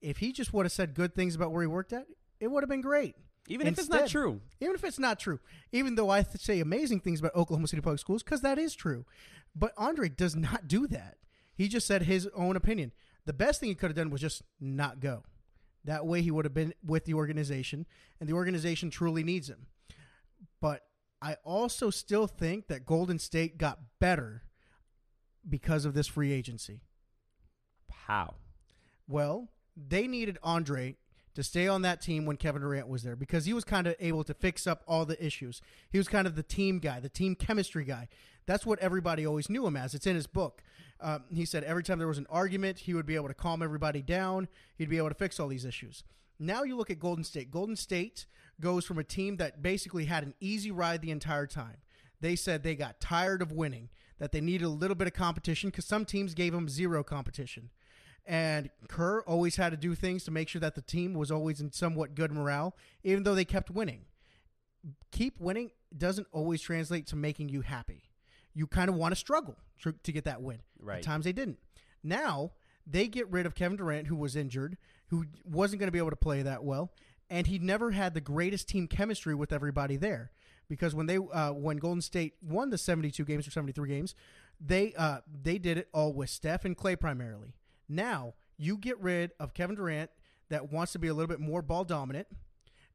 If 0.00 0.18
he 0.18 0.32
just 0.32 0.52
would 0.52 0.64
have 0.64 0.72
said 0.72 0.94
good 0.94 1.14
things 1.14 1.34
about 1.34 1.52
where 1.52 1.62
he 1.62 1.66
worked 1.66 1.92
at, 1.92 2.06
it 2.38 2.50
would 2.50 2.62
have 2.62 2.70
been 2.70 2.80
great. 2.80 3.16
Even 3.48 3.66
if 3.66 3.78
it's 3.78 3.88
not 3.88 4.08
true. 4.08 4.40
Even 4.60 4.74
if 4.74 4.84
it's 4.84 4.98
not 4.98 5.18
true. 5.18 5.40
Even 5.72 5.94
though 5.94 6.10
I 6.10 6.22
th- 6.22 6.40
say 6.40 6.60
amazing 6.60 7.00
things 7.00 7.20
about 7.20 7.34
Oklahoma 7.34 7.66
City 7.66 7.82
Public 7.82 8.00
Schools, 8.00 8.22
because 8.22 8.42
that 8.42 8.58
is 8.58 8.74
true. 8.74 9.04
But 9.54 9.72
Andre 9.76 10.08
does 10.08 10.36
not 10.36 10.68
do 10.68 10.86
that. 10.88 11.16
He 11.54 11.68
just 11.68 11.86
said 11.86 12.02
his 12.02 12.28
own 12.34 12.56
opinion. 12.56 12.92
The 13.26 13.32
best 13.32 13.60
thing 13.60 13.68
he 13.68 13.74
could 13.74 13.90
have 13.90 13.96
done 13.96 14.10
was 14.10 14.20
just 14.20 14.42
not 14.60 15.00
go. 15.00 15.24
That 15.84 16.06
way 16.06 16.22
he 16.22 16.30
would 16.30 16.44
have 16.44 16.54
been 16.54 16.74
with 16.84 17.04
the 17.04 17.14
organization, 17.14 17.86
and 18.20 18.28
the 18.28 18.34
organization 18.34 18.90
truly 18.90 19.24
needs 19.24 19.48
him. 19.48 19.66
But 20.60 20.82
I 21.20 21.36
also 21.44 21.90
still 21.90 22.26
think 22.26 22.68
that 22.68 22.86
Golden 22.86 23.18
State 23.18 23.58
got 23.58 23.78
better 23.98 24.42
because 25.48 25.84
of 25.84 25.94
this 25.94 26.06
free 26.06 26.32
agency. 26.32 26.80
How? 28.10 28.34
Well, 29.06 29.50
they 29.76 30.08
needed 30.08 30.36
Andre 30.42 30.96
to 31.36 31.44
stay 31.44 31.68
on 31.68 31.82
that 31.82 32.00
team 32.00 32.26
when 32.26 32.38
Kevin 32.38 32.60
Durant 32.60 32.88
was 32.88 33.04
there 33.04 33.14
because 33.14 33.44
he 33.44 33.52
was 33.52 33.62
kind 33.62 33.86
of 33.86 33.94
able 34.00 34.24
to 34.24 34.34
fix 34.34 34.66
up 34.66 34.82
all 34.88 35.04
the 35.04 35.24
issues. 35.24 35.62
He 35.92 35.98
was 35.98 36.08
kind 36.08 36.26
of 36.26 36.34
the 36.34 36.42
team 36.42 36.80
guy, 36.80 36.98
the 36.98 37.08
team 37.08 37.36
chemistry 37.36 37.84
guy. 37.84 38.08
That's 38.46 38.66
what 38.66 38.80
everybody 38.80 39.24
always 39.24 39.48
knew 39.48 39.64
him 39.64 39.76
as. 39.76 39.94
It's 39.94 40.08
in 40.08 40.16
his 40.16 40.26
book. 40.26 40.60
Um, 41.00 41.22
he 41.32 41.44
said 41.44 41.62
every 41.62 41.84
time 41.84 41.98
there 41.98 42.08
was 42.08 42.18
an 42.18 42.26
argument, 42.28 42.80
he 42.80 42.94
would 42.94 43.06
be 43.06 43.14
able 43.14 43.28
to 43.28 43.34
calm 43.34 43.62
everybody 43.62 44.02
down. 44.02 44.48
He'd 44.76 44.90
be 44.90 44.98
able 44.98 45.10
to 45.10 45.14
fix 45.14 45.38
all 45.38 45.46
these 45.46 45.64
issues. 45.64 46.02
Now 46.40 46.64
you 46.64 46.76
look 46.76 46.90
at 46.90 46.98
Golden 46.98 47.22
State. 47.22 47.52
Golden 47.52 47.76
State 47.76 48.26
goes 48.60 48.84
from 48.84 48.98
a 48.98 49.04
team 49.04 49.36
that 49.36 49.62
basically 49.62 50.06
had 50.06 50.24
an 50.24 50.34
easy 50.40 50.72
ride 50.72 51.00
the 51.00 51.12
entire 51.12 51.46
time. 51.46 51.76
They 52.20 52.34
said 52.34 52.64
they 52.64 52.74
got 52.74 53.00
tired 53.00 53.40
of 53.40 53.52
winning, 53.52 53.88
that 54.18 54.32
they 54.32 54.40
needed 54.40 54.64
a 54.64 54.68
little 54.68 54.94
bit 54.94 55.06
of 55.06 55.14
competition 55.14 55.70
because 55.70 55.86
some 55.86 56.04
teams 56.04 56.34
gave 56.34 56.52
them 56.52 56.68
zero 56.68 57.02
competition. 57.02 57.70
And 58.30 58.70
Kerr 58.86 59.22
always 59.22 59.56
had 59.56 59.70
to 59.70 59.76
do 59.76 59.96
things 59.96 60.22
to 60.22 60.30
make 60.30 60.48
sure 60.48 60.60
that 60.60 60.76
the 60.76 60.82
team 60.82 61.14
was 61.14 61.32
always 61.32 61.60
in 61.60 61.72
somewhat 61.72 62.14
good 62.14 62.30
morale, 62.30 62.76
even 63.02 63.24
though 63.24 63.34
they 63.34 63.44
kept 63.44 63.70
winning. 63.70 64.02
Keep 65.10 65.40
winning 65.40 65.72
doesn't 65.98 66.28
always 66.30 66.62
translate 66.62 67.08
to 67.08 67.16
making 67.16 67.48
you 67.48 67.62
happy. 67.62 68.04
You 68.54 68.68
kind 68.68 68.88
of 68.88 68.94
want 68.94 69.10
to 69.10 69.16
struggle 69.16 69.56
to, 69.82 69.94
to 70.04 70.12
get 70.12 70.26
that 70.26 70.42
win. 70.42 70.60
Right. 70.78 70.98
At 70.98 71.02
times 71.02 71.24
they 71.24 71.32
didn't. 71.32 71.58
Now 72.04 72.52
they 72.86 73.08
get 73.08 73.28
rid 73.32 73.46
of 73.46 73.56
Kevin 73.56 73.76
Durant, 73.76 74.06
who 74.06 74.14
was 74.14 74.36
injured, 74.36 74.78
who 75.08 75.24
wasn't 75.44 75.80
going 75.80 75.88
to 75.88 75.92
be 75.92 75.98
able 75.98 76.10
to 76.10 76.16
play 76.16 76.42
that 76.42 76.62
well, 76.62 76.92
and 77.28 77.48
he 77.48 77.58
never 77.58 77.90
had 77.90 78.14
the 78.14 78.20
greatest 78.20 78.68
team 78.68 78.86
chemistry 78.86 79.34
with 79.34 79.52
everybody 79.52 79.96
there. 79.96 80.30
Because 80.68 80.94
when 80.94 81.06
they 81.06 81.16
uh, 81.16 81.50
when 81.50 81.78
Golden 81.78 82.00
State 82.00 82.34
won 82.40 82.70
the 82.70 82.78
seventy 82.78 83.10
two 83.10 83.24
games 83.24 83.48
or 83.48 83.50
seventy 83.50 83.72
three 83.72 83.88
games, 83.88 84.14
they 84.60 84.94
uh, 84.96 85.18
they 85.42 85.58
did 85.58 85.78
it 85.78 85.88
all 85.92 86.12
with 86.12 86.30
Steph 86.30 86.64
and 86.64 86.76
Klay 86.76 86.98
primarily. 86.98 87.54
Now 87.90 88.34
you 88.56 88.78
get 88.78 89.00
rid 89.00 89.32
of 89.40 89.52
Kevin 89.52 89.74
Durant 89.74 90.10
that 90.48 90.72
wants 90.72 90.92
to 90.92 90.98
be 90.98 91.08
a 91.08 91.14
little 91.14 91.28
bit 91.28 91.40
more 91.40 91.60
ball 91.60 91.84
dominant, 91.84 92.28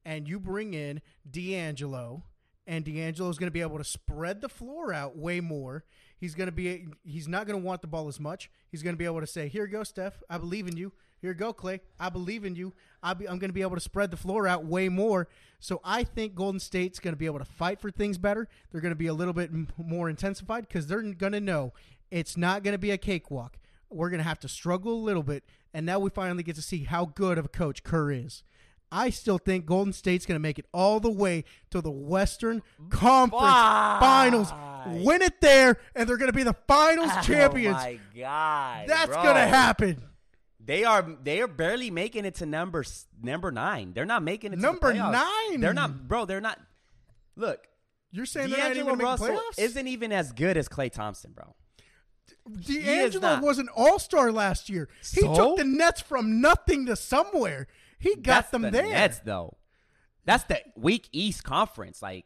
and 0.06 0.28
you 0.28 0.40
bring 0.40 0.74
in 0.74 1.02
D'Angelo, 1.30 2.24
and 2.66 2.86
D'Angelo 2.86 3.30
is 3.30 3.38
going 3.38 3.48
to 3.48 3.54
be 3.54 3.62
able 3.62 3.78
to 3.78 3.84
spread 3.84 4.42
the 4.42 4.50
floor 4.50 4.94
out 4.94 5.18
way 5.18 5.40
more. 5.42 5.84
He's 6.18 6.34
going 6.34 6.48
to 6.48 6.52
be 6.54 6.88
he's 7.04 7.28
not 7.28 7.46
going 7.46 7.60
to 7.60 7.66
want 7.66 7.82
the 7.82 7.88
ball 7.88 8.08
as 8.08 8.20
much. 8.20 8.50
He's 8.72 8.84
going 8.84 8.94
to 8.94 8.98
be 8.98 9.06
able 9.06 9.20
to 9.20 9.28
say, 9.28 9.48
"Here 9.50 9.66
you 9.66 9.72
go, 9.72 9.84
Steph. 9.84 10.24
I 10.30 10.38
believe 10.38 10.68
in 10.68 10.78
you. 10.78 10.94
Here 11.22 11.32
you 11.32 11.36
go, 11.36 11.54
Klay. 11.54 11.82
I 12.00 12.10
believe 12.10 12.46
in 12.46 12.56
you. 12.56 12.74
Be, 13.18 13.28
I'm 13.28 13.40
going 13.40 13.50
to 13.50 13.54
be 13.54 13.62
able 13.62 13.76
to 13.76 13.82
spread 13.82 14.12
the 14.12 14.18
floor 14.18 14.48
out 14.48 14.66
way 14.66 14.88
more." 14.88 15.28
So 15.60 15.82
I 15.84 16.04
think 16.04 16.36
Golden 16.36 16.60
State's 16.60 17.00
going 17.00 17.14
to 17.14 17.20
be 17.20 17.26
able 17.26 17.40
to 17.40 17.46
fight 17.46 17.82
for 17.82 17.92
things 17.92 18.18
better. 18.18 18.48
They're 18.72 18.82
going 18.82 18.92
to 18.92 18.96
be 18.96 19.08
a 19.08 19.14
little 19.14 19.34
bit 19.34 19.52
more 19.78 20.10
intensified 20.10 20.68
because 20.68 20.88
they're 20.88 21.02
going 21.02 21.34
to 21.34 21.42
know 21.42 21.74
it's 22.12 22.38
not 22.38 22.64
going 22.64 22.74
to 22.74 22.80
be 22.80 22.92
a 22.92 22.98
cakewalk. 22.98 23.58
We're 23.96 24.10
going 24.10 24.20
to 24.22 24.28
have 24.28 24.40
to 24.40 24.48
struggle 24.50 24.94
a 24.94 25.04
little 25.04 25.24
bit, 25.24 25.44
and 25.74 25.86
now 25.86 26.00
we 26.00 26.10
finally 26.10 26.44
get 26.44 26.56
to 26.56 26.62
see 26.62 26.84
how 26.84 27.06
good 27.06 27.38
of 27.38 27.46
a 27.46 27.50
coach 27.50 27.84
Kerr 27.84 28.12
is. 28.12 28.44
I 28.92 29.10
still 29.10 29.38
think 29.40 29.66
Golden 29.66 29.94
State's 29.94 30.26
going 30.26 30.36
to 30.36 30.42
make 30.42 30.60
it 30.60 30.66
all 30.74 31.00
the 31.00 31.10
way 31.10 31.44
to 31.72 31.82
the 31.82 31.92
Western 31.92 32.62
Conference 32.90 33.42
Bye. 33.42 33.98
Finals, 34.00 34.54
win 35.04 35.22
it 35.22 35.42
there, 35.42 35.78
and 35.96 36.08
they're 36.08 36.18
going 36.18 36.32
to 36.32 36.36
be 36.38 36.44
the 36.44 36.56
Finals 36.68 37.10
oh 37.16 37.22
champions. 37.22 37.78
Oh 37.80 37.84
my 37.84 38.00
god, 38.16 38.88
That's 38.88 39.08
bro. 39.12 39.24
going 39.24 39.36
to 39.36 39.48
happen. 39.48 40.04
They 40.64 40.84
are 40.84 41.02
they 41.24 41.42
are 41.42 41.48
barely 41.48 41.92
making 41.92 42.26
it 42.26 42.36
to 42.36 42.46
number 42.46 42.84
number 43.22 43.52
nine. 43.52 43.94
They're 43.94 44.06
not 44.06 44.24
making 44.24 44.54
it. 44.54 44.56
to 44.56 44.62
the 44.62 44.68
Number 44.68 44.94
playoffs. 44.94 45.12
nine? 45.52 45.62
They're 45.62 45.74
not, 45.74 46.08
bro. 46.08 46.26
They're 46.26 46.42
not. 46.42 46.60
Look, 47.36 47.68
You're 48.12 48.26
saying 48.26 48.50
they're 48.50 48.60
not 48.60 48.72
even 48.72 48.86
D'Angelo 48.86 48.96
make 48.96 49.04
Russell 49.06 49.28
playoffs? 49.36 49.60
isn't 49.64 49.88
even 49.88 50.12
as 50.12 50.32
good 50.32 50.58
as 50.58 50.68
Klay 50.70 50.92
Thompson, 50.92 51.34
bro. 51.34 51.54
D'Angelo 52.62 53.40
was 53.40 53.58
an 53.60 53.70
All 53.76 54.00
Star 54.00 54.32
last 54.32 54.70
year. 54.70 54.88
He 55.00 55.22
So? 55.22 55.34
took 55.36 55.58
the 55.58 55.64
Nets 55.64 56.02
from 56.02 56.42
nothing 56.42 56.86
to 56.88 56.96
somewhere. 56.96 57.68
He 58.00 58.16
got 58.16 58.24
That's 58.24 58.50
them 58.52 58.62
the 58.64 58.72
there. 58.72 58.88
Nets, 58.90 59.20
though. 59.26 59.58
That's 60.26 60.44
the 60.46 60.62
weak 60.76 61.10
East 61.12 61.44
Conference. 61.44 62.02
Like, 62.02 62.26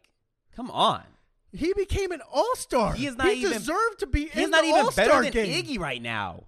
come 0.55 0.69
on. 0.71 1.03
He 1.51 1.73
became 1.73 2.12
an 2.12 2.21
All 2.31 2.55
Star. 2.55 2.93
He 2.93 3.07
is 3.07 3.15
not 3.15 3.27
even- 3.27 3.51
deserved 3.53 3.99
to 3.99 4.07
be 4.07 4.27
He's 4.27 4.49
not 4.49 4.63
even 4.65 4.81
All-Star 4.81 5.05
better 5.07 5.23
than 5.23 5.31
game. 5.31 5.63
Iggy 5.65 5.79
right 5.79 6.01
now. 6.01 6.43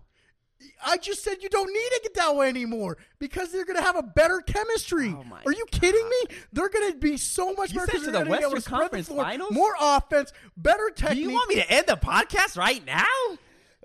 I 0.86 0.98
just 0.98 1.24
said 1.24 1.38
you 1.42 1.50
don't 1.50 1.72
need 1.72 1.90
Iguodala 2.12 2.48
anymore 2.48 2.98
because 3.20 3.52
they're 3.52 3.66
going 3.66 3.78
to 3.78 3.84
have 3.84 3.96
a 3.96 4.04
better 4.04 4.42
chemistry. 4.42 5.16
Oh 5.18 5.24
my 5.24 5.42
Are 5.46 5.52
you 5.54 5.66
kidding 5.72 6.08
me? 6.10 6.36
They're 6.54 6.70
going 6.70 6.92
to 6.92 6.98
be 6.98 7.18
so 7.18 7.54
much 7.54 7.72
You 7.74 7.80
better. 7.80 7.92
said 7.92 7.98
'cause 7.98 8.06
to 8.06 8.12
they're 8.12 8.24
the 8.24 8.30
gonna 8.30 8.38
be 8.40 8.44
able 8.44 8.50
to 8.52 8.56
Western 8.56 8.74
the 8.74 8.80
Conference 8.80 9.08
floor, 9.08 9.24
Finals? 9.24 9.52
More 9.52 9.74
offense, 9.80 10.34
better 10.58 10.90
technique. 10.96 11.18
Do 11.18 11.22
you 11.30 11.32
want 11.32 11.50
me 11.50 11.56
to 11.56 11.72
end 11.72 11.86
the 11.88 11.98
podcast 11.98 12.58
right 12.58 12.86
now? 12.86 13.06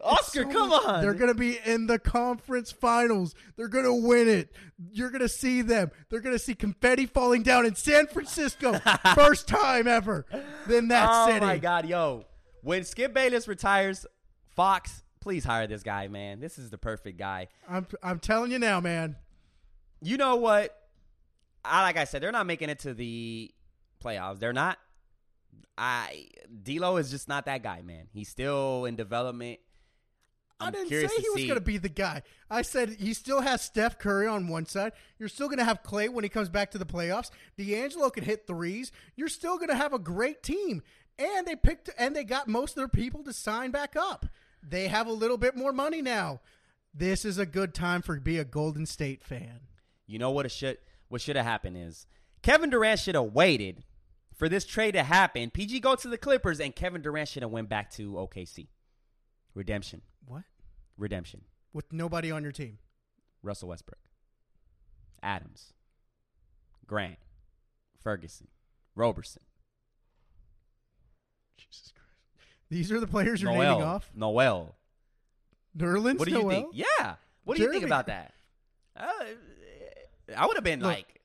Oscar, 0.02 0.42
So 0.42 0.50
come 0.50 0.68
much- 0.68 0.84
on. 0.84 1.02
They're 1.02 1.14
going 1.14 1.28
to 1.32 1.34
be 1.34 1.58
in 1.64 1.86
the 1.86 1.98
conference 1.98 2.70
finals. 2.70 3.34
They're 3.56 3.66
going 3.68 3.86
to 3.86 3.94
win 3.94 4.28
it. 4.28 4.52
You're 4.92 5.08
going 5.10 5.22
to 5.22 5.28
see 5.28 5.62
them. 5.62 5.90
They're 6.10 6.20
going 6.20 6.34
to 6.34 6.38
see 6.38 6.54
confetti 6.54 7.06
falling 7.06 7.42
down 7.42 7.64
in 7.64 7.74
San 7.74 8.06
Francisco. 8.06 8.78
First 9.14 9.48
time 9.48 9.88
ever. 9.88 10.26
Then 10.66 10.88
that 10.88 11.08
oh 11.10 11.26
city. 11.28 11.38
Oh, 11.38 11.46
my 11.48 11.58
god, 11.58 11.86
yo! 11.88 12.24
When 12.62 12.84
Skip 12.84 13.14
Bayless 13.14 13.48
retires, 13.48 14.04
Fox, 14.54 15.02
please 15.26 15.42
hire 15.42 15.66
this 15.66 15.82
guy, 15.82 16.06
man. 16.06 16.38
This 16.38 16.56
is 16.56 16.70
the 16.70 16.78
perfect 16.78 17.18
guy. 17.18 17.48
I'm, 17.68 17.84
I'm 18.00 18.20
telling 18.20 18.52
you 18.52 18.60
now, 18.60 18.80
man. 18.80 19.16
You 20.00 20.18
know 20.18 20.36
what? 20.36 20.72
I 21.64 21.82
like 21.82 21.96
I 21.96 22.04
said, 22.04 22.22
they're 22.22 22.30
not 22.30 22.46
making 22.46 22.68
it 22.68 22.78
to 22.80 22.94
the 22.94 23.50
playoffs. 24.00 24.38
They're 24.38 24.52
not. 24.52 24.78
I 25.76 26.28
D'Lo 26.62 26.96
is 26.96 27.10
just 27.10 27.26
not 27.26 27.46
that 27.46 27.64
guy, 27.64 27.82
man. 27.82 28.06
He's 28.12 28.28
still 28.28 28.84
in 28.84 28.94
development. 28.94 29.58
I'm 30.60 30.68
I 30.68 30.70
didn't 30.70 30.90
say 30.90 31.08
he 31.20 31.28
was 31.30 31.42
going 31.42 31.58
to 31.58 31.60
be 31.60 31.78
the 31.78 31.88
guy. 31.88 32.22
I 32.48 32.62
said 32.62 32.90
he 32.90 33.12
still 33.12 33.40
has 33.40 33.62
Steph 33.62 33.98
Curry 33.98 34.28
on 34.28 34.46
one 34.46 34.66
side. 34.66 34.92
You're 35.18 35.28
still 35.28 35.48
going 35.48 35.58
to 35.58 35.64
have 35.64 35.82
Klay 35.82 36.08
when 36.08 36.22
he 36.22 36.30
comes 36.30 36.50
back 36.50 36.70
to 36.70 36.78
the 36.78 36.86
playoffs. 36.86 37.32
D'Angelo 37.58 38.10
can 38.10 38.22
hit 38.22 38.46
threes. 38.46 38.92
You're 39.16 39.26
still 39.26 39.56
going 39.56 39.70
to 39.70 39.74
have 39.74 39.92
a 39.92 39.98
great 39.98 40.44
team. 40.44 40.84
And 41.18 41.48
they 41.48 41.56
picked 41.56 41.90
and 41.98 42.14
they 42.14 42.22
got 42.22 42.46
most 42.46 42.72
of 42.72 42.76
their 42.76 42.86
people 42.86 43.24
to 43.24 43.32
sign 43.32 43.72
back 43.72 43.96
up. 43.96 44.26
They 44.68 44.88
have 44.88 45.06
a 45.06 45.12
little 45.12 45.38
bit 45.38 45.56
more 45.56 45.72
money 45.72 46.02
now. 46.02 46.40
This 46.92 47.24
is 47.24 47.38
a 47.38 47.46
good 47.46 47.74
time 47.74 48.02
for 48.02 48.18
be 48.18 48.38
a 48.38 48.44
Golden 48.44 48.86
State 48.86 49.22
fan. 49.22 49.60
You 50.06 50.18
know 50.18 50.30
what 50.30 50.50
should 50.50 50.78
what 51.08 51.20
should 51.20 51.36
have 51.36 51.44
happened 51.44 51.76
is 51.76 52.06
Kevin 52.42 52.70
Durant 52.70 53.00
should 53.00 53.14
have 53.14 53.32
waited 53.32 53.84
for 54.34 54.48
this 54.48 54.64
trade 54.64 54.92
to 54.92 55.02
happen. 55.02 55.50
PG 55.50 55.80
go 55.80 55.94
to 55.94 56.08
the 56.08 56.18
Clippers 56.18 56.60
and 56.60 56.74
Kevin 56.74 57.02
Durant 57.02 57.28
should 57.28 57.42
have 57.42 57.52
went 57.52 57.68
back 57.68 57.90
to 57.92 58.12
OKC. 58.12 58.68
Redemption. 59.54 60.02
What? 60.24 60.44
Redemption. 60.96 61.42
With 61.72 61.92
nobody 61.92 62.30
on 62.30 62.42
your 62.42 62.52
team. 62.52 62.78
Russell 63.42 63.68
Westbrook. 63.68 64.00
Adams. 65.22 65.72
Grant. 66.86 67.18
Ferguson, 68.06 68.46
Roberson, 68.94 69.42
Jesus 71.56 71.92
Christ. 71.92 72.05
These 72.68 72.90
are 72.92 73.00
the 73.00 73.06
players 73.06 73.40
you're 73.40 73.52
Noel, 73.52 73.70
naming 73.74 73.82
off. 73.86 74.10
Noel. 74.14 74.74
Nerlens 75.76 76.18
What 76.18 76.26
do 76.28 76.34
you 76.34 76.42
Noel? 76.42 76.50
think? 76.50 76.68
Yeah. 76.72 77.14
What 77.44 77.56
do 77.56 77.62
you 77.62 77.70
think 77.70 77.84
about 77.84 78.06
that? 78.06 78.32
Uh, 78.96 79.10
I 80.36 80.46
would 80.46 80.56
have 80.56 80.64
been 80.64 80.80
Look. 80.80 80.88
like, 80.94 81.20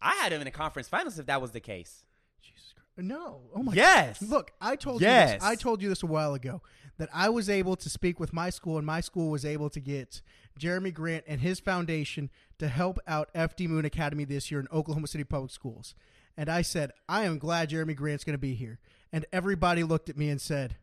I 0.00 0.14
had 0.16 0.32
him 0.32 0.40
in 0.40 0.44
the 0.44 0.50
conference 0.50 0.88
finals 0.88 1.18
if 1.18 1.26
that 1.26 1.42
was 1.42 1.50
the 1.50 1.60
case. 1.60 2.04
Jesus 2.40 2.72
Christ. 2.74 3.06
No. 3.08 3.40
Oh 3.54 3.62
my 3.62 3.74
Yes. 3.74 4.22
Look, 4.22 4.52
I 4.60 4.76
told 4.76 5.00
you 5.00 5.06
Yes. 5.08 5.34
this. 5.34 5.42
I 5.42 5.54
told 5.56 5.82
you 5.82 5.88
this 5.88 6.02
a 6.02 6.06
while 6.06 6.34
ago 6.34 6.62
that 6.98 7.08
I 7.12 7.28
was 7.28 7.50
able 7.50 7.76
to 7.76 7.90
speak 7.90 8.18
with 8.18 8.32
my 8.32 8.48
school, 8.48 8.78
and 8.78 8.86
my 8.86 9.00
school 9.02 9.30
was 9.30 9.44
able 9.44 9.68
to 9.70 9.80
get 9.80 10.22
Jerami 10.58 10.94
Grant 10.94 11.24
and 11.26 11.40
his 11.42 11.60
foundation 11.60 12.30
to 12.58 12.68
help 12.68 12.98
out 13.06 13.28
FD 13.34 13.68
Moon 13.68 13.84
Academy 13.84 14.24
this 14.24 14.50
year 14.50 14.60
in 14.60 14.68
Oklahoma 14.72 15.08
City 15.08 15.24
Public 15.24 15.50
Schools. 15.50 15.94
And 16.38 16.48
I 16.48 16.62
said, 16.62 16.92
I 17.08 17.24
am 17.24 17.38
glad 17.38 17.70
Jerami 17.70 17.94
Grant's 17.96 18.24
going 18.24 18.34
to 18.34 18.38
be 18.38 18.54
here. 18.54 18.78
And 19.12 19.26
everybody 19.32 19.82
looked 19.82 20.08
at 20.08 20.16
me 20.16 20.30
and 20.30 20.40
said, 20.40 20.76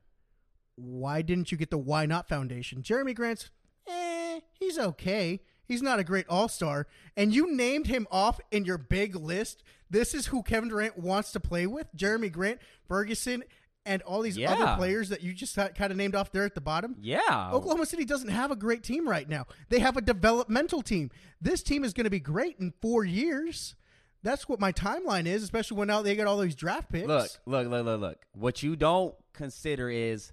Why 0.76 1.22
didn't 1.22 1.52
you 1.52 1.58
get 1.58 1.70
the 1.70 1.78
Why 1.78 2.06
Not 2.06 2.28
Foundation? 2.28 2.82
Jerami 2.82 3.14
Grant's, 3.16 3.50
eh, 3.88 4.40
he's 4.60 4.78
okay. 4.80 5.42
He's 5.66 5.82
not 5.82 6.00
a 6.00 6.04
great 6.04 6.26
all 6.28 6.48
star. 6.48 6.88
And 7.16 7.34
you 7.34 7.56
named 7.56 7.88
him 7.88 8.08
off 8.12 8.40
in 8.52 8.66
your 8.66 8.78
big 8.78 9.16
list. 9.16 9.64
This 9.90 10.14
is 10.14 10.28
who 10.28 10.44
Kevin 10.44 10.70
Durant 10.70 10.98
wants 10.98 11.32
to 11.34 11.40
play 11.40 11.68
with 11.68 11.88
Jerami 11.96 12.32
Grant, 12.32 12.60
Ferguson, 12.88 13.44
and 13.86 14.02
all 14.04 14.22
these 14.22 14.38
Yeah. 14.38 14.54
other 14.54 14.76
players 14.78 15.10
that 15.10 15.22
you 15.22 15.34
just 15.34 15.56
kind 15.56 15.92
of 15.92 15.96
named 15.98 16.16
off 16.16 16.32
there 16.32 16.46
at 16.46 16.56
the 16.56 16.62
bottom. 16.62 16.96
Yeah. 17.02 17.52
Oklahoma 17.52 17.86
City 17.86 18.06
doesn't 18.06 18.30
have 18.30 18.50
a 18.52 18.56
great 18.56 18.84
team 18.84 19.08
right 19.08 19.28
now. 19.28 19.46
They 19.70 19.80
have 19.80 19.96
a 19.98 20.02
developmental 20.02 20.82
team. 20.82 21.12
This 21.42 21.62
team 21.64 21.84
is 21.84 21.94
going 21.94 22.06
to 22.06 22.10
be 22.10 22.20
great 22.20 22.58
in 22.60 22.74
four 22.82 23.04
years. 23.04 23.76
That's 24.24 24.48
what 24.48 24.60
my 24.62 24.72
timeline 24.72 25.26
is, 25.26 25.44
especially 25.44 25.78
when 25.78 25.90
now 25.90 26.02
they 26.02 26.16
get 26.16 26.28
all 26.28 26.40
these 26.40 26.56
draft 26.56 26.90
picks. 26.90 27.08
Look, 27.08 27.30
look, 27.46 27.68
look, 27.68 27.86
look, 27.86 28.00
look. 28.02 28.26
What 28.34 28.64
you 28.64 28.78
don't 28.78 29.14
consider 29.34 29.90
is 29.90 30.32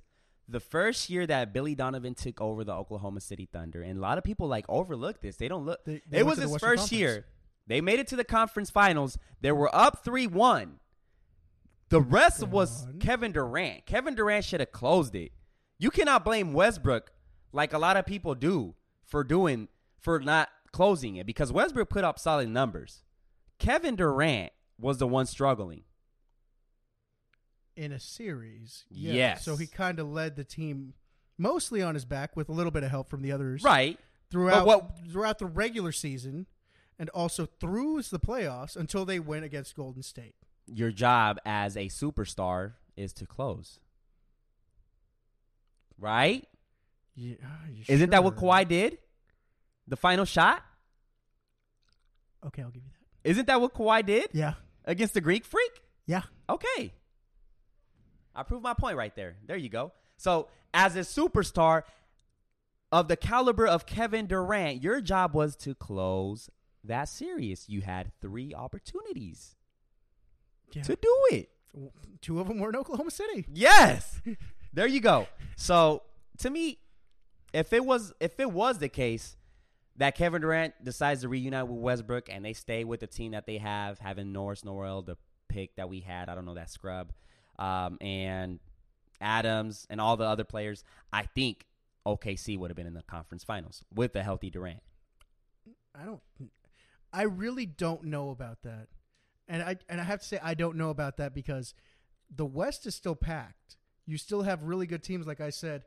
the 0.51 0.61
first 0.61 1.09
year 1.11 1.27
that 1.27 1.53
Billy 1.53 1.75
Donovan 1.75 2.15
took 2.15 2.41
over 2.41 2.65
the 2.65 2.73
Oklahoma 2.73 3.21
City 3.21 3.49
Thunder, 3.51 3.83
and 3.83 3.99
a 3.99 4.01
lot 4.01 4.19
of 4.19 4.25
people 4.25 4.49
like 4.49 4.65
overlook 4.69 5.21
this. 5.21 5.37
They 5.37 5.49
don't 5.49 5.65
look. 5.65 5.85
They- 5.85 6.03
they 6.09 6.19
it 6.19 6.27
was 6.27 6.39
his 6.39 6.51
first 6.53 6.63
Conference. 6.63 6.93
year. 6.93 7.27
They 7.67 7.81
made 7.81 8.01
it 8.01 8.09
to 8.09 8.17
the 8.17 8.25
conference 8.25 8.69
finals. 8.71 9.17
They 9.41 9.53
were 9.53 9.75
up 9.75 10.05
three 10.05 10.27
one. 10.27 10.81
The 11.89 12.01
rest 12.01 12.47
was. 12.47 12.87
Kevin 13.01 13.33
Durant. 13.33 13.87
Kevin 13.87 14.15
Durant 14.15 14.45
should 14.45 14.61
have 14.61 14.73
closed 14.73 15.15
it. 15.15 15.33
You 15.79 15.91
cannot 15.91 16.25
blame 16.25 16.53
Westbrook 16.53 17.11
like 17.53 17.73
a 17.73 17.79
lot 17.79 17.97
of 17.97 18.07
people 18.07 18.35
do 18.35 18.75
for 19.05 19.25
doing 19.25 19.69
for 20.01 20.19
not 20.21 20.49
closing 20.73 21.17
it 21.17 21.27
because 21.27 21.53
Westbrook 21.53 21.89
put 21.89 22.05
up 22.05 22.19
solid 22.19 22.49
numbers. 22.49 23.03
Kevin 23.59 23.97
Durant 23.97 24.53
was 24.79 24.99
the 24.99 25.07
one 25.07 25.27
struggling. 25.27 25.83
In 27.77 27.93
a 27.93 28.01
series. 28.01 28.85
yeah. 28.91 29.13
Yes. 29.13 29.45
So 29.45 29.57
he 29.57 29.67
kind 29.67 29.99
of 29.99 30.09
led 30.09 30.37
the 30.37 30.45
team 30.45 30.95
mostly 31.39 31.83
on 31.83 31.95
his 31.95 32.05
back 32.05 32.37
with 32.37 32.49
a 32.49 32.53
little 32.53 32.71
bit 32.73 32.83
of 32.83 32.91
help 32.91 33.09
from 33.09 33.23
the 33.23 33.33
others. 33.33 33.63
Right. 33.63 33.99
Throughout 34.31 34.67
what- 34.67 34.99
throughout 35.11 35.39
the 35.39 35.47
regular 35.47 35.93
season 35.93 36.47
and 36.99 37.09
also 37.11 37.47
through 37.47 38.03
the 38.03 38.21
playoffs 38.21 38.77
until 38.77 39.05
they 39.05 39.19
went 39.19 39.45
against 39.45 39.75
Golden 39.75 40.03
State. 40.03 40.35
Your 40.67 40.91
job 40.93 41.39
as 41.45 41.77
a 41.77 41.87
superstar 41.87 42.75
is 42.97 43.13
to 43.15 43.27
close. 43.27 43.81
Right? 45.99 46.47
Yeah, 47.15 47.35
Isn't 47.89 48.11
that 48.11 48.25
what 48.25 48.35
sure? 48.39 48.49
Kawhi 48.51 48.67
did? 48.69 48.99
The 49.89 49.97
final 49.97 50.25
shot? 50.25 50.63
Okay, 52.47 52.63
I'll 52.63 52.71
give 52.71 52.83
you 52.85 52.91
that. 52.91 53.29
Isn't 53.31 53.47
that 53.49 53.61
what 53.61 53.75
Kawhi 53.75 54.07
did 54.07 54.31
Yeah. 54.33 54.55
against 54.85 55.13
the 55.15 55.21
Greek 55.21 55.45
freak? 55.45 55.83
Yeah. 56.07 56.23
Okay. 56.49 56.95
I 58.35 58.43
proved 58.43 58.63
my 58.63 58.75
point 58.75 58.97
right 58.97 59.15
there. 59.15 59.37
There 59.47 59.57
you 59.57 59.69
go. 59.69 59.93
So, 60.17 60.49
as 60.73 60.95
a 60.97 61.01
superstar 61.01 61.83
of 62.93 63.09
the 63.09 63.17
caliber 63.17 63.67
of 63.67 63.87
Kevin 63.87 64.27
Durant, 64.27 64.83
your 64.83 65.01
job 65.01 65.35
was 65.35 65.57
to 65.57 65.75
close 65.75 66.51
that 66.85 67.09
series. 67.09 67.69
You 67.69 67.81
had 67.83 68.13
three 68.21 68.55
opportunities 68.55 69.57
Yeah. 70.73 70.83
to 70.85 70.97
do 70.97 71.17
it. 71.31 71.51
Two 72.21 72.41
of 72.41 72.49
them 72.49 72.59
were 72.59 72.69
in 72.71 72.77
Oklahoma 72.77 73.11
City. 73.11 73.47
Yes. 73.53 74.21
there 74.73 74.87
you 74.87 75.01
go. 75.01 75.27
So, 75.57 76.03
to 76.39 76.51
me, 76.51 76.79
if 77.53 77.73
it 77.73 77.85
was 77.85 78.13
if 78.21 78.39
it 78.39 78.51
was 78.51 78.79
the 78.79 78.89
case 78.89 79.37
that 79.97 80.15
Kevin 80.15 80.41
Durant 80.41 80.75
decides 80.85 81.23
to 81.23 81.29
reunite 81.29 81.67
with 81.69 81.79
Westbrook 81.81 82.29
and 82.31 82.45
they 82.45 82.53
stay 82.53 82.85
with 82.85 83.01
the 83.01 83.07
team 83.07 83.33
that 83.33 83.47
they 83.47 83.59
have, 83.59 83.99
having 83.99 84.33
Norris 84.33 84.65
Noel, 84.65 85.03
the 85.03 85.17
pick 85.49 85.75
that 85.77 85.89
we 85.89 86.01
had, 86.01 86.29
I 86.29 86.35
don't 86.35 86.45
know 86.47 86.55
that 86.55 86.71
scrub, 86.71 87.13
um, 87.61 87.99
and 88.01 88.59
Adams 89.21 89.87
and 89.91 90.01
all 90.01 90.17
the 90.17 90.25
other 90.25 90.45
players, 90.45 90.83
I 91.13 91.23
think 91.23 91.67
OKC 92.07 92.59
would 92.59 92.71
have 92.71 92.77
been 92.77 92.87
in 92.87 92.95
the 92.95 93.03
conference 93.03 93.45
finals 93.45 93.85
with 93.95 94.17
a 94.17 94.23
healthy 94.23 94.51
Durant. 94.51 94.83
I 95.95 96.05
don't. 96.05 96.21
I 97.13 97.23
really 97.23 97.67
don't 97.67 98.05
know 98.05 98.31
about 98.31 98.63
that, 98.63 98.89
and 99.49 99.63
I 99.63 99.77
and 99.89 100.01
I 100.01 100.05
have 100.05 100.21
to 100.21 100.27
say 100.27 100.39
I 100.43 100.55
don't 100.55 100.77
know 100.77 100.91
about 100.91 101.19
that 101.19 101.35
because 101.35 101.75
the 102.35 102.47
West 102.47 102.87
is 102.87 102.95
still 102.95 103.17
packed. 103.17 103.77
You 104.07 104.17
still 104.17 104.43
have 104.43 104.63
really 104.63 104.87
good 104.87 105.03
teams, 105.03 105.27
like 105.27 105.41
I 105.41 105.51
said. 105.51 105.85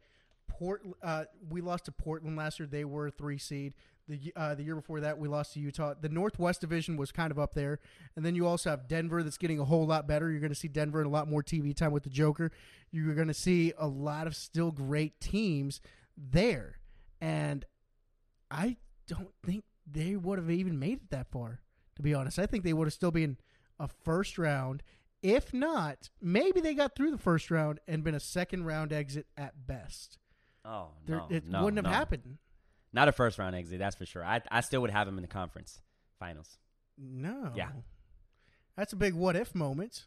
Port, 0.47 0.85
uh, 1.01 1.23
we 1.49 1.61
lost 1.61 1.85
to 1.85 1.91
Portland 1.91 2.37
last 2.37 2.59
year. 2.59 2.67
They 2.67 2.85
were 2.85 3.07
a 3.07 3.11
three 3.11 3.37
seed. 3.37 3.73
The 4.07 4.33
uh, 4.35 4.55
the 4.55 4.63
year 4.63 4.75
before 4.75 4.99
that, 4.99 5.17
we 5.17 5.27
lost 5.29 5.53
to 5.53 5.59
Utah. 5.59 5.93
The 5.99 6.09
Northwest 6.09 6.59
Division 6.59 6.97
was 6.97 7.11
kind 7.11 7.31
of 7.31 7.39
up 7.39 7.53
there, 7.53 7.79
and 8.15 8.25
then 8.25 8.35
you 8.35 8.45
also 8.45 8.69
have 8.69 8.87
Denver, 8.87 9.23
that's 9.23 9.37
getting 9.37 9.59
a 9.59 9.65
whole 9.65 9.85
lot 9.85 10.07
better. 10.07 10.29
You're 10.29 10.41
going 10.41 10.51
to 10.51 10.59
see 10.59 10.67
Denver 10.67 10.99
in 10.99 11.07
a 11.07 11.09
lot 11.09 11.29
more 11.29 11.41
TV 11.41 11.73
time 11.75 11.91
with 11.93 12.03
the 12.03 12.09
Joker. 12.09 12.51
You're 12.91 13.15
going 13.15 13.29
to 13.29 13.33
see 13.33 13.71
a 13.77 13.87
lot 13.87 14.27
of 14.27 14.35
still 14.35 14.71
great 14.71 15.21
teams 15.21 15.79
there, 16.17 16.79
and 17.21 17.63
I 18.51 18.75
don't 19.07 19.31
think 19.45 19.63
they 19.89 20.15
would 20.17 20.37
have 20.37 20.51
even 20.51 20.77
made 20.79 20.97
it 21.03 21.09
that 21.11 21.31
far. 21.31 21.61
To 21.95 22.01
be 22.01 22.13
honest, 22.13 22.39
I 22.39 22.45
think 22.45 22.63
they 22.63 22.73
would 22.73 22.87
have 22.87 22.93
still 22.93 23.11
been 23.11 23.37
a 23.79 23.87
first 23.87 24.37
round. 24.37 24.83
If 25.21 25.53
not, 25.53 26.09
maybe 26.21 26.59
they 26.59 26.73
got 26.73 26.95
through 26.95 27.11
the 27.11 27.17
first 27.17 27.49
round 27.49 27.79
and 27.87 28.03
been 28.03 28.15
a 28.15 28.19
second 28.19 28.65
round 28.65 28.91
exit 28.91 29.27
at 29.37 29.65
best. 29.65 30.17
Oh 30.65 30.89
There, 31.05 31.17
no, 31.17 31.27
it 31.29 31.45
no, 31.47 31.63
wouldn't 31.63 31.77
have 31.85 31.91
no. 31.91 31.97
happened. 31.97 32.37
Not 32.93 33.07
a 33.07 33.11
first 33.11 33.39
round 33.39 33.55
exit, 33.55 33.79
that's 33.79 33.95
for 33.95 34.05
sure. 34.05 34.23
I 34.23 34.41
I 34.51 34.61
still 34.61 34.81
would 34.81 34.91
have 34.91 35.07
him 35.07 35.17
in 35.17 35.23
the 35.23 35.27
conference 35.27 35.81
finals. 36.19 36.57
No. 36.97 37.51
Yeah. 37.55 37.69
That's 38.77 38.93
a 38.93 38.95
big 38.95 39.13
what 39.13 39.35
if 39.35 39.55
moment. 39.55 40.05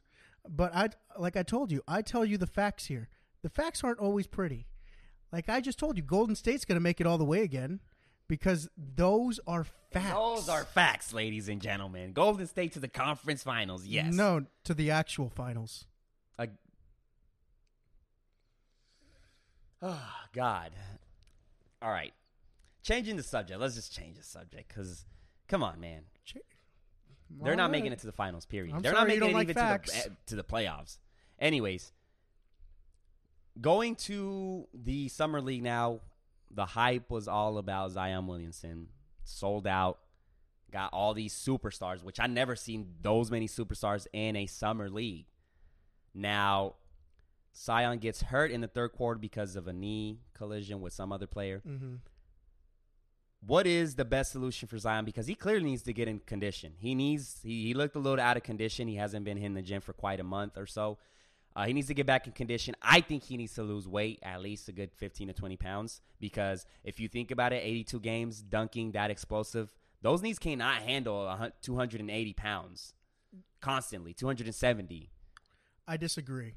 But 0.49 0.74
I 0.74 0.91
like 1.18 1.37
I 1.37 1.43
told 1.43 1.72
you, 1.72 1.82
I 1.89 2.03
tell 2.03 2.24
you 2.24 2.39
the 2.39 2.47
facts 2.47 2.87
here. 2.87 3.09
The 3.43 3.51
facts 3.51 3.82
aren't 3.82 3.99
always 3.99 4.26
pretty. 4.26 4.66
Like 5.32 5.49
I 5.49 5.61
just 5.61 5.78
told 5.78 5.97
you, 5.97 6.03
Golden 6.03 6.37
State's 6.37 6.64
going 6.64 6.76
to 6.76 6.82
make 6.82 7.01
it 7.01 7.07
all 7.07 7.18
the 7.18 7.24
way 7.24 7.43
again 7.43 7.80
because 8.28 8.68
those 8.76 9.41
are 9.47 9.66
facts. 9.93 10.14
Those 10.14 10.49
are 10.49 10.64
facts, 10.64 11.12
ladies 11.12 11.49
and 11.49 11.61
gentlemen. 11.61 12.12
Golden 12.12 12.47
State 12.47 12.72
to 12.72 12.80
the 12.80 12.89
conference 12.89 13.43
finals. 13.43 13.84
Yes. 13.84 14.14
No, 14.14 14.47
to 14.64 14.74
the 14.74 14.91
actual 14.91 15.28
finals. 15.28 15.87
A- 16.39 16.49
oh, 19.82 19.89
ah, 19.89 20.24
God. 20.32 20.72
All 21.82 21.91
right. 21.91 22.12
Changing 22.87 23.16
the 23.16 23.22
subject. 23.24 23.59
Let's 23.61 23.74
just 23.74 23.93
change 23.93 24.16
the 24.16 24.22
subject 24.22 24.68
because, 24.68 25.05
come 25.49 25.62
on, 25.64 25.80
man. 25.80 26.03
Ch- 26.24 26.37
They're 27.30 27.57
not 27.57 27.64
right. 27.64 27.72
making 27.72 27.91
it 27.93 27.99
to 28.01 28.07
the 28.07 28.12
finals, 28.12 28.47
period. 28.47 28.74
I'm 28.76 28.80
They're 28.82 28.93
not 28.93 29.09
making 29.09 29.30
it 29.30 29.34
like 29.34 29.47
even 29.47 29.55
facts. 29.57 29.91
to 29.91 29.97
the, 30.09 30.12
eh, 30.12 30.14
to 30.26 30.37
the 30.37 30.45
playoffs. 30.45 30.99
Anyways, 31.41 31.91
going 33.61 33.97
to 33.97 34.68
the 34.72 35.09
Summer 35.09 35.41
League 35.41 35.62
now, 35.62 36.01
the 36.51 36.64
hype 36.66 37.11
was 37.11 37.26
all 37.26 37.59
about 37.59 37.91
Zion 37.93 38.26
Williamson. 38.26 38.89
Sold 39.24 39.66
out. 39.66 39.99
Got 40.70 40.93
all 40.93 41.14
these 41.14 41.34
superstars, 41.34 42.03
which 42.05 42.20
I 42.20 42.26
never 42.26 42.55
seen 42.55 42.95
those 43.01 43.30
many 43.30 43.49
superstars 43.49 44.07
in 44.12 44.37
a 44.37 44.47
summer 44.47 44.89
league. 44.91 45.26
Now, 46.14 46.74
Zion 47.57 47.99
gets 47.99 48.22
hurt 48.22 48.51
in 48.51 48.61
the 48.61 48.68
third 48.68 48.93
quarter 48.93 49.18
because 49.18 49.57
of 49.57 49.66
a 49.66 49.72
knee 49.72 50.20
collision 50.34 50.80
with 50.80 50.93
some 50.93 51.12
other 51.12 51.26
player. 51.26 51.62
Mhm. 51.66 51.99
What 53.47 53.66
is 53.66 53.94
the 53.94 54.05
best 54.05 54.32
solution 54.32 54.66
for 54.66 54.76
Zion? 54.76 55.05
Because 55.05 55.28
he 55.28 55.36
clearly 55.36 55.64
needs 55.64 55.82
to 55.82 55.92
get 55.92 56.09
in 56.09 56.18
condition. 56.20 56.72
He 56.78 56.94
needs. 56.94 57.38
He, 57.44 57.66
he 57.66 57.74
looked 57.74 57.94
a 57.94 58.01
little 58.01 58.20
out 58.20 58.36
of 58.36 58.42
condition. 58.42 58.88
He 58.88 58.97
hasn't 58.97 59.24
been 59.24 59.38
in 59.38 59.55
the 59.55 59.62
gym 59.62 59.80
for 59.80 59.92
quite 59.92 60.18
a 60.18 60.24
month 60.24 60.59
or 60.59 60.66
so. 60.66 60.99
Uh, 61.55 61.64
he 61.64 61.72
needs 61.72 61.86
to 61.86 61.94
get 61.94 62.07
back 62.07 62.26
in 62.26 62.32
condition. 62.32 62.74
I 62.82 63.01
think 63.01 63.22
he 63.22 63.36
needs 63.36 63.55
to 63.55 63.62
lose 63.62 63.88
weight, 63.88 64.18
at 64.22 64.42
least 64.42 64.68
a 64.68 64.72
good 64.72 64.90
15 64.97 65.28
to 65.28 65.32
20 65.32 65.57
pounds. 65.57 66.01
Because 66.20 66.66
if 66.84 66.99
you 66.99 67.09
think 67.09 67.30
about 67.30 67.53
it, 67.53 67.62
82 67.62 68.01
games, 68.01 68.42
dunking, 68.42 68.92
that 68.92 69.11
explosive, 69.11 69.72
those 70.03 70.22
knees 70.22 70.38
cannot 70.38 70.82
handle 70.82 71.26
a 71.26 71.36
hun- 71.36 71.53
280 71.62 72.32
pounds 72.34 72.94
constantly, 73.61 74.12
270. 74.12 75.11
I 75.86 75.97
disagree. 75.97 76.55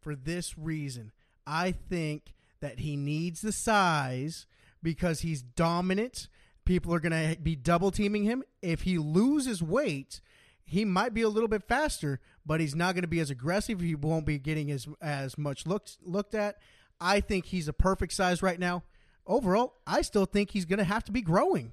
For 0.00 0.14
this 0.14 0.56
reason, 0.56 1.12
I 1.46 1.72
think 1.72 2.34
that 2.60 2.78
he 2.78 2.96
needs 2.96 3.40
the 3.40 3.52
size 3.52 4.46
because 4.82 5.20
he's 5.20 5.42
dominant. 5.42 6.28
People 6.64 6.94
are 6.94 7.00
going 7.00 7.34
to 7.34 7.40
be 7.40 7.56
double 7.56 7.90
teaming 7.90 8.24
him. 8.24 8.42
If 8.60 8.82
he 8.82 8.98
loses 8.98 9.62
weight, 9.62 10.20
he 10.64 10.84
might 10.84 11.14
be 11.14 11.22
a 11.22 11.28
little 11.28 11.48
bit 11.48 11.66
faster, 11.66 12.20
but 12.46 12.60
he's 12.60 12.74
not 12.74 12.94
going 12.94 13.02
to 13.02 13.08
be 13.08 13.20
as 13.20 13.30
aggressive. 13.30 13.80
He 13.80 13.94
won't 13.94 14.26
be 14.26 14.38
getting 14.38 14.70
as 14.70 14.86
as 15.00 15.36
much 15.36 15.66
looked 15.66 15.98
looked 16.02 16.34
at. 16.34 16.58
I 17.00 17.20
think 17.20 17.46
he's 17.46 17.68
a 17.68 17.72
perfect 17.72 18.12
size 18.12 18.42
right 18.42 18.58
now. 18.58 18.84
Overall, 19.26 19.74
I 19.86 20.02
still 20.02 20.26
think 20.26 20.50
he's 20.50 20.64
going 20.64 20.78
to 20.78 20.84
have 20.84 21.04
to 21.04 21.12
be 21.12 21.20
growing. 21.20 21.72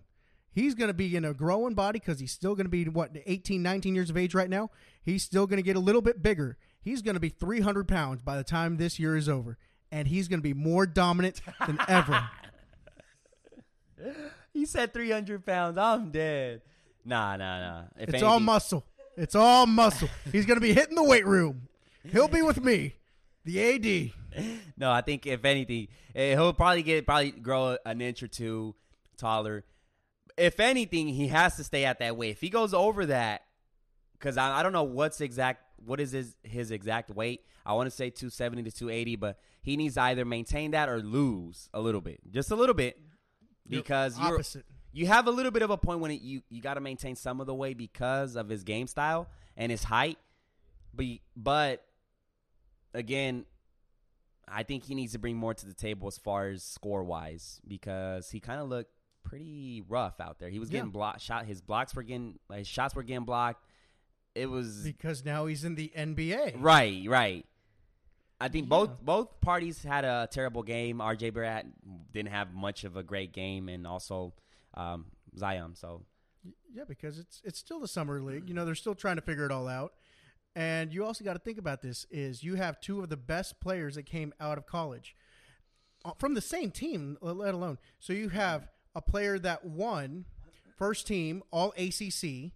He's 0.52 0.76
going 0.76 0.88
to 0.90 0.94
be 0.96 1.16
in 1.16 1.24
a 1.24 1.34
growing 1.34 1.76
body 1.76 2.00
because 2.00 2.20
he's 2.20 2.32
still 2.32 2.56
going 2.56 2.66
to 2.66 2.70
be 2.72 2.86
what 2.86 3.16
18, 3.26 3.62
19 3.62 3.96
years 3.96 4.10
of 4.10 4.18
age 4.18 4.34
right 4.34 4.50
now. 4.50 4.72
He's 5.02 5.24
still 5.24 5.48
going 5.48 5.58
to 5.58 5.64
get 5.64 5.76
a 5.76 5.80
little 5.80 6.02
bit 6.02 6.24
bigger. 6.24 6.58
He's 6.82 7.02
going 7.02 7.14
to 7.14 7.20
be 7.20 7.30
300 7.30 7.88
pounds 7.88 8.22
by 8.24 8.38
the 8.38 8.44
time 8.44 8.78
this 8.78 9.00
year 9.00 9.16
is 9.16 9.30
over, 9.30 9.58
and 9.92 10.08
he's 10.08 10.28
going 10.28 10.40
to 10.40 10.44
be 10.44 10.54
more 10.54 10.86
dominant 10.86 11.42
than 11.66 11.80
ever. 11.88 12.30
He 14.54 14.66
said 14.66 14.94
300 14.94 15.46
pounds. 15.46 15.78
I'm 15.78 16.10
dead. 16.10 16.62
Nah, 17.06 17.38
nah, 17.38 17.60
nah. 17.60 17.84
If 17.98 18.14
it's 18.14 18.24
all 18.24 18.40
muscle. 18.40 18.84
It's 19.16 19.36
all 19.36 19.68
muscle. 19.68 20.10
He's 20.32 20.46
going 20.46 20.58
to 20.58 20.62
be 20.62 20.74
hitting 20.74 20.96
the 20.96 21.04
weight 21.04 21.26
room. 21.26 21.68
He'll 22.04 22.28
be 22.28 22.42
with 22.42 22.64
me, 22.64 22.96
the 23.46 23.76
AD. 23.76 24.12
No, 24.78 24.92
I 24.92 25.02
think 25.02 25.26
if 25.26 25.44
anything, 25.44 25.88
eh, 26.16 26.36
he'll 26.36 26.54
probably 26.54 26.84
get 26.84 27.06
probably 27.06 27.32
grow 27.32 27.78
an 27.86 28.00
inch 28.00 28.24
or 28.24 28.28
two 28.28 28.76
taller. 29.18 29.66
If 30.38 30.60
anything, 30.60 31.08
he 31.10 31.28
has 31.28 31.58
to 31.58 31.64
stay 31.64 31.84
at 31.84 32.00
that 32.00 32.16
weight. 32.16 32.30
If 32.30 32.42
he 32.42 32.50
goes 32.50 32.74
over 32.74 33.08
that, 33.08 33.42
because 34.14 34.38
I, 34.38 34.60
I 34.60 34.64
don't 34.64 34.72
know 34.72 34.84
what's 34.84 35.20
exact 35.20 35.64
what 35.84 36.00
is 36.00 36.12
his 36.12 36.36
his 36.44 36.72
exact 36.72 37.10
weight. 37.12 37.44
I 37.66 37.74
want 37.74 37.90
to 37.90 37.96
say 37.96 38.10
270 38.10 38.64
to 38.64 38.72
280, 38.72 39.16
but 39.18 39.40
he 39.62 39.76
needs 39.76 39.96
to 39.96 40.02
either 40.04 40.26
maintain 40.26 40.72
that 40.72 40.88
or 40.90 41.00
lose 41.00 41.70
a 41.74 41.82
little 41.82 42.02
bit, 42.02 42.20
just 42.32 42.52
a 42.52 42.56
little 42.56 42.76
bit, 42.76 42.98
because 43.78 44.18
you're 44.20 44.34
opposite. 44.36 44.66
you 44.92 45.08
have 45.08 45.28
a 45.28 45.32
little 45.32 45.52
bit 45.52 45.62
of 45.62 45.70
a 45.70 45.78
point 45.78 46.00
when 46.00 46.12
it, 46.12 46.22
you 46.22 46.42
you 46.50 46.62
got 46.62 46.74
to 46.76 46.82
maintain 46.82 47.16
some 47.16 47.40
of 47.42 47.48
the 47.48 47.54
weight 47.56 47.78
because 47.78 48.36
of 48.36 48.50
his 48.50 48.64
game 48.64 48.88
style 48.88 49.28
and 49.58 49.72
his 49.72 49.84
height. 49.84 50.18
But 50.94 51.06
but 51.36 51.86
again, 52.94 53.46
I 54.48 54.64
think 54.64 54.84
he 54.86 54.96
needs 54.96 55.14
to 55.14 55.20
bring 55.20 55.36
more 55.38 55.54
to 55.54 55.66
the 55.66 55.74
table 55.74 56.08
as 56.08 56.18
far 56.18 56.48
as 56.50 56.64
score 56.64 57.04
wise 57.04 57.62
because 57.68 58.32
he 58.32 58.40
kind 58.40 58.60
of 58.60 58.68
looked 58.70 58.92
pretty 59.24 59.84
rough 59.88 60.20
out 60.20 60.40
there. 60.40 60.50
He 60.50 60.60
was 60.60 60.70
getting 60.70 60.88
Yeah. 60.88 60.92
blocked, 60.94 61.22
shot. 61.22 61.46
His 61.46 61.62
blocks 61.62 61.94
were 61.94 62.02
getting, 62.04 62.40
his 62.52 62.68
shots 62.68 62.96
were 62.96 63.04
getting 63.04 63.26
blocked. 63.26 63.64
It 64.34 64.48
was 64.48 64.84
Because 64.84 65.24
now 65.24 65.46
he's 65.46 65.64
in 65.66 65.76
the 65.76 65.92
NBA. 65.96 66.56
right, 66.58 67.04
right. 67.08 67.46
I 68.42 68.48
think 68.48 68.66
Yeah. 68.66 68.70
both 68.70 69.02
both 69.02 69.42
parties 69.42 69.84
had 69.84 70.06
a 70.06 70.28
terrible 70.32 70.64
game. 70.64 71.00
RJ 71.00 71.34
Barrett 71.34 71.66
didn't 72.14 72.32
have 72.32 72.54
much 72.54 72.84
of 72.84 72.96
a 72.98 73.04
great 73.04 73.34
game, 73.34 73.68
and 73.70 73.86
also 73.86 74.34
um, 74.76 75.06
Zion. 75.38 75.76
So 75.76 76.06
Yeah, 76.74 76.84
because 76.88 77.20
it's 77.20 77.42
it's 77.44 77.60
still 77.60 77.80
the 77.80 77.88
summer 77.88 78.22
league. 78.22 78.48
You 78.48 78.54
know, 78.54 78.66
they're 78.66 78.76
still 78.76 78.96
trying 78.96 79.18
to 79.18 79.22
figure 79.22 79.46
it 79.46 79.52
all 79.52 79.68
out. 79.68 79.94
And 80.56 80.94
you 80.94 81.06
also 81.06 81.24
got 81.24 81.34
to 81.34 81.40
think 81.40 81.58
about 81.58 81.82
this: 81.82 82.06
is 82.10 82.44
you 82.44 82.56
have 82.56 82.80
two 82.82 83.02
of 83.02 83.10
the 83.10 83.18
best 83.18 83.60
players 83.60 83.96
that 83.96 84.04
came 84.04 84.34
out 84.40 84.58
of 84.58 84.66
college 84.66 85.16
uh, 86.06 86.12
from 86.18 86.34
the 86.34 86.42
same 86.42 86.72
team, 86.72 87.18
let 87.22 87.54
alone. 87.54 87.78
So 88.00 88.14
you 88.14 88.30
have 88.30 88.68
a 88.96 89.02
player 89.02 89.38
that 89.40 89.66
won 89.66 90.26
first 90.78 91.06
team 91.08 91.44
All 91.52 91.74
ACC 91.78 92.52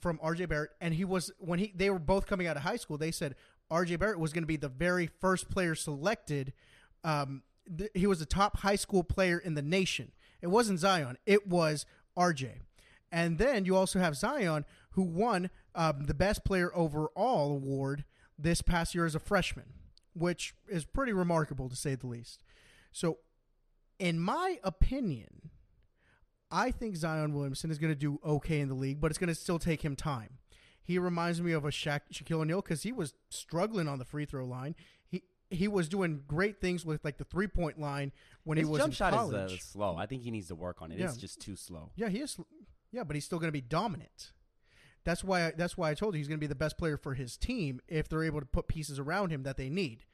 from 0.00 0.18
RJ 0.18 0.48
Barrett, 0.48 0.70
and 0.80 0.94
he 0.94 1.04
was 1.04 1.30
when 1.38 1.58
he 1.58 1.72
they 1.74 1.90
were 1.90 1.98
both 2.00 2.26
coming 2.26 2.46
out 2.46 2.56
of 2.56 2.62
high 2.62 2.76
school. 2.76 2.98
They 2.98 3.12
said 3.12 3.34
RJ 3.70 3.98
Barrett 3.98 4.18
was 4.18 4.32
going 4.32 4.42
to 4.42 4.48
be 4.48 4.56
the 4.56 4.68
very 4.68 5.06
first 5.06 5.48
player 5.50 5.74
selected. 5.74 6.52
Um, 7.04 7.42
th- 7.76 7.90
he 7.94 8.06
was 8.06 8.18
the 8.18 8.26
top 8.26 8.58
high 8.58 8.76
school 8.76 9.02
player 9.02 9.38
in 9.38 9.54
the 9.54 9.62
nation. 9.62 10.12
It 10.40 10.48
wasn't 10.48 10.78
Zion; 10.78 11.18
it 11.26 11.46
was 11.46 11.86
RJ. 12.16 12.60
And 13.12 13.38
then 13.38 13.64
you 13.64 13.76
also 13.76 13.98
have 13.98 14.16
Zion, 14.16 14.64
who 14.90 15.02
won 15.02 15.50
um, 15.74 16.04
the 16.04 16.14
best 16.14 16.44
player 16.44 16.70
overall 16.74 17.52
award 17.52 18.04
this 18.38 18.62
past 18.62 18.94
year 18.94 19.06
as 19.06 19.14
a 19.14 19.20
freshman, 19.20 19.66
which 20.14 20.54
is 20.68 20.84
pretty 20.84 21.12
remarkable 21.12 21.68
to 21.68 21.76
say 21.76 21.94
the 21.94 22.06
least. 22.06 22.42
So, 22.92 23.18
in 23.98 24.18
my 24.18 24.58
opinion, 24.64 25.50
I 26.50 26.70
think 26.70 26.96
Zion 26.96 27.32
Williamson 27.32 27.70
is 27.70 27.78
going 27.78 27.92
to 27.92 27.98
do 27.98 28.20
okay 28.24 28.60
in 28.60 28.68
the 28.68 28.74
league, 28.74 29.00
but 29.00 29.10
it's 29.10 29.18
going 29.18 29.28
to 29.28 29.34
still 29.34 29.58
take 29.58 29.82
him 29.82 29.96
time. 29.96 30.38
He 30.86 31.00
reminds 31.00 31.42
me 31.42 31.50
of 31.50 31.64
a 31.64 31.72
Sha- 31.72 31.98
Shaquille 32.12 32.42
O'Neal 32.42 32.62
because 32.62 32.84
he 32.84 32.92
was 32.92 33.12
struggling 33.28 33.88
on 33.88 33.98
the 33.98 34.04
free 34.04 34.24
throw 34.24 34.46
line. 34.46 34.76
He 35.08 35.24
he 35.50 35.66
was 35.66 35.88
doing 35.88 36.22
great 36.28 36.60
things 36.60 36.86
with 36.86 37.04
like 37.04 37.18
the 37.18 37.24
three 37.24 37.48
point 37.48 37.80
line 37.80 38.12
when 38.44 38.56
his 38.56 38.68
he 38.68 38.70
was 38.70 38.78
jump 38.78 38.90
in 38.92 38.94
shot 38.94 39.12
college. 39.12 39.52
is 39.52 39.58
uh, 39.58 39.62
slow. 39.62 39.96
I 39.96 40.06
think 40.06 40.22
he 40.22 40.30
needs 40.30 40.46
to 40.46 40.54
work 40.54 40.80
on 40.80 40.92
it. 40.92 40.98
Yeah. 40.98 41.06
It's 41.06 41.16
just 41.16 41.40
too 41.40 41.56
slow. 41.56 41.90
Yeah, 41.96 42.08
he 42.08 42.18
is. 42.20 42.38
Yeah, 42.92 43.02
but 43.02 43.16
he's 43.16 43.24
still 43.24 43.40
going 43.40 43.48
to 43.48 43.52
be 43.52 43.60
dominant. 43.60 44.30
That's 45.02 45.24
why. 45.24 45.52
That's 45.56 45.76
why 45.76 45.90
I 45.90 45.94
told 45.94 46.14
you 46.14 46.18
he's 46.18 46.28
going 46.28 46.38
to 46.38 46.44
be 46.44 46.46
the 46.46 46.54
best 46.54 46.78
player 46.78 46.96
for 46.96 47.14
his 47.14 47.36
team 47.36 47.80
if 47.88 48.08
they're 48.08 48.24
able 48.24 48.38
to 48.38 48.46
put 48.46 48.68
pieces 48.68 49.00
around 49.00 49.30
him 49.30 49.42
that 49.42 49.56
they 49.56 49.68
need. 49.68 50.04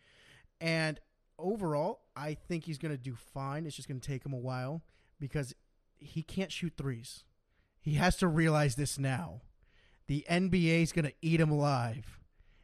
And 0.58 0.98
overall, 1.38 2.00
I 2.16 2.34
think 2.34 2.64
he's 2.64 2.78
going 2.78 2.96
to 2.96 3.02
do 3.02 3.14
fine. 3.14 3.66
It's 3.66 3.76
just 3.76 3.88
going 3.88 4.00
to 4.00 4.06
take 4.06 4.24
him 4.24 4.32
a 4.32 4.38
while 4.38 4.82
because 5.20 5.54
he 5.98 6.22
can't 6.22 6.50
shoot 6.50 6.74
threes. 6.78 7.24
He 7.80 7.94
has 7.94 8.16
to 8.16 8.28
realize 8.28 8.76
this 8.76 8.98
now. 8.98 9.42
The 10.12 10.26
NBA 10.28 10.82
is 10.82 10.92
going 10.92 11.06
to 11.06 11.14
eat 11.22 11.40
him 11.40 11.50
alive 11.50 12.20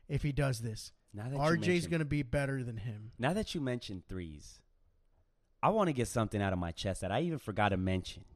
if 0.06 0.22
he 0.22 0.32
does 0.32 0.58
this. 0.58 0.92
Now 1.14 1.30
that 1.30 1.38
RJ's 1.38 1.86
going 1.86 2.00
to 2.00 2.04
be 2.04 2.22
better 2.22 2.62
than 2.62 2.76
him. 2.76 3.12
Now 3.18 3.32
that 3.32 3.54
you 3.54 3.62
mentioned 3.62 4.02
threes, 4.06 4.60
I 5.62 5.70
want 5.70 5.88
to 5.88 5.94
get 5.94 6.08
something 6.08 6.42
out 6.42 6.52
of 6.52 6.58
my 6.58 6.72
chest 6.72 7.00
that 7.00 7.10
I 7.10 7.22
even 7.22 7.38
forgot 7.38 7.70
to 7.70 7.78
mention 7.78 8.26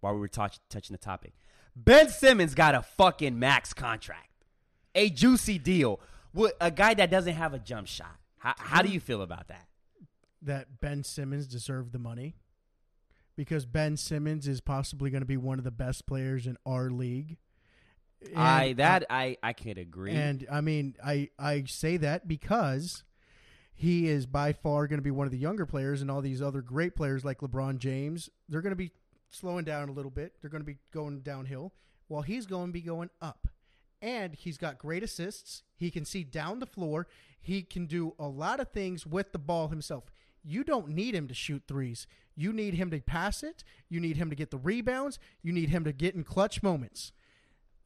while 0.00 0.14
we 0.14 0.18
were 0.18 0.26
touch- 0.26 0.58
touching 0.68 0.94
the 0.94 0.98
topic. 0.98 1.34
Ben 1.76 2.08
Simmons 2.08 2.56
got 2.56 2.74
a 2.74 2.82
fucking 2.82 3.38
max 3.38 3.72
contract, 3.72 4.44
a 4.96 5.10
juicy 5.10 5.60
deal 5.60 6.00
with 6.34 6.54
a 6.60 6.72
guy 6.72 6.92
that 6.94 7.08
doesn't 7.08 7.34
have 7.34 7.54
a 7.54 7.60
jump 7.60 7.86
shot. 7.86 8.16
How, 8.38 8.54
how 8.58 8.82
do 8.82 8.88
you 8.88 8.98
feel 8.98 9.22
about 9.22 9.46
that? 9.46 9.68
that 10.42 10.80
Ben 10.80 11.04
Simmons 11.04 11.46
deserved 11.46 11.92
the 11.92 12.00
money 12.00 12.34
because 13.36 13.64
Ben 13.64 13.96
Simmons 13.96 14.48
is 14.48 14.60
possibly 14.60 15.08
going 15.08 15.22
to 15.22 15.24
be 15.24 15.36
one 15.36 15.58
of 15.58 15.64
the 15.64 15.70
best 15.70 16.04
players 16.04 16.48
in 16.48 16.56
our 16.66 16.90
league. 16.90 17.36
And 18.24 18.38
I 18.38 18.72
that 18.74 19.04
I 19.10 19.36
I 19.42 19.52
could 19.52 19.78
agree. 19.78 20.12
and 20.12 20.46
I 20.50 20.60
mean 20.60 20.94
I 21.04 21.30
I 21.38 21.64
say 21.66 21.96
that 21.98 22.26
because 22.26 23.04
he 23.74 24.08
is 24.08 24.24
by 24.26 24.52
far 24.52 24.86
going 24.86 24.98
to 24.98 25.02
be 25.04 25.10
one 25.10 25.26
of 25.26 25.30
the 25.30 25.38
younger 25.38 25.66
players, 25.66 26.00
and 26.00 26.10
all 26.10 26.22
these 26.22 26.40
other 26.40 26.62
great 26.62 26.96
players 26.96 27.24
like 27.24 27.40
LeBron 27.40 27.78
James, 27.78 28.30
they're 28.48 28.62
going 28.62 28.70
to 28.72 28.76
be 28.76 28.90
slowing 29.28 29.64
down 29.64 29.90
a 29.90 29.92
little 29.92 30.10
bit. 30.10 30.32
They're 30.40 30.50
going 30.50 30.62
to 30.62 30.66
be 30.66 30.78
going 30.94 31.20
downhill, 31.20 31.74
while 32.08 32.22
he's 32.22 32.46
going 32.46 32.68
to 32.68 32.72
be 32.72 32.80
going 32.80 33.10
up. 33.20 33.48
And 34.00 34.34
he's 34.34 34.56
got 34.56 34.78
great 34.78 35.02
assists. 35.02 35.62
He 35.74 35.90
can 35.90 36.04
see 36.06 36.24
down 36.24 36.58
the 36.58 36.66
floor. 36.66 37.06
He 37.38 37.62
can 37.62 37.86
do 37.86 38.14
a 38.18 38.28
lot 38.28 38.60
of 38.60 38.70
things 38.70 39.06
with 39.06 39.32
the 39.32 39.38
ball 39.38 39.68
himself. 39.68 40.10
You 40.42 40.64
don't 40.64 40.88
need 40.88 41.14
him 41.14 41.28
to 41.28 41.34
shoot 41.34 41.64
threes. 41.68 42.06
You 42.34 42.52
need 42.52 42.74
him 42.74 42.90
to 42.92 43.00
pass 43.00 43.42
it. 43.42 43.64
You 43.88 44.00
need 44.00 44.16
him 44.16 44.30
to 44.30 44.36
get 44.36 44.50
the 44.50 44.58
rebounds. 44.58 45.18
You 45.42 45.52
need 45.52 45.70
him 45.70 45.84
to 45.84 45.92
get 45.92 46.14
in 46.14 46.24
clutch 46.24 46.62
moments. 46.62 47.12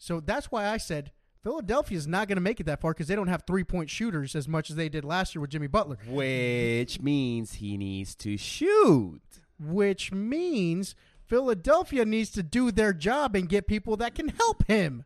So 0.00 0.18
that's 0.18 0.50
why 0.50 0.66
I 0.66 0.78
said 0.78 1.12
Philadelphia 1.42 1.98
is 1.98 2.06
not 2.06 2.26
going 2.26 2.36
to 2.36 2.42
make 2.42 2.58
it 2.58 2.64
that 2.64 2.80
far 2.80 2.92
because 2.92 3.06
they 3.06 3.14
don't 3.14 3.28
have 3.28 3.44
three 3.46 3.64
point 3.64 3.90
shooters 3.90 4.34
as 4.34 4.48
much 4.48 4.70
as 4.70 4.76
they 4.76 4.88
did 4.88 5.04
last 5.04 5.34
year 5.34 5.42
with 5.42 5.50
Jimmy 5.50 5.66
Butler, 5.66 5.98
which 6.06 7.00
means 7.00 7.54
he 7.54 7.76
needs 7.76 8.14
to 8.16 8.38
shoot. 8.38 9.20
which 9.58 10.10
means 10.10 10.94
Philadelphia 11.26 12.06
needs 12.06 12.30
to 12.30 12.42
do 12.42 12.70
their 12.70 12.94
job 12.94 13.36
and 13.36 13.46
get 13.46 13.66
people 13.66 13.94
that 13.98 14.14
can 14.14 14.28
help 14.28 14.66
him. 14.66 15.04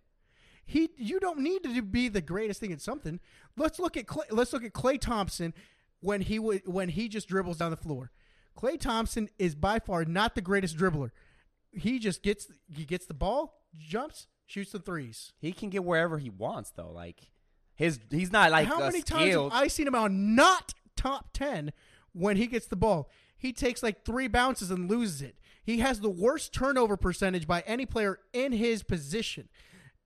He, 0.64 0.90
you 0.96 1.18
don't 1.20 1.40
need 1.40 1.64
to 1.64 1.82
be 1.82 2.08
the 2.08 2.22
greatest 2.22 2.60
thing 2.60 2.72
at 2.72 2.80
something. 2.80 3.18
Let's 3.56 3.78
look 3.80 3.96
at 3.96 4.06
Klay, 4.06 4.24
let's 4.30 4.52
look 4.52 4.64
at 4.64 4.72
Klay 4.72 4.98
Thompson 5.00 5.52
when 6.00 6.20
he 6.20 6.38
would 6.38 6.62
when 6.66 6.88
he 6.88 7.08
just 7.08 7.28
dribbles 7.28 7.58
down 7.58 7.72
the 7.72 7.76
floor. 7.76 8.12
Klay 8.56 8.78
Thompson 8.80 9.28
is 9.40 9.56
by 9.56 9.80
far 9.80 10.04
not 10.04 10.36
the 10.36 10.40
greatest 10.40 10.76
dribbler. 10.76 11.10
He 11.72 11.98
just 11.98 12.22
gets 12.22 12.46
he 12.72 12.84
gets 12.84 13.06
the 13.06 13.14
ball, 13.14 13.60
jumps, 13.76 14.28
shoots 14.46 14.72
the 14.72 14.78
threes. 14.78 15.32
He 15.38 15.52
can 15.52 15.70
get 15.70 15.84
wherever 15.84 16.18
he 16.18 16.30
wants 16.30 16.70
though. 16.70 16.90
Like 16.90 17.30
his 17.74 17.98
he's 18.10 18.32
not 18.32 18.50
like 18.50 18.68
How 18.68 18.78
many 18.80 19.02
times 19.02 19.22
have 19.22 19.30
skilled- 19.30 19.52
I 19.52 19.68
seen 19.68 19.86
him 19.86 19.94
on 19.94 20.34
not 20.34 20.74
top 20.96 21.32
10 21.32 21.72
when 22.12 22.36
he 22.36 22.46
gets 22.46 22.66
the 22.66 22.76
ball? 22.76 23.10
He 23.36 23.52
takes 23.52 23.82
like 23.82 24.04
three 24.04 24.28
bounces 24.28 24.70
and 24.70 24.88
loses 24.88 25.22
it. 25.22 25.36
He 25.62 25.78
has 25.78 26.00
the 26.00 26.10
worst 26.10 26.52
turnover 26.52 26.96
percentage 26.96 27.46
by 27.46 27.62
any 27.66 27.86
player 27.86 28.18
in 28.32 28.52
his 28.52 28.82
position. 28.82 29.48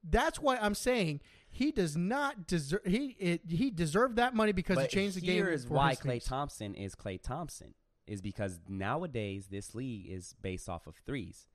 That's 0.08 0.40
why 0.40 0.56
I'm 0.56 0.74
saying 0.74 1.20
he 1.50 1.72
does 1.72 1.96
not 1.96 2.46
deserve 2.46 2.80
he 2.84 3.16
it, 3.18 3.42
he 3.48 3.70
deserved 3.70 4.16
that 4.16 4.34
money 4.34 4.52
because 4.52 4.80
he 4.80 4.86
changed 4.88 5.16
the 5.16 5.20
game. 5.20 5.34
Here 5.36 5.48
is 5.48 5.64
for 5.64 5.74
why 5.74 5.90
his 5.90 5.98
Klay 5.98 6.12
teams. 6.12 6.24
Thompson 6.24 6.74
is 6.74 6.94
Klay 6.94 7.20
Thompson 7.20 7.74
is 8.06 8.22
because 8.22 8.60
nowadays 8.68 9.48
this 9.50 9.74
league 9.74 10.08
is 10.08 10.34
based 10.40 10.68
off 10.68 10.86
of 10.86 10.94
threes. 11.04 11.48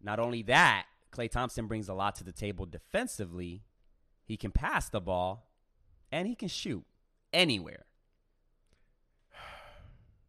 Not 0.00 0.20
only 0.20 0.42
that, 0.42 0.86
Klay 1.14 1.30
Thompson 1.30 1.66
brings 1.66 1.88
a 1.88 1.94
lot 1.94 2.14
to 2.16 2.24
the 2.24 2.32
table 2.32 2.66
defensively. 2.66 3.62
He 4.24 4.36
can 4.36 4.50
pass 4.50 4.88
the 4.88 5.00
ball 5.00 5.48
and 6.10 6.26
he 6.26 6.34
can 6.34 6.48
shoot 6.48 6.84
anywhere. 7.32 7.84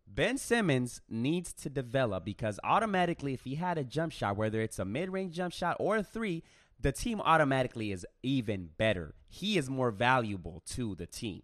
Ben 0.08 0.38
Simmons 0.38 1.02
needs 1.10 1.54
to 1.54 1.70
develop 1.70 2.26
because 2.26 2.60
automatically, 2.64 3.34
if 3.34 3.44
he 3.44 3.56
had 3.56 3.78
a 3.78 3.84
jump 3.84 4.12
shot, 4.12 4.38
whether 4.38 4.62
it's 4.62 4.80
a 4.80 4.86
mid 4.86 5.10
range 5.10 5.36
jump 5.36 5.54
shot 5.54 5.78
or 5.80 5.98
a 5.98 6.04
three, 6.04 6.44
the 6.80 6.92
team 6.92 7.22
automatically 7.22 7.92
is 7.92 8.06
even 8.22 8.70
better. 8.78 9.16
He 9.28 9.58
is 9.58 9.70
more 9.70 9.92
valuable 9.92 10.62
to 10.72 10.96
the 10.96 11.06
team. 11.06 11.42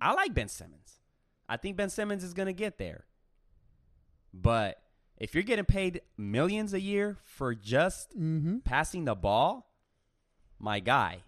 I 0.00 0.14
like 0.14 0.34
Ben 0.34 0.48
Simmons. 0.48 1.00
I 1.48 1.56
think 1.56 1.76
Ben 1.76 1.90
Simmons 1.90 2.24
is 2.24 2.34
going 2.34 2.46
to 2.46 2.52
get 2.52 2.78
there. 2.78 3.04
But 4.32 4.80
if 5.18 5.34
you're 5.34 5.42
getting 5.44 5.64
paid 5.64 6.02
millions 6.16 6.74
a 6.74 6.80
year 6.80 7.16
for 7.22 7.54
just 7.54 8.16
Mm-hmm. 8.18 8.58
passing 8.58 9.04
the 9.04 9.14
ball, 9.14 9.70
my 10.58 10.80
guy, 10.80 11.22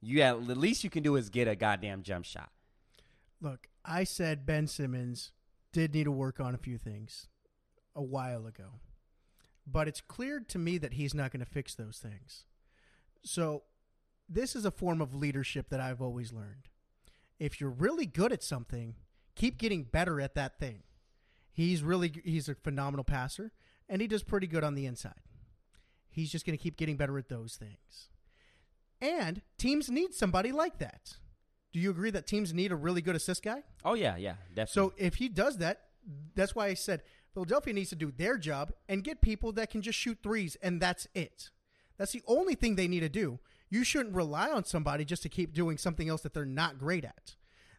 you 0.00 0.20
at 0.22 0.46
the 0.46 0.54
least 0.54 0.84
you 0.84 0.90
can 0.90 1.02
do 1.02 1.16
is 1.16 1.28
get 1.30 1.48
a 1.48 1.56
goddamn 1.56 2.02
jump 2.02 2.24
shot. 2.24 2.50
Look, 3.40 3.68
I 3.84 4.04
said 4.04 4.46
Ben 4.46 4.66
Simmons 4.66 5.32
did 5.72 5.94
need 5.94 6.04
to 6.04 6.10
work 6.12 6.40
on 6.40 6.54
a 6.54 6.58
few 6.58 6.78
things 6.78 7.28
a 7.94 8.02
while 8.02 8.46
ago. 8.46 8.80
But 9.66 9.88
it's 9.88 10.00
clear 10.00 10.40
to 10.40 10.58
me 10.58 10.78
that 10.78 10.94
he's 10.94 11.12
not 11.14 11.32
going 11.32 11.44
to 11.44 11.50
fix 11.50 11.74
those 11.74 11.98
things. 11.98 12.44
So, 13.24 13.64
this 14.28 14.54
is 14.56 14.64
a 14.64 14.70
form 14.70 15.00
of 15.00 15.14
leadership 15.14 15.68
that 15.70 15.80
I've 15.80 16.00
always 16.02 16.32
learned. 16.32 16.68
If 17.38 17.60
you're 17.60 17.70
really 17.70 18.06
good 18.06 18.32
at 18.32 18.42
something, 18.42 18.94
keep 19.34 19.58
getting 19.58 19.82
better 19.84 20.20
at 20.20 20.34
that 20.34 20.58
thing. 20.58 20.82
He's 21.56 21.82
really 21.82 22.12
he's 22.22 22.50
a 22.50 22.54
phenomenal 22.54 23.02
passer 23.02 23.50
and 23.88 24.02
he 24.02 24.06
does 24.06 24.22
pretty 24.22 24.46
good 24.46 24.62
on 24.62 24.74
the 24.74 24.84
inside. 24.84 25.22
He's 26.10 26.30
just 26.30 26.44
going 26.44 26.56
to 26.56 26.62
keep 26.62 26.76
getting 26.76 26.98
better 26.98 27.16
at 27.16 27.30
those 27.30 27.56
things. 27.56 28.10
And 29.00 29.40
teams 29.56 29.90
need 29.90 30.12
somebody 30.12 30.52
like 30.52 30.78
that. 30.80 31.16
Do 31.72 31.80
you 31.80 31.90
agree 31.90 32.10
that 32.10 32.26
teams 32.26 32.52
need 32.52 32.72
a 32.72 32.76
really 32.76 33.00
good 33.00 33.16
assist 33.16 33.42
guy? 33.42 33.62
Oh 33.86 33.94
yeah, 33.94 34.18
yeah, 34.18 34.34
definitely. 34.54 34.90
So 34.90 34.92
if 34.98 35.14
he 35.14 35.30
does 35.30 35.56
that, 35.56 35.80
that's 36.34 36.54
why 36.54 36.66
I 36.66 36.74
said 36.74 37.02
Philadelphia 37.32 37.72
needs 37.72 37.88
to 37.88 37.96
do 37.96 38.12
their 38.14 38.36
job 38.36 38.72
and 38.86 39.02
get 39.02 39.22
people 39.22 39.50
that 39.52 39.70
can 39.70 39.80
just 39.80 39.98
shoot 39.98 40.18
threes, 40.22 40.58
and 40.62 40.78
that's 40.78 41.08
it. 41.14 41.48
That's 41.96 42.12
the 42.12 42.22
only 42.26 42.54
thing 42.54 42.76
they 42.76 42.86
need 42.86 43.00
to 43.00 43.08
do. 43.08 43.38
You 43.70 43.82
shouldn't 43.82 44.14
rely 44.14 44.50
on 44.50 44.64
somebody 44.64 45.06
just 45.06 45.22
to 45.22 45.30
keep 45.30 45.54
doing 45.54 45.78
something 45.78 46.10
else 46.10 46.20
that 46.20 46.34
they're 46.34 46.44
not 46.44 46.78
great 46.78 47.06
at. 47.06 47.36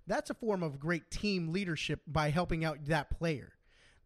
That's 0.08 0.32
a 0.32 0.36
form 0.36 0.64
of 0.64 0.80
great 0.80 1.12
team 1.12 1.52
leadership 1.52 2.02
by 2.08 2.32
helping 2.32 2.66
out 2.66 2.86
that 2.86 3.12
player. 3.12 3.54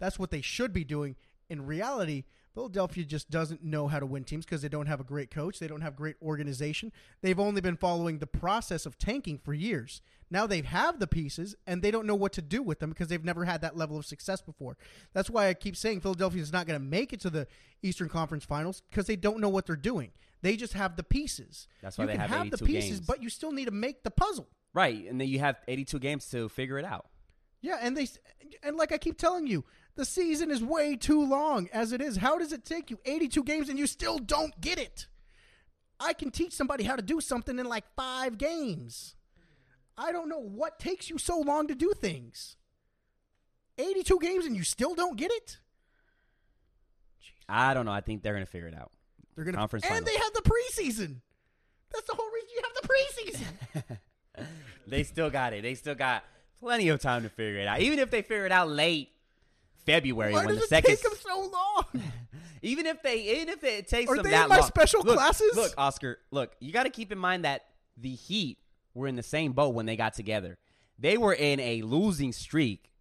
That's 0.01 0.17
what 0.17 0.31
they 0.31 0.41
should 0.41 0.73
be 0.73 0.83
doing. 0.83 1.15
In 1.47 1.67
reality, 1.67 2.23
Philadelphia 2.55 3.05
just 3.05 3.29
doesn't 3.29 3.63
know 3.63 3.87
how 3.87 3.99
to 3.99 4.05
win 4.05 4.23
teams 4.23 4.45
because 4.45 4.63
they 4.63 4.67
don't 4.67 4.87
have 4.87 4.99
a 4.99 5.05
great 5.05 5.29
coach. 5.29 5.59
They 5.59 5.67
don't 5.67 5.81
have 5.81 5.95
great 5.95 6.15
organization. 6.23 6.91
They've 7.21 7.39
only 7.39 7.61
been 7.61 7.77
following 7.77 8.17
the 8.17 8.25
process 8.25 8.87
of 8.87 8.97
tanking 8.97 9.37
for 9.37 9.53
years. 9.53 10.01
Now 10.31 10.47
they 10.47 10.61
have 10.61 10.99
the 10.99 11.05
pieces 11.05 11.55
and 11.67 11.83
they 11.83 11.91
don't 11.91 12.07
know 12.07 12.15
what 12.15 12.33
to 12.33 12.41
do 12.41 12.63
with 12.63 12.79
them 12.79 12.89
because 12.89 13.09
they've 13.09 13.23
never 13.23 13.45
had 13.45 13.61
that 13.61 13.77
level 13.77 13.95
of 13.95 14.05
success 14.07 14.41
before. 14.41 14.75
That's 15.13 15.29
why 15.29 15.49
I 15.49 15.53
keep 15.53 15.75
saying 15.75 16.01
Philadelphia 16.01 16.41
is 16.41 16.51
not 16.51 16.65
going 16.65 16.79
to 16.79 16.85
make 16.85 17.13
it 17.13 17.21
to 17.21 17.29
the 17.29 17.45
Eastern 17.83 18.09
Conference 18.09 18.43
Finals 18.43 18.81
because 18.89 19.05
they 19.05 19.15
don't 19.15 19.39
know 19.39 19.49
what 19.49 19.67
they're 19.67 19.75
doing. 19.75 20.11
They 20.41 20.55
just 20.55 20.73
have 20.73 20.95
the 20.95 21.03
pieces. 21.03 21.67
That's 21.83 21.99
why 21.99 22.05
you 22.05 22.07
they 22.07 22.13
can 22.13 22.21
have 22.21 22.29
have 22.31 22.51
the 22.51 22.57
pieces, 22.57 22.99
games. 22.99 23.01
but 23.01 23.21
you 23.21 23.29
still 23.29 23.51
need 23.51 23.65
to 23.65 23.71
make 23.71 24.03
the 24.03 24.09
puzzle. 24.09 24.49
right, 24.73 25.07
and 25.07 25.21
then 25.21 25.27
you 25.27 25.37
have 25.37 25.57
82 25.67 25.99
games 25.99 26.27
to 26.31 26.49
figure 26.49 26.79
it 26.79 26.85
out. 26.85 27.05
Yeah, 27.61 27.77
and 27.79 27.95
they 27.95 28.07
and 28.63 28.75
like 28.75 28.91
I 28.91 28.97
keep 28.97 29.17
telling 29.17 29.47
you, 29.47 29.63
the 29.95 30.05
season 30.05 30.51
is 30.51 30.63
way 30.63 30.95
too 30.95 31.23
long 31.25 31.69
as 31.73 31.91
it 31.91 32.01
is. 32.01 32.17
How 32.17 32.37
does 32.37 32.53
it 32.53 32.65
take 32.65 32.89
you 32.89 32.99
82 33.05 33.43
games 33.43 33.69
and 33.69 33.77
you 33.77 33.87
still 33.87 34.17
don't 34.17 34.59
get 34.61 34.79
it? 34.79 35.07
I 35.99 36.13
can 36.13 36.31
teach 36.31 36.53
somebody 36.53 36.83
how 36.83 36.95
to 36.95 37.01
do 37.01 37.21
something 37.21 37.59
in 37.59 37.65
like 37.67 37.83
5 37.95 38.37
games. 38.37 39.15
I 39.97 40.11
don't 40.11 40.29
know 40.29 40.39
what 40.39 40.79
takes 40.79 41.09
you 41.09 41.17
so 41.17 41.39
long 41.39 41.67
to 41.67 41.75
do 41.75 41.93
things. 41.95 42.55
82 43.77 44.19
games 44.19 44.45
and 44.45 44.55
you 44.55 44.63
still 44.63 44.95
don't 44.95 45.17
get 45.17 45.31
it? 45.31 45.57
I 47.47 47.73
don't 47.73 47.85
know. 47.85 47.91
I 47.91 48.01
think 48.01 48.23
they're 48.23 48.33
gonna 48.33 48.45
figure 48.45 48.67
it 48.67 48.75
out. 48.75 48.91
They're 49.35 49.45
going 49.45 49.53
to 49.53 49.59
Conference 49.59 49.85
And 49.85 49.93
finals. 49.93 50.09
they 50.11 50.17
have 50.17 50.33
the 50.33 50.41
preseason. 50.41 51.21
That's 51.93 52.05
the 52.07 52.15
whole 52.15 52.29
reason 52.33 52.49
you 52.55 52.61
have 52.63 52.81
the 52.81 52.87
preseason. 52.87 53.97
They 54.87 55.03
still 55.03 55.29
got 55.29 55.53
it. 55.53 55.61
They 55.61 55.75
still 55.75 55.93
got 55.95 56.23
plenty 56.59 56.89
of 56.89 56.99
time 56.99 57.23
to 57.23 57.29
figure 57.29 57.59
it 57.61 57.67
out. 57.67 57.79
Even 57.81 57.99
if 57.99 58.09
they 58.09 58.21
figure 58.21 58.45
it 58.45 58.51
out 58.51 58.67
late 58.69 59.09
February 59.85 60.33
Why 60.33 60.45
when 60.45 60.55
the 60.55 60.61
it 60.61 60.69
second 60.69 60.97
take 60.97 61.01
them 61.03 61.13
so 61.19 61.51
long? 61.51 62.03
even 62.61 62.85
if 62.85 63.01
they 63.01 63.19
even 63.37 63.49
if 63.49 63.63
it 63.63 63.87
takes 63.87 64.09
Are 64.09 64.15
them 64.15 64.25
they 64.25 64.31
that 64.31 64.43
in 64.43 64.49
my 64.49 64.59
long. 64.59 64.67
special 64.67 65.01
look, 65.03 65.17
classes? 65.17 65.55
Look, 65.55 65.73
Oscar, 65.77 66.19
look, 66.31 66.55
you 66.59 66.71
got 66.71 66.83
to 66.83 66.89
keep 66.89 67.11
in 67.11 67.17
mind 67.17 67.45
that 67.45 67.65
the 67.97 68.13
Heat 68.13 68.59
were 68.93 69.07
in 69.07 69.15
the 69.15 69.23
same 69.23 69.53
boat 69.53 69.73
when 69.73 69.85
they 69.85 69.95
got 69.95 70.13
together. 70.13 70.57
They 70.99 71.17
were 71.17 71.33
in 71.33 71.59
a 71.59 71.81
losing 71.81 72.31
streak. 72.31 72.91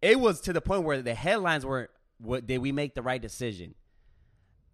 It 0.00 0.18
was 0.18 0.40
to 0.42 0.52
the 0.52 0.60
point 0.60 0.84
where 0.84 1.02
the 1.02 1.14
headlines 1.14 1.66
were, 1.66 1.90
"What 2.18 2.46
did 2.46 2.58
we 2.58 2.72
make 2.72 2.94
the 2.94 3.02
right 3.02 3.20
decision?" 3.20 3.74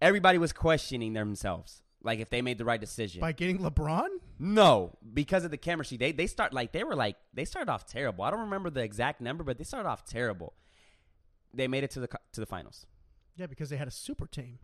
Everybody 0.01 0.37
was 0.37 0.53
questioning 0.53 1.13
themselves, 1.13 1.81
like 2.03 2.19
if 2.19 2.29
they 2.29 2.41
made 2.41 2.57
the 2.57 2.65
right 2.65 2.79
decision. 2.79 3.21
By 3.21 3.31
getting 3.31 3.59
LeBron? 3.59 4.07
No, 4.37 4.97
because 5.13 5.43
of 5.43 5.51
the 5.51 5.57
chemistry. 5.57 5.97
They 5.97 6.11
they 6.11 6.27
start 6.27 6.53
like 6.53 6.71
they 6.71 6.83
were 6.83 6.95
like 6.95 7.15
they 7.33 7.45
started 7.45 7.71
off 7.71 7.85
terrible. 7.85 8.23
I 8.23 8.31
don't 8.31 8.41
remember 8.41 8.69
the 8.69 8.81
exact 8.83 9.19
number, 9.19 9.43
but 9.43 9.57
they 9.57 9.63
started 9.63 9.89
off 9.89 10.05
terrible. 10.05 10.53
They 11.55 11.67
made 11.67 11.83
it 11.83 11.91
to 11.91 11.99
the 11.99 12.07
to 12.33 12.39
the 12.39 12.45
finals. 12.45 12.85
Yeah, 13.35 13.47
because 13.47 13.69
they 13.69 13.77
had 13.77 13.87
a 13.87 13.91
super 13.91 14.27
team. 14.27 14.59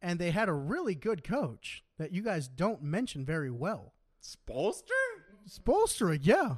And 0.00 0.18
they 0.20 0.30
had 0.30 0.48
a 0.48 0.52
really 0.52 0.94
good 0.94 1.24
coach 1.24 1.82
that 1.98 2.12
you 2.12 2.22
guys 2.22 2.46
don't 2.48 2.82
mention 2.82 3.24
very 3.24 3.50
well. 3.50 3.94
Spolster? 4.22 4.82
Spoelstra, 5.48 6.18
yeah. 6.22 6.56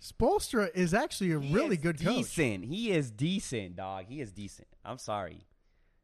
Spoelstra 0.00 0.70
is 0.74 0.94
actually 0.94 1.32
a 1.32 1.40
He 1.40 1.54
really 1.54 1.76
is 1.76 1.82
good 1.82 2.00
coach. 2.00 2.16
decent. 2.16 2.64
He 2.64 2.90
is 2.90 3.10
decent, 3.10 3.76
dog. 3.76 4.06
He 4.08 4.20
is 4.20 4.32
decent. 4.32 4.68
I'm 4.84 4.98
sorry. 4.98 5.46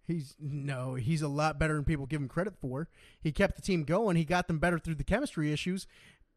He's 0.07 0.34
no, 0.41 0.95
he's 0.95 1.20
a 1.20 1.28
lot 1.28 1.59
better 1.59 1.74
than 1.74 1.84
people 1.84 2.07
give 2.07 2.20
him 2.20 2.28
credit 2.28 2.55
for. 2.61 2.89
He 3.20 3.32
kept 3.32 3.57
the 3.57 3.62
team 3.62 3.84
going. 3.84 4.16
He 4.16 4.24
got 4.24 4.49
them 4.49 4.59
better 4.59 4.78
through 4.78 4.95
the 4.95 5.05
chemistry 5.05 5.53
issues, 5.53 5.86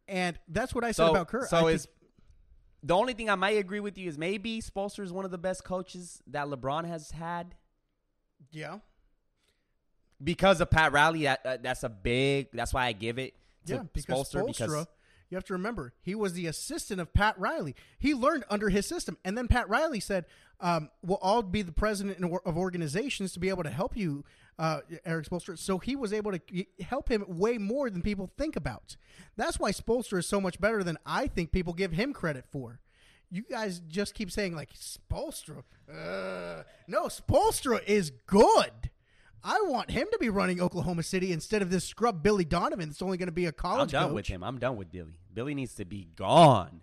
and 0.07 0.37
that's 0.47 0.75
what 0.75 0.83
I 0.83 0.89
said 0.91 1.05
So, 1.05 1.11
about 1.11 1.27
Kerr. 1.29 1.47
so 1.47 1.67
I 1.67 1.71
is 1.71 1.85
think- 1.85 1.95
the 2.83 2.95
only 2.95 3.13
thing 3.13 3.29
I 3.29 3.35
might 3.35 3.57
agree 3.57 3.79
with 3.79 3.97
you 3.97 4.09
is 4.09 4.17
maybe 4.17 4.61
Spolster 4.61 5.03
is 5.03 5.11
one 5.11 5.25
of 5.25 5.31
the 5.31 5.37
best 5.37 5.63
coaches 5.63 6.21
that 6.27 6.47
LeBron 6.47 6.85
has 6.87 7.11
had 7.11 7.55
yeah, 8.51 8.79
because 10.23 10.61
of 10.61 10.69
Pat 10.69 10.91
Riley. 10.91 11.23
That, 11.23 11.45
uh, 11.45 11.57
that's 11.61 11.83
a 11.83 11.89
big. 11.89 12.49
That's 12.53 12.73
why 12.73 12.87
I 12.87 12.91
give 12.93 13.19
it 13.19 13.35
to 13.67 13.75
yeah, 13.75 13.83
because 13.93 14.05
Spolster 14.05 14.43
Spoelstra, 14.43 14.47
because 14.47 14.87
you 15.29 15.35
have 15.35 15.45
to 15.45 15.53
remember 15.53 15.93
he 16.01 16.15
was 16.15 16.33
the 16.33 16.47
assistant 16.47 16.99
of 16.99 17.13
Pat 17.13 17.39
Riley. 17.39 17.75
He 17.99 18.13
learned 18.13 18.45
under 18.49 18.69
his 18.69 18.85
system, 18.85 19.17
and 19.23 19.37
then 19.37 19.47
Pat 19.47 19.69
Riley 19.69 19.99
said, 19.99 20.25
um, 20.61 20.89
"We'll 21.01 21.17
all 21.21 21.41
be 21.41 21.61
the 21.61 21.71
president 21.71 22.23
of 22.45 22.57
organizations 22.57 23.33
to 23.33 23.39
be 23.39 23.49
able 23.49 23.63
to 23.63 23.69
help 23.69 23.97
you, 23.97 24.23
uh, 24.57 24.81
Erik 25.05 25.27
Spoelstra." 25.27 25.57
So 25.57 25.77
he 25.79 25.95
was 25.95 26.13
able 26.13 26.31
to 26.31 26.39
help 26.83 27.09
him 27.09 27.25
way 27.27 27.57
more 27.57 27.89
than 27.89 28.01
people 28.01 28.31
think 28.37 28.55
about. 28.55 28.95
That's 29.35 29.59
why 29.59 29.71
Spoelstra 29.71 30.19
is 30.19 30.27
so 30.27 30.39
much 30.39 30.59
better 30.61 30.83
than 30.83 30.97
I 31.05 31.27
think 31.27 31.51
people 31.51 31.73
give 31.73 31.91
him 31.93 32.13
credit 32.13 32.45
for. 32.51 32.79
You 33.29 33.43
guys 33.49 33.79
just 33.87 34.13
keep 34.13 34.29
saying 34.29 34.55
like 34.55 34.73
Spoelstra. 34.73 35.63
Uh, 35.89 36.63
no, 36.87 37.05
Spoelstra 37.07 37.83
is 37.85 38.11
good. 38.27 38.89
I 39.43 39.61
want 39.67 39.89
him 39.89 40.07
to 40.11 40.17
be 40.19 40.29
running 40.29 40.61
Oklahoma 40.61 41.01
City 41.01 41.31
instead 41.31 41.61
of 41.61 41.71
this 41.71 41.83
scrub 41.85 42.21
Billy 42.21 42.45
Donovan. 42.45 42.89
that's 42.89 43.01
only 43.01 43.17
going 43.17 43.27
to 43.27 43.31
be 43.31 43.45
a 43.45 43.49
I'm 43.49 43.53
college 43.53 43.91
done 43.91 44.07
coach. 44.09 44.13
with 44.13 44.27
him. 44.27 44.43
I'm 44.43 44.59
done 44.59 44.75
with 44.77 44.91
Billy. 44.91 45.17
Billy 45.33 45.55
needs 45.55 45.73
to 45.75 45.85
be 45.85 46.07
gone. 46.15 46.81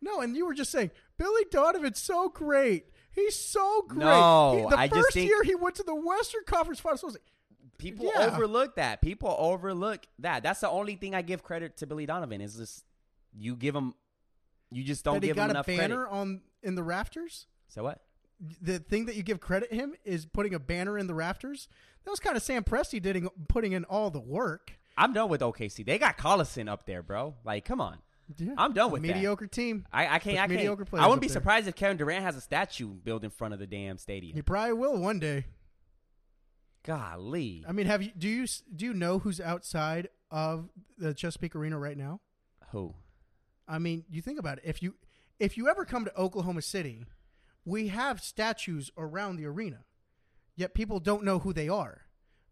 No, 0.00 0.20
and 0.20 0.36
you 0.36 0.44
were 0.46 0.54
just 0.54 0.72
saying 0.72 0.90
Billy 1.16 1.44
Donovan's 1.50 2.00
so 2.00 2.28
great. 2.28 2.86
He's 3.14 3.36
so 3.36 3.82
great. 3.88 3.98
No, 4.00 4.56
He- 4.64 4.70
the 4.70 4.78
I 4.78 4.88
first 4.88 5.14
year 5.16 5.42
he 5.42 5.54
went 5.54 5.74
to 5.76 5.82
the 5.82 5.94
Western 5.94 6.44
Conference 6.46 6.80
Finals. 6.80 7.02
Was 7.02 7.18
People 7.78 8.06
Yeah. 8.14 8.26
overlook 8.26 8.76
that. 8.76 9.00
People 9.02 9.34
overlook 9.38 10.06
that. 10.20 10.42
That's 10.44 10.60
the 10.60 10.70
only 10.70 10.94
thing 10.94 11.14
I 11.16 11.22
give 11.22 11.42
credit 11.42 11.76
to 11.78 11.86
Billy 11.86 12.06
Donovan 12.06 12.40
is 12.40 12.56
this. 12.56 12.84
you 13.34 13.56
give 13.56 13.74
him, 13.74 13.94
you 14.70 14.84
just 14.84 15.04
don't 15.04 15.14
that 15.14 15.22
he 15.22 15.28
give 15.28 15.38
him 15.38 15.52
got 15.52 15.56
a 15.56 15.76
banner 15.76 16.04
credit. 16.04 16.14
on 16.20 16.42
in 16.62 16.74
the 16.74 16.82
rafters. 16.82 17.46
So 17.68 17.82
what? 17.82 18.04
The 18.60 18.78
thing 18.78 19.06
that 19.06 19.16
you 19.16 19.22
give 19.22 19.40
credit 19.40 19.72
him 19.72 19.94
is 20.04 20.26
putting 20.26 20.54
a 20.54 20.58
banner 20.58 20.98
in 20.98 21.06
the 21.06 21.14
rafters. 21.14 21.66
That 22.04 22.10
was 22.10 22.20
kind 22.20 22.36
of 22.36 22.42
Sam 22.42 22.62
Presti 22.62 23.00
did 23.00 23.26
putting 23.48 23.72
in 23.72 23.84
all 23.86 24.10
the 24.10 24.20
work. 24.20 24.72
I'm 24.96 25.12
done 25.12 25.28
with 25.30 25.40
OKC. 25.40 25.82
They 25.84 25.98
got 25.98 26.18
Collison 26.18 26.68
up 26.68 26.84
there, 26.86 27.02
bro. 27.02 27.36
Like, 27.44 27.64
come 27.64 27.80
on. 27.80 27.98
Yeah. 28.38 28.54
I'm 28.58 28.72
done 28.72 28.90
with 28.90 29.02
that. 29.02 29.08
mediocre 29.08 29.46
team. 29.46 29.86
I, 29.92 30.16
I 30.16 30.18
can't. 30.18 30.38
I 30.38 30.46
mediocre 30.46 30.84
can't. 30.84 30.90
players 30.90 31.04
I 31.04 31.06
wouldn't 31.06 31.22
be 31.22 31.28
there. 31.28 31.32
surprised 31.34 31.68
if 31.68 31.74
Kevin 31.74 31.96
Durant 31.96 32.22
has 32.24 32.36
a 32.36 32.40
statue 32.40 32.88
built 32.88 33.24
in 33.24 33.30
front 33.30 33.54
of 33.54 33.60
the 33.60 33.66
damn 33.66 33.98
stadium. 33.98 34.34
He 34.34 34.42
probably 34.42 34.74
will 34.74 34.98
one 34.98 35.18
day. 35.18 35.44
Golly, 36.84 37.64
I 37.66 37.72
mean, 37.72 37.86
have 37.86 38.02
you 38.02 38.10
do 38.16 38.28
you 38.28 38.46
do 38.74 38.84
you 38.86 38.92
know 38.92 39.20
who's 39.20 39.40
outside 39.40 40.08
of 40.32 40.68
the 40.98 41.14
Chesapeake 41.14 41.54
Arena 41.54 41.78
right 41.78 41.96
now? 41.96 42.20
who? 42.72 42.94
I 43.68 43.78
mean, 43.78 44.04
you 44.10 44.20
think 44.20 44.38
about 44.40 44.58
it. 44.58 44.64
If 44.66 44.82
you 44.82 44.94
if 45.38 45.56
you 45.56 45.68
ever 45.68 45.84
come 45.84 46.04
to 46.04 46.18
Oklahoma 46.18 46.62
City, 46.62 47.04
we 47.64 47.88
have 47.88 48.20
statues 48.20 48.90
around 48.98 49.36
the 49.36 49.46
arena. 49.46 49.84
Yet 50.56 50.74
people 50.74 50.98
don't 50.98 51.24
know 51.24 51.38
who 51.38 51.52
they 51.52 51.68
are. 51.68 52.02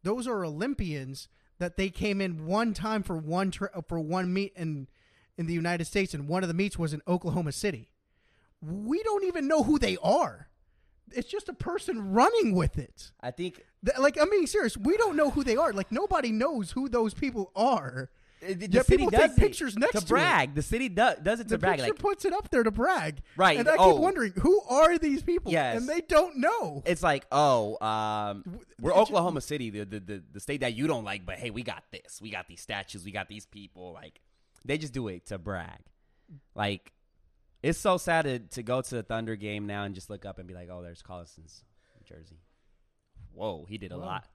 Those 0.03 0.29
are 0.29 0.45
Olympians 0.45 1.29
that 1.59 1.77
they 1.77 1.91
came 1.91 2.21
in 2.21 2.47
one 2.47 2.73
time 2.73 3.03
for 3.03 3.17
one 3.17 3.51
tra- 3.51 3.83
for 3.87 3.99
one 3.99 4.33
meet 4.33 4.53
in 4.57 4.87
in 5.41 5.47
the 5.47 5.55
United 5.55 5.87
States 5.87 6.13
and 6.15 6.29
one 6.29 6.43
of 6.45 6.49
the 6.49 6.55
meets 6.55 6.79
was 6.79 6.93
in 6.93 7.01
Oklahoma 7.09 7.51
City. 7.53 7.89
We 8.61 9.03
don't 9.03 9.25
even 9.25 9.49
know 9.49 9.63
who 9.63 9.79
they 9.79 9.97
are. 10.03 10.49
It's 11.13 11.29
just 11.29 11.49
a 11.49 11.55
person 11.55 12.13
running 12.13 12.55
with 12.55 12.79
it. 12.79 13.11
I 13.21 13.31
think 13.33 13.65
Th- 13.85 13.99
Like 13.99 14.21
I'm 14.21 14.31
being 14.31 14.47
serious. 14.47 14.77
We 14.77 14.97
don't 14.99 15.17
know 15.17 15.31
who 15.31 15.43
they 15.43 15.57
are. 15.57 15.73
Like 15.73 15.91
nobody 15.91 16.31
knows 16.31 16.73
who 16.73 16.89
those 16.89 17.15
people 17.15 17.51
are. 17.57 18.11
the 18.43 18.69
Yeah, 18.71 18.83
city 18.83 18.99
people 18.99 19.11
does 19.11 19.31
take 19.31 19.39
it 19.39 19.41
pictures 19.41 19.77
next 19.79 19.93
to 19.93 19.99
to 20.01 20.05
it. 20.05 20.09
brag. 20.09 20.55
The 20.55 20.63
city 20.63 20.89
do, 20.91 21.11
does 21.23 21.41
it 21.41 21.45
to 21.45 21.55
The 21.55 21.59
brag. 21.59 21.79
picture 21.79 21.93
Like 21.95 21.99
puts 21.99 22.25
it 22.27 22.33
up 22.35 22.51
there 22.51 22.63
to 22.63 22.71
brag. 22.71 23.23
Right. 23.37 23.59
And 23.59 23.67
I 23.69 23.77
Oh. 23.79 23.95
keep 23.95 24.03
wondering 24.03 24.33
who 24.39 24.61
are 24.69 24.99
these 24.99 25.23
people? 25.23 25.51
Yes. 25.51 25.79
And 25.79 25.89
they 25.89 26.03
don't 26.03 26.37
know. 26.37 26.83
it's 26.85 27.03
like, 27.03 27.25
oh, 27.33 27.79
um, 27.85 28.45
we're 28.79 28.91
it's 28.91 29.01
Oklahoma 29.01 29.41
City, 29.41 29.71
the, 29.71 29.85
the 29.87 30.01
the 30.01 30.23
the 30.35 30.41
state 30.41 30.61
that 30.61 30.75
you 30.75 30.87
don't 30.87 31.05
like, 31.05 31.25
but 31.25 31.37
hey, 31.37 31.49
we 31.51 31.63
got 31.63 31.83
this. 31.91 32.21
We 32.21 32.31
got 32.31 32.47
these 32.47 32.61
statues. 32.61 33.05
We 33.07 33.11
got 33.11 33.29
these 33.29 33.47
people. 33.47 33.93
Like 33.95 34.21
they 34.65 34.79
just 34.79 34.93
do 34.93 35.09
it 35.09 35.27
to 35.27 35.39
brag. 35.39 35.81
Like 36.55 36.93
it's 37.63 37.79
so 37.79 37.97
sad 37.97 38.25
to, 38.25 38.39
to 38.39 38.63
go 38.63 38.81
to 38.81 38.95
the 38.95 39.03
Thunder 39.03 39.37
game 39.37 39.67
now 39.67 39.85
and 39.85 39.95
just 39.95 40.11
look 40.11 40.25
up 40.25 40.39
and 40.39 40.49
be 40.49 40.55
like, 40.55 40.69
oh, 40.71 40.83
there's 40.83 41.03
Collison's 41.03 41.65
jersey. 42.05 42.41
Whoa, 43.33 43.67
he 43.69 43.79
did 43.79 43.93
a 43.93 43.99
Whoa. 43.99 44.05
lot. 44.07 44.29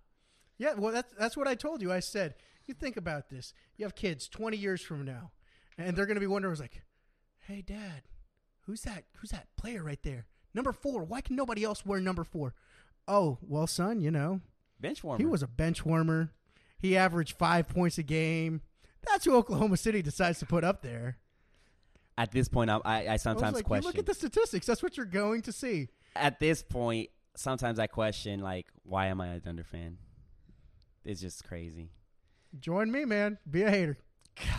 Yeah, 0.58 0.74
well, 0.76 0.94
that's 0.94 1.14
that's 1.18 1.36
what 1.36 1.48
I 1.48 1.56
told 1.56 1.82
you. 1.82 1.92
I 1.92 2.00
said, 2.00 2.36
you 2.66 2.74
think 2.74 2.98
about 2.98 3.30
this. 3.30 3.54
You 3.78 3.86
have 3.86 3.96
kids 3.96 4.28
20 4.30 4.56
years 4.56 4.82
from 4.82 5.04
now, 5.04 5.32
and 5.78 5.96
they're 5.96 6.06
going 6.06 6.16
to 6.16 6.22
be 6.22 6.28
wondering, 6.28 6.56
like, 6.58 6.82
hey, 7.40 7.62
Dad, 7.62 8.04
who's 8.66 8.82
that? 8.82 9.04
Who's 9.18 9.32
that 9.32 9.48
player 9.58 9.84
right 9.84 10.02
there? 10.04 10.28
Number 10.54 10.72
four. 10.72 11.04
Why 11.04 11.20
can 11.20 11.36
nobody 11.36 11.64
else 11.66 11.86
wear 11.86 12.00
number 12.00 12.24
four? 12.24 12.54
Oh, 13.08 13.38
well, 13.42 13.68
son, 13.68 14.00
you 14.00 14.12
know, 14.12 14.40
Bench 14.80 15.04
warmer. 15.04 15.22
he 15.22 15.26
was 15.26 15.44
a 15.44 15.48
bench 15.48 15.86
warmer. 15.86 16.32
He 16.80 16.96
averaged 16.96 17.38
five 17.38 17.68
points 17.68 17.98
a 17.98 18.04
game. 18.04 18.62
That's 19.08 19.26
who 19.26 19.36
Oklahoma 19.36 19.78
City 19.78 20.02
decides 20.02 20.40
to 20.40 20.46
put 20.46 20.64
up 20.64 20.82
there. 20.82 21.18
at 22.18 22.32
this 22.32 22.48
point. 22.48 22.70
I 22.70 22.78
I, 22.86 23.06
I 23.06 23.14
I 23.14 23.18
sometimes 23.18 23.56
like, 23.56 23.64
you 23.64 23.68
question. 23.68 23.86
look 23.88 23.98
at 23.98 24.06
the 24.06 24.14
statistics. 24.14 24.66
That's 24.66 24.82
what 24.84 24.98
you're 24.98 25.06
going 25.06 25.42
to 25.44 25.52
see. 25.52 25.90
at 26.16 26.40
this 26.40 26.64
point, 26.64 27.10
sometimes 27.36 27.78
I 27.80 27.88
question 27.88 28.40
like, 28.40 28.68
why 28.84 29.08
am 29.08 29.20
I 29.22 29.34
a 29.36 29.40
Thunder 29.40 29.64
fan? 29.64 29.98
It's 31.04 31.22
just 31.22 31.44
crazy. 31.44 31.90
Join 32.60 32.92
me, 32.92 33.06
man. 33.06 33.38
Be 33.50 33.64
a 33.64 33.70
hater. 33.70 33.98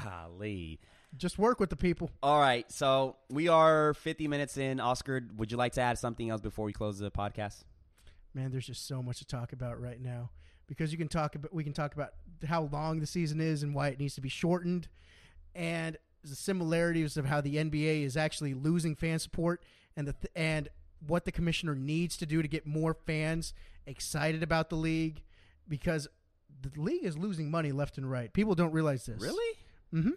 Golly. 0.04 0.80
Just 1.16 1.38
work 1.38 1.58
with 1.60 1.70
the 1.70 1.76
people. 1.76 2.10
All 2.22 2.38
right, 2.38 2.70
so 2.70 3.16
we 3.30 3.48
are 3.48 3.94
50 3.94 4.28
minutes 4.28 4.58
in. 4.58 4.80
Oscar, 4.80 5.22
would 5.36 5.50
you 5.50 5.56
like 5.56 5.72
to 5.72 5.80
add 5.80 5.98
something 5.98 6.28
else 6.28 6.40
before 6.42 6.66
we 6.66 6.72
close 6.72 6.98
the 6.98 7.10
podcast? 7.10 7.64
man, 8.34 8.50
there's 8.50 8.66
just 8.66 8.86
so 8.86 9.02
much 9.02 9.16
to 9.16 9.24
talk 9.24 9.54
about 9.54 9.80
right 9.80 9.98
now 9.98 10.28
because 10.66 10.92
you 10.92 10.98
can 10.98 11.08
talk 11.08 11.34
about 11.34 11.52
we 11.54 11.64
can 11.64 11.72
talk 11.72 11.94
about 11.94 12.14
how 12.46 12.62
long 12.72 13.00
the 13.00 13.06
season 13.06 13.40
is 13.40 13.62
and 13.62 13.74
why 13.74 13.88
it 13.88 13.98
needs 13.98 14.14
to 14.14 14.20
be 14.20 14.28
shortened, 14.28 14.88
and 15.54 15.96
the 16.22 16.34
similarities 16.34 17.16
of 17.16 17.26
how 17.26 17.40
the 17.40 17.56
NBA 17.56 18.02
is 18.02 18.16
actually 18.16 18.54
losing 18.54 18.94
fan 18.94 19.18
support 19.18 19.62
and 19.96 20.08
the 20.08 20.12
th- 20.12 20.32
and 20.34 20.68
what 21.06 21.24
the 21.24 21.32
commissioner 21.32 21.74
needs 21.74 22.16
to 22.16 22.26
do 22.26 22.42
to 22.42 22.48
get 22.48 22.66
more 22.66 22.94
fans 22.94 23.54
excited 23.86 24.42
about 24.42 24.70
the 24.70 24.76
league 24.76 25.22
because 25.68 26.08
the 26.62 26.80
league 26.80 27.04
is 27.04 27.16
losing 27.16 27.50
money 27.50 27.70
left 27.70 27.98
and 27.98 28.10
right. 28.10 28.32
People 28.32 28.54
don't 28.54 28.72
realize 28.72 29.06
this. 29.06 29.20
Mm-hmm. 29.94 30.10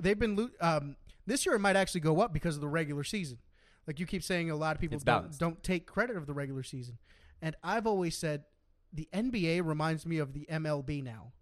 They've 0.00 0.18
been 0.18 0.36
lo- 0.36 0.50
um, 0.60 0.96
this 1.26 1.46
year. 1.46 1.54
It 1.54 1.60
might 1.60 1.76
actually 1.76 2.00
go 2.00 2.20
up 2.20 2.32
because 2.32 2.54
of 2.56 2.60
the 2.60 2.68
regular 2.68 3.04
season. 3.04 3.38
Like 3.86 4.00
you 4.00 4.06
keep 4.06 4.22
saying, 4.22 4.50
a 4.50 4.56
lot 4.56 4.74
of 4.74 4.80
people 4.80 4.98
don't, 5.04 5.38
don't 5.38 5.62
take 5.62 5.86
credit 5.86 6.16
of 6.16 6.26
the 6.26 6.32
regular 6.32 6.62
season, 6.62 6.98
and 7.40 7.56
I've 7.62 7.86
always 7.86 8.16
said 8.16 8.44
the 8.92 9.08
NBA 9.12 9.64
reminds 9.64 10.06
me 10.06 10.18
of 10.18 10.32
the 10.32 10.46
MLB 10.50 11.02
now. 11.02 11.32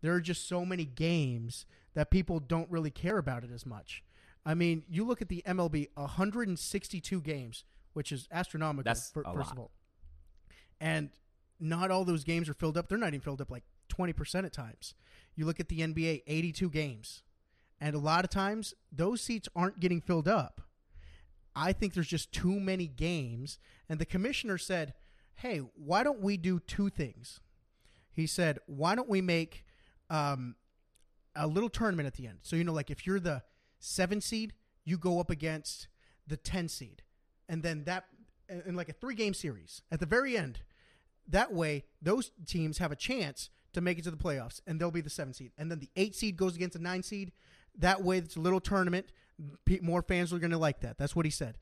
There 0.00 0.12
are 0.12 0.20
just 0.20 0.48
so 0.48 0.64
many 0.64 0.84
games 0.84 1.66
that 1.94 2.10
people 2.10 2.40
don't 2.40 2.70
really 2.70 2.90
care 2.90 3.18
about 3.18 3.44
it 3.44 3.50
as 3.52 3.64
much. 3.64 4.02
I 4.44 4.54
mean, 4.54 4.84
you 4.88 5.04
look 5.04 5.22
at 5.22 5.28
the 5.28 5.42
MLB, 5.46 5.88
162 5.94 7.20
games, 7.20 7.64
which 7.94 8.12
is 8.12 8.28
astronomical. 8.30 8.90
That's 8.90 9.10
a 9.10 9.12
first 9.14 9.26
lot. 9.26 9.52
of 9.52 9.58
all, 9.58 9.70
and 10.80 11.10
not 11.60 11.90
all 11.90 12.04
those 12.04 12.24
games 12.24 12.48
are 12.48 12.54
filled 12.54 12.76
up. 12.76 12.88
They're 12.88 12.98
not 12.98 13.08
even 13.08 13.20
filled 13.20 13.40
up 13.40 13.50
like 13.50 13.64
20% 13.88 14.44
at 14.44 14.52
times. 14.52 14.94
You 15.34 15.46
look 15.46 15.60
at 15.60 15.68
the 15.68 15.80
NBA, 15.80 16.22
82 16.26 16.68
games. 16.70 17.22
And 17.80 17.94
a 17.94 17.98
lot 17.98 18.24
of 18.24 18.30
times, 18.30 18.74
those 18.92 19.20
seats 19.20 19.48
aren't 19.54 19.80
getting 19.80 20.00
filled 20.00 20.28
up. 20.28 20.60
I 21.56 21.72
think 21.72 21.94
there's 21.94 22.08
just 22.08 22.32
too 22.32 22.58
many 22.60 22.86
games. 22.86 23.58
And 23.88 23.98
the 23.98 24.06
commissioner 24.06 24.58
said, 24.58 24.94
hey, 25.36 25.58
why 25.74 26.02
don't 26.02 26.20
we 26.20 26.36
do 26.36 26.60
two 26.60 26.88
things? 26.88 27.40
He 28.12 28.26
said, 28.26 28.58
why 28.66 28.94
don't 28.94 29.08
we 29.08 29.20
make 29.20 29.64
um, 30.08 30.54
a 31.34 31.46
little 31.46 31.68
tournament 31.68 32.06
at 32.06 32.14
the 32.14 32.26
end? 32.26 32.38
So, 32.42 32.56
you 32.56 32.64
know, 32.64 32.72
like 32.72 32.90
if 32.90 33.06
you're 33.06 33.20
the 33.20 33.42
seven 33.78 34.20
seed, 34.20 34.54
you 34.84 34.96
go 34.96 35.20
up 35.20 35.30
against 35.30 35.88
the 36.26 36.36
10 36.36 36.68
seed. 36.68 37.02
And 37.48 37.62
then 37.62 37.84
that, 37.84 38.04
in 38.48 38.74
like 38.74 38.88
a 38.88 38.92
three 38.92 39.14
game 39.14 39.34
series 39.34 39.82
at 39.90 40.00
the 40.00 40.06
very 40.06 40.36
end, 40.36 40.60
that 41.28 41.52
way, 41.52 41.84
those 42.02 42.30
teams 42.46 42.78
have 42.78 42.92
a 42.92 42.96
chance 42.96 43.50
to 43.72 43.80
make 43.80 43.98
it 43.98 44.04
to 44.04 44.10
the 44.10 44.16
playoffs, 44.16 44.60
and 44.66 44.80
they'll 44.80 44.90
be 44.90 45.00
the 45.00 45.10
seven 45.10 45.34
seed. 45.34 45.52
And 45.58 45.70
then 45.70 45.80
the 45.80 45.90
eight 45.96 46.14
seed 46.14 46.36
goes 46.36 46.54
against 46.54 46.74
the 46.74 46.82
nine 46.82 47.02
seed. 47.02 47.32
That 47.78 48.02
way, 48.02 48.18
it's 48.18 48.36
a 48.36 48.40
little 48.40 48.60
tournament. 48.60 49.06
More 49.82 50.02
fans 50.02 50.32
are 50.32 50.38
going 50.38 50.52
to 50.52 50.58
like 50.58 50.80
that. 50.80 50.96
That's 50.96 51.16
what 51.16 51.24
he 51.24 51.30
said. 51.30 51.56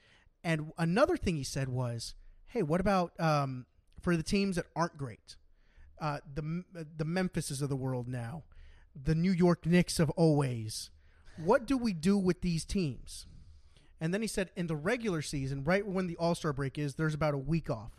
And 0.45 0.73
another 0.77 1.17
thing 1.17 1.37
he 1.37 1.45
said 1.45 1.69
was, 1.69 2.15
"Hey, 2.53 2.63
what 2.63 2.81
about 2.81 3.19
um, 3.21 3.67
for 4.01 4.17
the 4.17 4.23
teams 4.23 4.57
that 4.57 4.67
aren't 4.77 4.97
great? 4.97 5.37
Uh, 6.01 6.19
the 6.35 6.65
the 6.97 7.05
Memphises 7.05 7.63
of 7.63 7.69
the 7.69 7.77
world 7.77 8.09
now, 8.09 8.45
the 8.95 9.15
New 9.15 9.33
York 9.33 9.67
Knicks 9.67 9.99
of 9.99 10.11
always. 10.11 10.91
What 11.37 11.67
do 11.67 11.79
we 11.79 11.93
do 11.93 12.19
with 12.19 12.43
these 12.43 12.65
teams?" 12.65 13.27
And 14.03 14.13
then 14.13 14.21
he 14.21 14.27
said, 14.27 14.51
in 14.57 14.67
the 14.67 14.75
regular 14.75 15.23
season, 15.23 15.63
right 15.63 15.87
when 15.87 16.09
the 16.09 16.17
All 16.17 16.35
Star 16.35 16.53
break 16.53 16.77
is, 16.77 16.97
there's 16.97 17.15
about 17.15 17.35
a 17.35 17.39
week 17.39 17.71
off, 17.71 17.93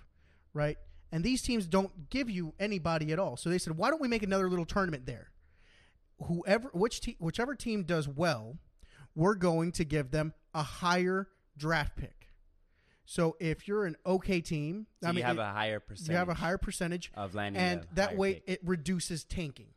right? 0.53 0.77
And 1.13 1.23
these 1.23 1.41
teams 1.41 1.65
don't 1.65 2.09
give 2.09 2.29
you 2.29 2.53
anybody 2.59 3.13
at 3.13 3.19
all. 3.19 3.37
So 3.37 3.49
they 3.49 3.57
said, 3.57 3.77
why 3.77 3.89
don't 3.89 4.01
we 4.01 4.09
make 4.09 4.21
another 4.21 4.49
little 4.49 4.65
tournament 4.65 5.05
there? 5.05 5.31
Whoever, 6.25 6.67
which 6.73 6.99
te- 6.99 7.15
whichever 7.19 7.55
team 7.55 7.83
does 7.83 8.05
well, 8.05 8.57
we're 9.15 9.35
going 9.35 9.71
to 9.73 9.85
give 9.85 10.11
them 10.11 10.33
a 10.53 10.61
higher 10.61 11.29
draft 11.55 11.95
pick. 11.95 12.22
So 13.05 13.35
if 13.39 13.67
you're 13.67 13.85
an 13.85 13.97
okay 14.05 14.39
team, 14.41 14.87
So 15.01 15.07
I 15.07 15.11
you 15.11 15.15
mean, 15.17 15.25
have 15.25 15.37
it- 15.37 15.41
a 15.41 15.45
higher 15.45 15.79
percentage. 15.79 16.09
you 16.11 16.15
have 16.17 16.29
a 16.29 16.33
higher 16.35 16.57
percentage, 16.57 17.11
of 17.15 17.35
landing, 17.35 17.61
and 17.61 17.85
that 17.95 18.15
way 18.15 18.35
pick. 18.35 18.43
it 18.47 18.59
reduces 18.63 19.23
tanking. 19.25 19.67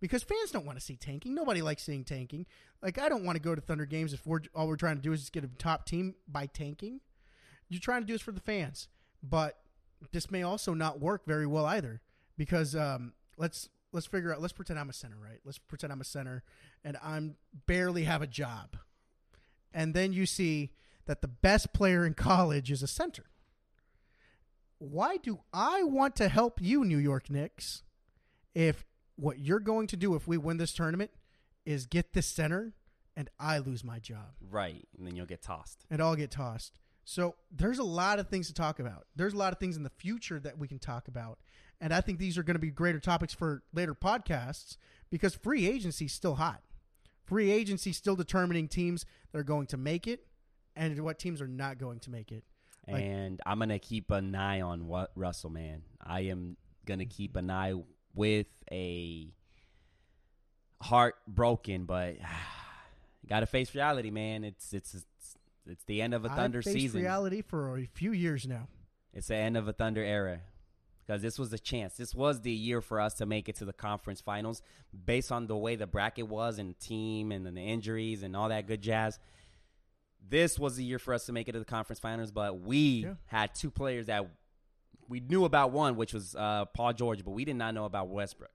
Because 0.00 0.22
fans 0.22 0.50
don't 0.50 0.66
want 0.66 0.78
to 0.78 0.84
see 0.84 0.96
tanking. 0.96 1.34
Nobody 1.34 1.62
likes 1.62 1.82
seeing 1.82 2.04
tanking. 2.04 2.46
Like 2.82 2.98
i 2.98 3.08
don't 3.08 3.24
want 3.24 3.36
to 3.36 3.42
go 3.42 3.54
to 3.54 3.60
thunder 3.60 3.86
games 3.86 4.12
if 4.12 4.26
we're 4.26 4.40
all 4.54 4.66
we're 4.68 4.76
trying 4.76 4.96
to 4.96 5.02
do 5.02 5.12
is 5.12 5.20
just 5.20 5.32
get 5.32 5.44
a 5.44 5.48
top 5.48 5.86
team 5.86 6.14
by 6.28 6.46
tanking. 6.46 7.00
You're 7.68 7.80
trying 7.80 8.02
to 8.02 8.06
do 8.06 8.12
this 8.12 8.20
for 8.22 8.32
the 8.32 8.40
fans. 8.40 8.88
But 9.22 9.58
this 10.12 10.30
may 10.30 10.42
also 10.42 10.74
not 10.74 11.00
work 11.00 11.24
very 11.26 11.46
well 11.46 11.64
either 11.66 12.02
because 12.36 12.74
um, 12.76 13.14
let's 13.38 13.70
let's 13.92 14.04
figure 14.06 14.34
out 14.34 14.40
let's 14.42 14.52
pretend 14.52 14.78
i'm 14.78 14.90
a 14.90 14.92
center 14.92 15.16
right? 15.18 15.38
Let's 15.44 15.58
pretend 15.58 15.92
i'm 15.92 16.00
a 16.00 16.04
center 16.04 16.42
and 16.84 16.98
i'm 17.02 17.36
barely 17.66 18.04
have 18.04 18.20
a 18.22 18.26
job. 18.26 18.76
And 19.72 19.94
then 19.94 20.12
you 20.12 20.26
see 20.26 20.72
that 21.06 21.22
the 21.22 21.28
best 21.28 21.72
player 21.72 22.04
in 22.04 22.14
college 22.14 22.70
is 22.70 22.82
a 22.82 22.86
center 22.86 23.24
why 24.90 25.16
do 25.16 25.40
I 25.52 25.82
want 25.84 26.16
to 26.16 26.28
help 26.28 26.60
you, 26.60 26.84
New 26.84 26.98
York 26.98 27.30
Knicks, 27.30 27.82
if 28.54 28.84
what 29.16 29.38
you're 29.38 29.60
going 29.60 29.86
to 29.88 29.96
do 29.96 30.14
if 30.14 30.26
we 30.26 30.36
win 30.36 30.56
this 30.56 30.72
tournament 30.72 31.10
is 31.64 31.86
get 31.86 32.12
this 32.12 32.26
center 32.26 32.74
and 33.16 33.30
I 33.38 33.58
lose 33.58 33.84
my 33.84 33.98
job 34.00 34.34
right, 34.50 34.86
and 34.96 35.06
then 35.06 35.16
you'll 35.16 35.26
get 35.26 35.42
tossed. 35.42 35.86
and 35.90 36.02
I'll 36.02 36.16
get 36.16 36.30
tossed? 36.30 36.78
So 37.04 37.34
there's 37.50 37.78
a 37.78 37.84
lot 37.84 38.18
of 38.18 38.28
things 38.28 38.48
to 38.48 38.54
talk 38.54 38.80
about. 38.80 39.06
There's 39.14 39.34
a 39.34 39.36
lot 39.36 39.52
of 39.52 39.58
things 39.58 39.76
in 39.76 39.82
the 39.82 39.90
future 39.90 40.40
that 40.40 40.58
we 40.58 40.66
can 40.66 40.78
talk 40.78 41.06
about. 41.06 41.38
And 41.80 41.92
I 41.92 42.00
think 42.00 42.18
these 42.18 42.38
are 42.38 42.42
going 42.42 42.54
to 42.54 42.60
be 42.60 42.70
greater 42.70 42.98
topics 43.00 43.34
for 43.34 43.62
later 43.74 43.94
podcasts 43.94 44.78
because 45.10 45.34
free 45.34 45.66
agency 45.68 46.06
is 46.06 46.12
still 46.12 46.36
hot. 46.36 46.62
Free 47.24 47.50
agency 47.50 47.90
is 47.90 47.96
still 47.96 48.16
determining 48.16 48.68
teams 48.68 49.04
that 49.32 49.38
are 49.38 49.44
going 49.44 49.66
to 49.66 49.76
make 49.76 50.06
it 50.06 50.26
and 50.76 51.00
what 51.00 51.18
teams 51.18 51.40
are 51.40 51.48
not 51.48 51.78
going 51.78 52.00
to 52.00 52.10
make 52.10 52.32
it. 52.32 52.44
Like- 52.86 53.02
and 53.02 53.40
I'm 53.46 53.58
gonna 53.58 53.78
keep 53.78 54.10
an 54.10 54.34
eye 54.34 54.60
on 54.60 54.86
what 54.86 55.10
Russell, 55.14 55.50
man. 55.50 55.82
I 56.00 56.22
am 56.22 56.56
gonna 56.84 57.06
keep 57.06 57.36
an 57.36 57.50
eye 57.50 57.74
with 58.14 58.46
a 58.70 59.32
heart 60.82 61.16
broken, 61.26 61.84
but 61.84 62.16
gotta 63.28 63.46
face 63.46 63.74
reality, 63.74 64.10
man. 64.10 64.44
It's 64.44 64.72
it's 64.72 64.94
it's, 64.94 65.36
it's 65.66 65.84
the 65.84 66.02
end 66.02 66.14
of 66.14 66.24
a 66.24 66.28
Thunder 66.28 66.60
season. 66.62 67.00
reality 67.00 67.42
for 67.42 67.78
a 67.78 67.86
few 67.86 68.12
years 68.12 68.46
now. 68.46 68.68
It's 69.12 69.28
the 69.28 69.36
end 69.36 69.56
of 69.56 69.68
a 69.68 69.72
Thunder 69.72 70.02
era. 70.02 70.40
Because 71.06 71.20
this 71.20 71.38
was 71.38 71.50
the 71.50 71.58
chance. 71.58 71.98
This 71.98 72.14
was 72.14 72.40
the 72.40 72.50
year 72.50 72.80
for 72.80 72.98
us 72.98 73.14
to 73.14 73.26
make 73.26 73.50
it 73.50 73.56
to 73.56 73.66
the 73.66 73.74
conference 73.74 74.22
finals 74.22 74.62
based 75.04 75.30
on 75.30 75.46
the 75.46 75.56
way 75.56 75.76
the 75.76 75.86
bracket 75.86 76.28
was 76.28 76.58
and 76.58 76.78
team 76.80 77.30
and 77.30 77.44
then 77.44 77.54
the 77.54 77.60
injuries 77.60 78.22
and 78.22 78.34
all 78.34 78.48
that 78.48 78.66
good 78.66 78.80
jazz. 78.80 79.18
This 80.26 80.58
was 80.58 80.76
the 80.76 80.84
year 80.84 80.98
for 80.98 81.12
us 81.14 81.26
to 81.26 81.32
make 81.32 81.48
it 81.48 81.52
to 81.52 81.58
the 81.58 81.64
conference 81.64 82.00
finals, 82.00 82.30
but 82.30 82.60
we 82.60 83.04
Yeah. 83.04 83.14
had 83.26 83.54
two 83.54 83.70
players 83.70 84.06
that 84.06 84.26
we 85.08 85.20
knew 85.20 85.44
about 85.44 85.70
one, 85.72 85.96
which 85.96 86.14
was 86.14 86.34
uh, 86.34 86.64
Paul 86.66 86.92
George, 86.94 87.24
but 87.24 87.32
we 87.32 87.44
did 87.44 87.56
not 87.56 87.74
know 87.74 87.84
about 87.84 88.08
Westbrook. 88.08 88.50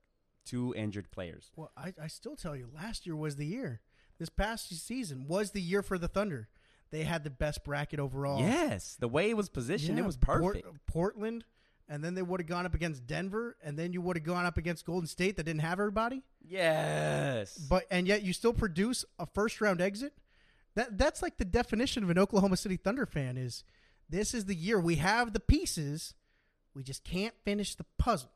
Two 0.45 0.74
injured 0.76 1.11
players. 1.11 1.51
Well, 1.55 1.72
I, 1.78 1.93
I 2.01 2.07
still 2.07 2.36
tell 2.36 2.55
you, 2.55 2.70
last 2.74 3.05
year 3.05 3.15
was 3.15 3.36
the 3.36 3.45
year. 3.45 3.82
This 4.17 4.30
past 4.30 4.70
season 4.86 5.28
was 5.28 5.51
the 5.51 5.61
year 5.61 5.84
for 5.84 5.97
the 5.99 6.07
Thunder. 6.07 6.49
they 6.91 7.03
had 7.03 7.24
the 7.24 7.30
best 7.30 7.63
bracket 7.63 7.99
overall. 7.99 8.39
Yes, 8.39 8.95
the 8.99 9.07
way 9.07 9.30
it 9.30 9.38
was 9.38 9.47
positioned, 9.47 9.97
Yeah, 9.97 10.03
it 10.03 10.07
was 10.07 10.17
Port- 10.17 10.41
perfect. 10.43 10.67
Portland, 10.88 11.45
and 11.88 12.03
then 12.03 12.15
they 12.15 12.24
would 12.24 12.39
have 12.39 12.47
gone 12.47 12.65
up 12.65 12.74
against 12.74 13.05
Denver, 13.05 13.57
and 13.63 13.78
then 13.78 13.93
you 13.93 14.01
would 14.01 14.17
have 14.17 14.24
gone 14.26 14.47
up 14.47 14.57
against 14.57 14.86
Golden 14.88 15.05
State 15.07 15.38
that 15.38 15.43
didn't 15.43 15.61
have 15.61 15.80
everybody. 15.80 16.24
yes, 16.41 17.55
But 17.57 17.86
and 17.91 18.07
yet 18.07 18.24
you 18.24 18.34
still 18.34 18.53
produce 18.53 19.05
a 19.20 19.28
first 19.28 19.61
round 19.61 19.82
exit. 19.82 20.13
That 20.80 20.97
that's 20.97 21.21
like 21.21 21.36
the 21.36 21.43
definition 21.43 22.05
of 22.05 22.09
an 22.09 22.17
Oklahoma 22.17 22.55
City 22.55 22.77
Thunder 22.77 23.05
fan 23.05 23.36
is 23.36 23.65
this 24.07 24.34
is 24.34 24.45
the 24.45 24.55
year 24.55 24.80
we 24.80 24.95
have 24.95 25.34
the 25.34 25.39
pieces, 25.41 26.13
we 26.73 26.84
just 26.84 27.03
can't 27.03 27.34
finish 27.43 27.75
the 27.75 27.84
puzzle. 27.97 28.32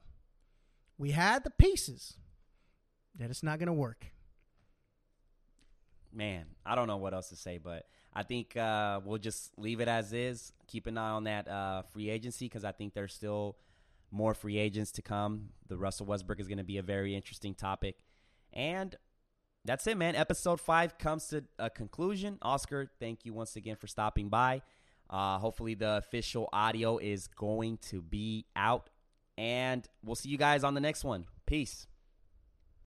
We 0.97 1.11
had 1.11 1.45
the 1.45 1.51
pieces. 1.51 2.15
That 3.15 3.29
it's 3.29 3.43
not 3.43 3.59
going 3.59 3.67
to 3.67 3.73
work. 3.73 4.07
man, 6.11 6.47
I 6.65 6.75
don't 6.75 6.87
know 6.87 6.97
what 6.97 7.13
else 7.13 7.29
to 7.29 7.37
say, 7.37 7.59
but 7.59 7.85
I 8.13 8.23
think 8.23 8.57
uh, 8.57 8.99
we'll 9.05 9.19
just 9.19 9.57
leave 9.57 9.79
it 9.79 9.87
as 9.87 10.11
is. 10.11 10.51
Keep 10.67 10.87
an 10.87 10.97
eye 10.97 11.11
on 11.11 11.23
that 11.23 11.47
uh, 11.47 11.83
free 11.93 12.09
agency 12.09 12.47
because 12.47 12.65
I 12.65 12.73
think 12.73 12.93
there's 12.93 13.13
still 13.13 13.55
more 14.11 14.33
free 14.33 14.57
agents 14.57 14.91
to 14.93 15.01
come. 15.01 15.51
The 15.69 15.77
Russell 15.77 16.07
Westbrook 16.07 16.41
is 16.41 16.49
going 16.49 16.57
to 16.57 16.65
be 16.65 16.77
a 16.77 16.83
very 16.83 17.15
interesting 17.15 17.55
topic, 17.55 17.95
and 18.51 18.97
that's 19.65 19.87
it, 19.87 19.97
man. 19.97 20.15
Episode 20.15 20.59
five 20.59 20.97
comes 20.97 21.27
to 21.27 21.43
a 21.57 21.69
conclusion. 21.69 22.37
Oscar, 22.41 22.89
thank 22.99 23.25
you 23.25 23.33
once 23.33 23.55
again 23.55 23.75
for 23.75 23.87
stopping 23.87 24.29
by. 24.29 24.61
Uh, 25.09 25.37
hopefully, 25.37 25.75
the 25.75 25.97
official 25.97 26.49
audio 26.51 26.97
is 26.97 27.27
going 27.27 27.77
to 27.77 28.01
be 28.01 28.45
out, 28.55 28.89
and 29.37 29.87
we'll 30.03 30.15
see 30.15 30.29
you 30.29 30.37
guys 30.37 30.63
on 30.63 30.73
the 30.73 30.81
next 30.81 31.03
one. 31.03 31.25
Peace. 31.45 31.87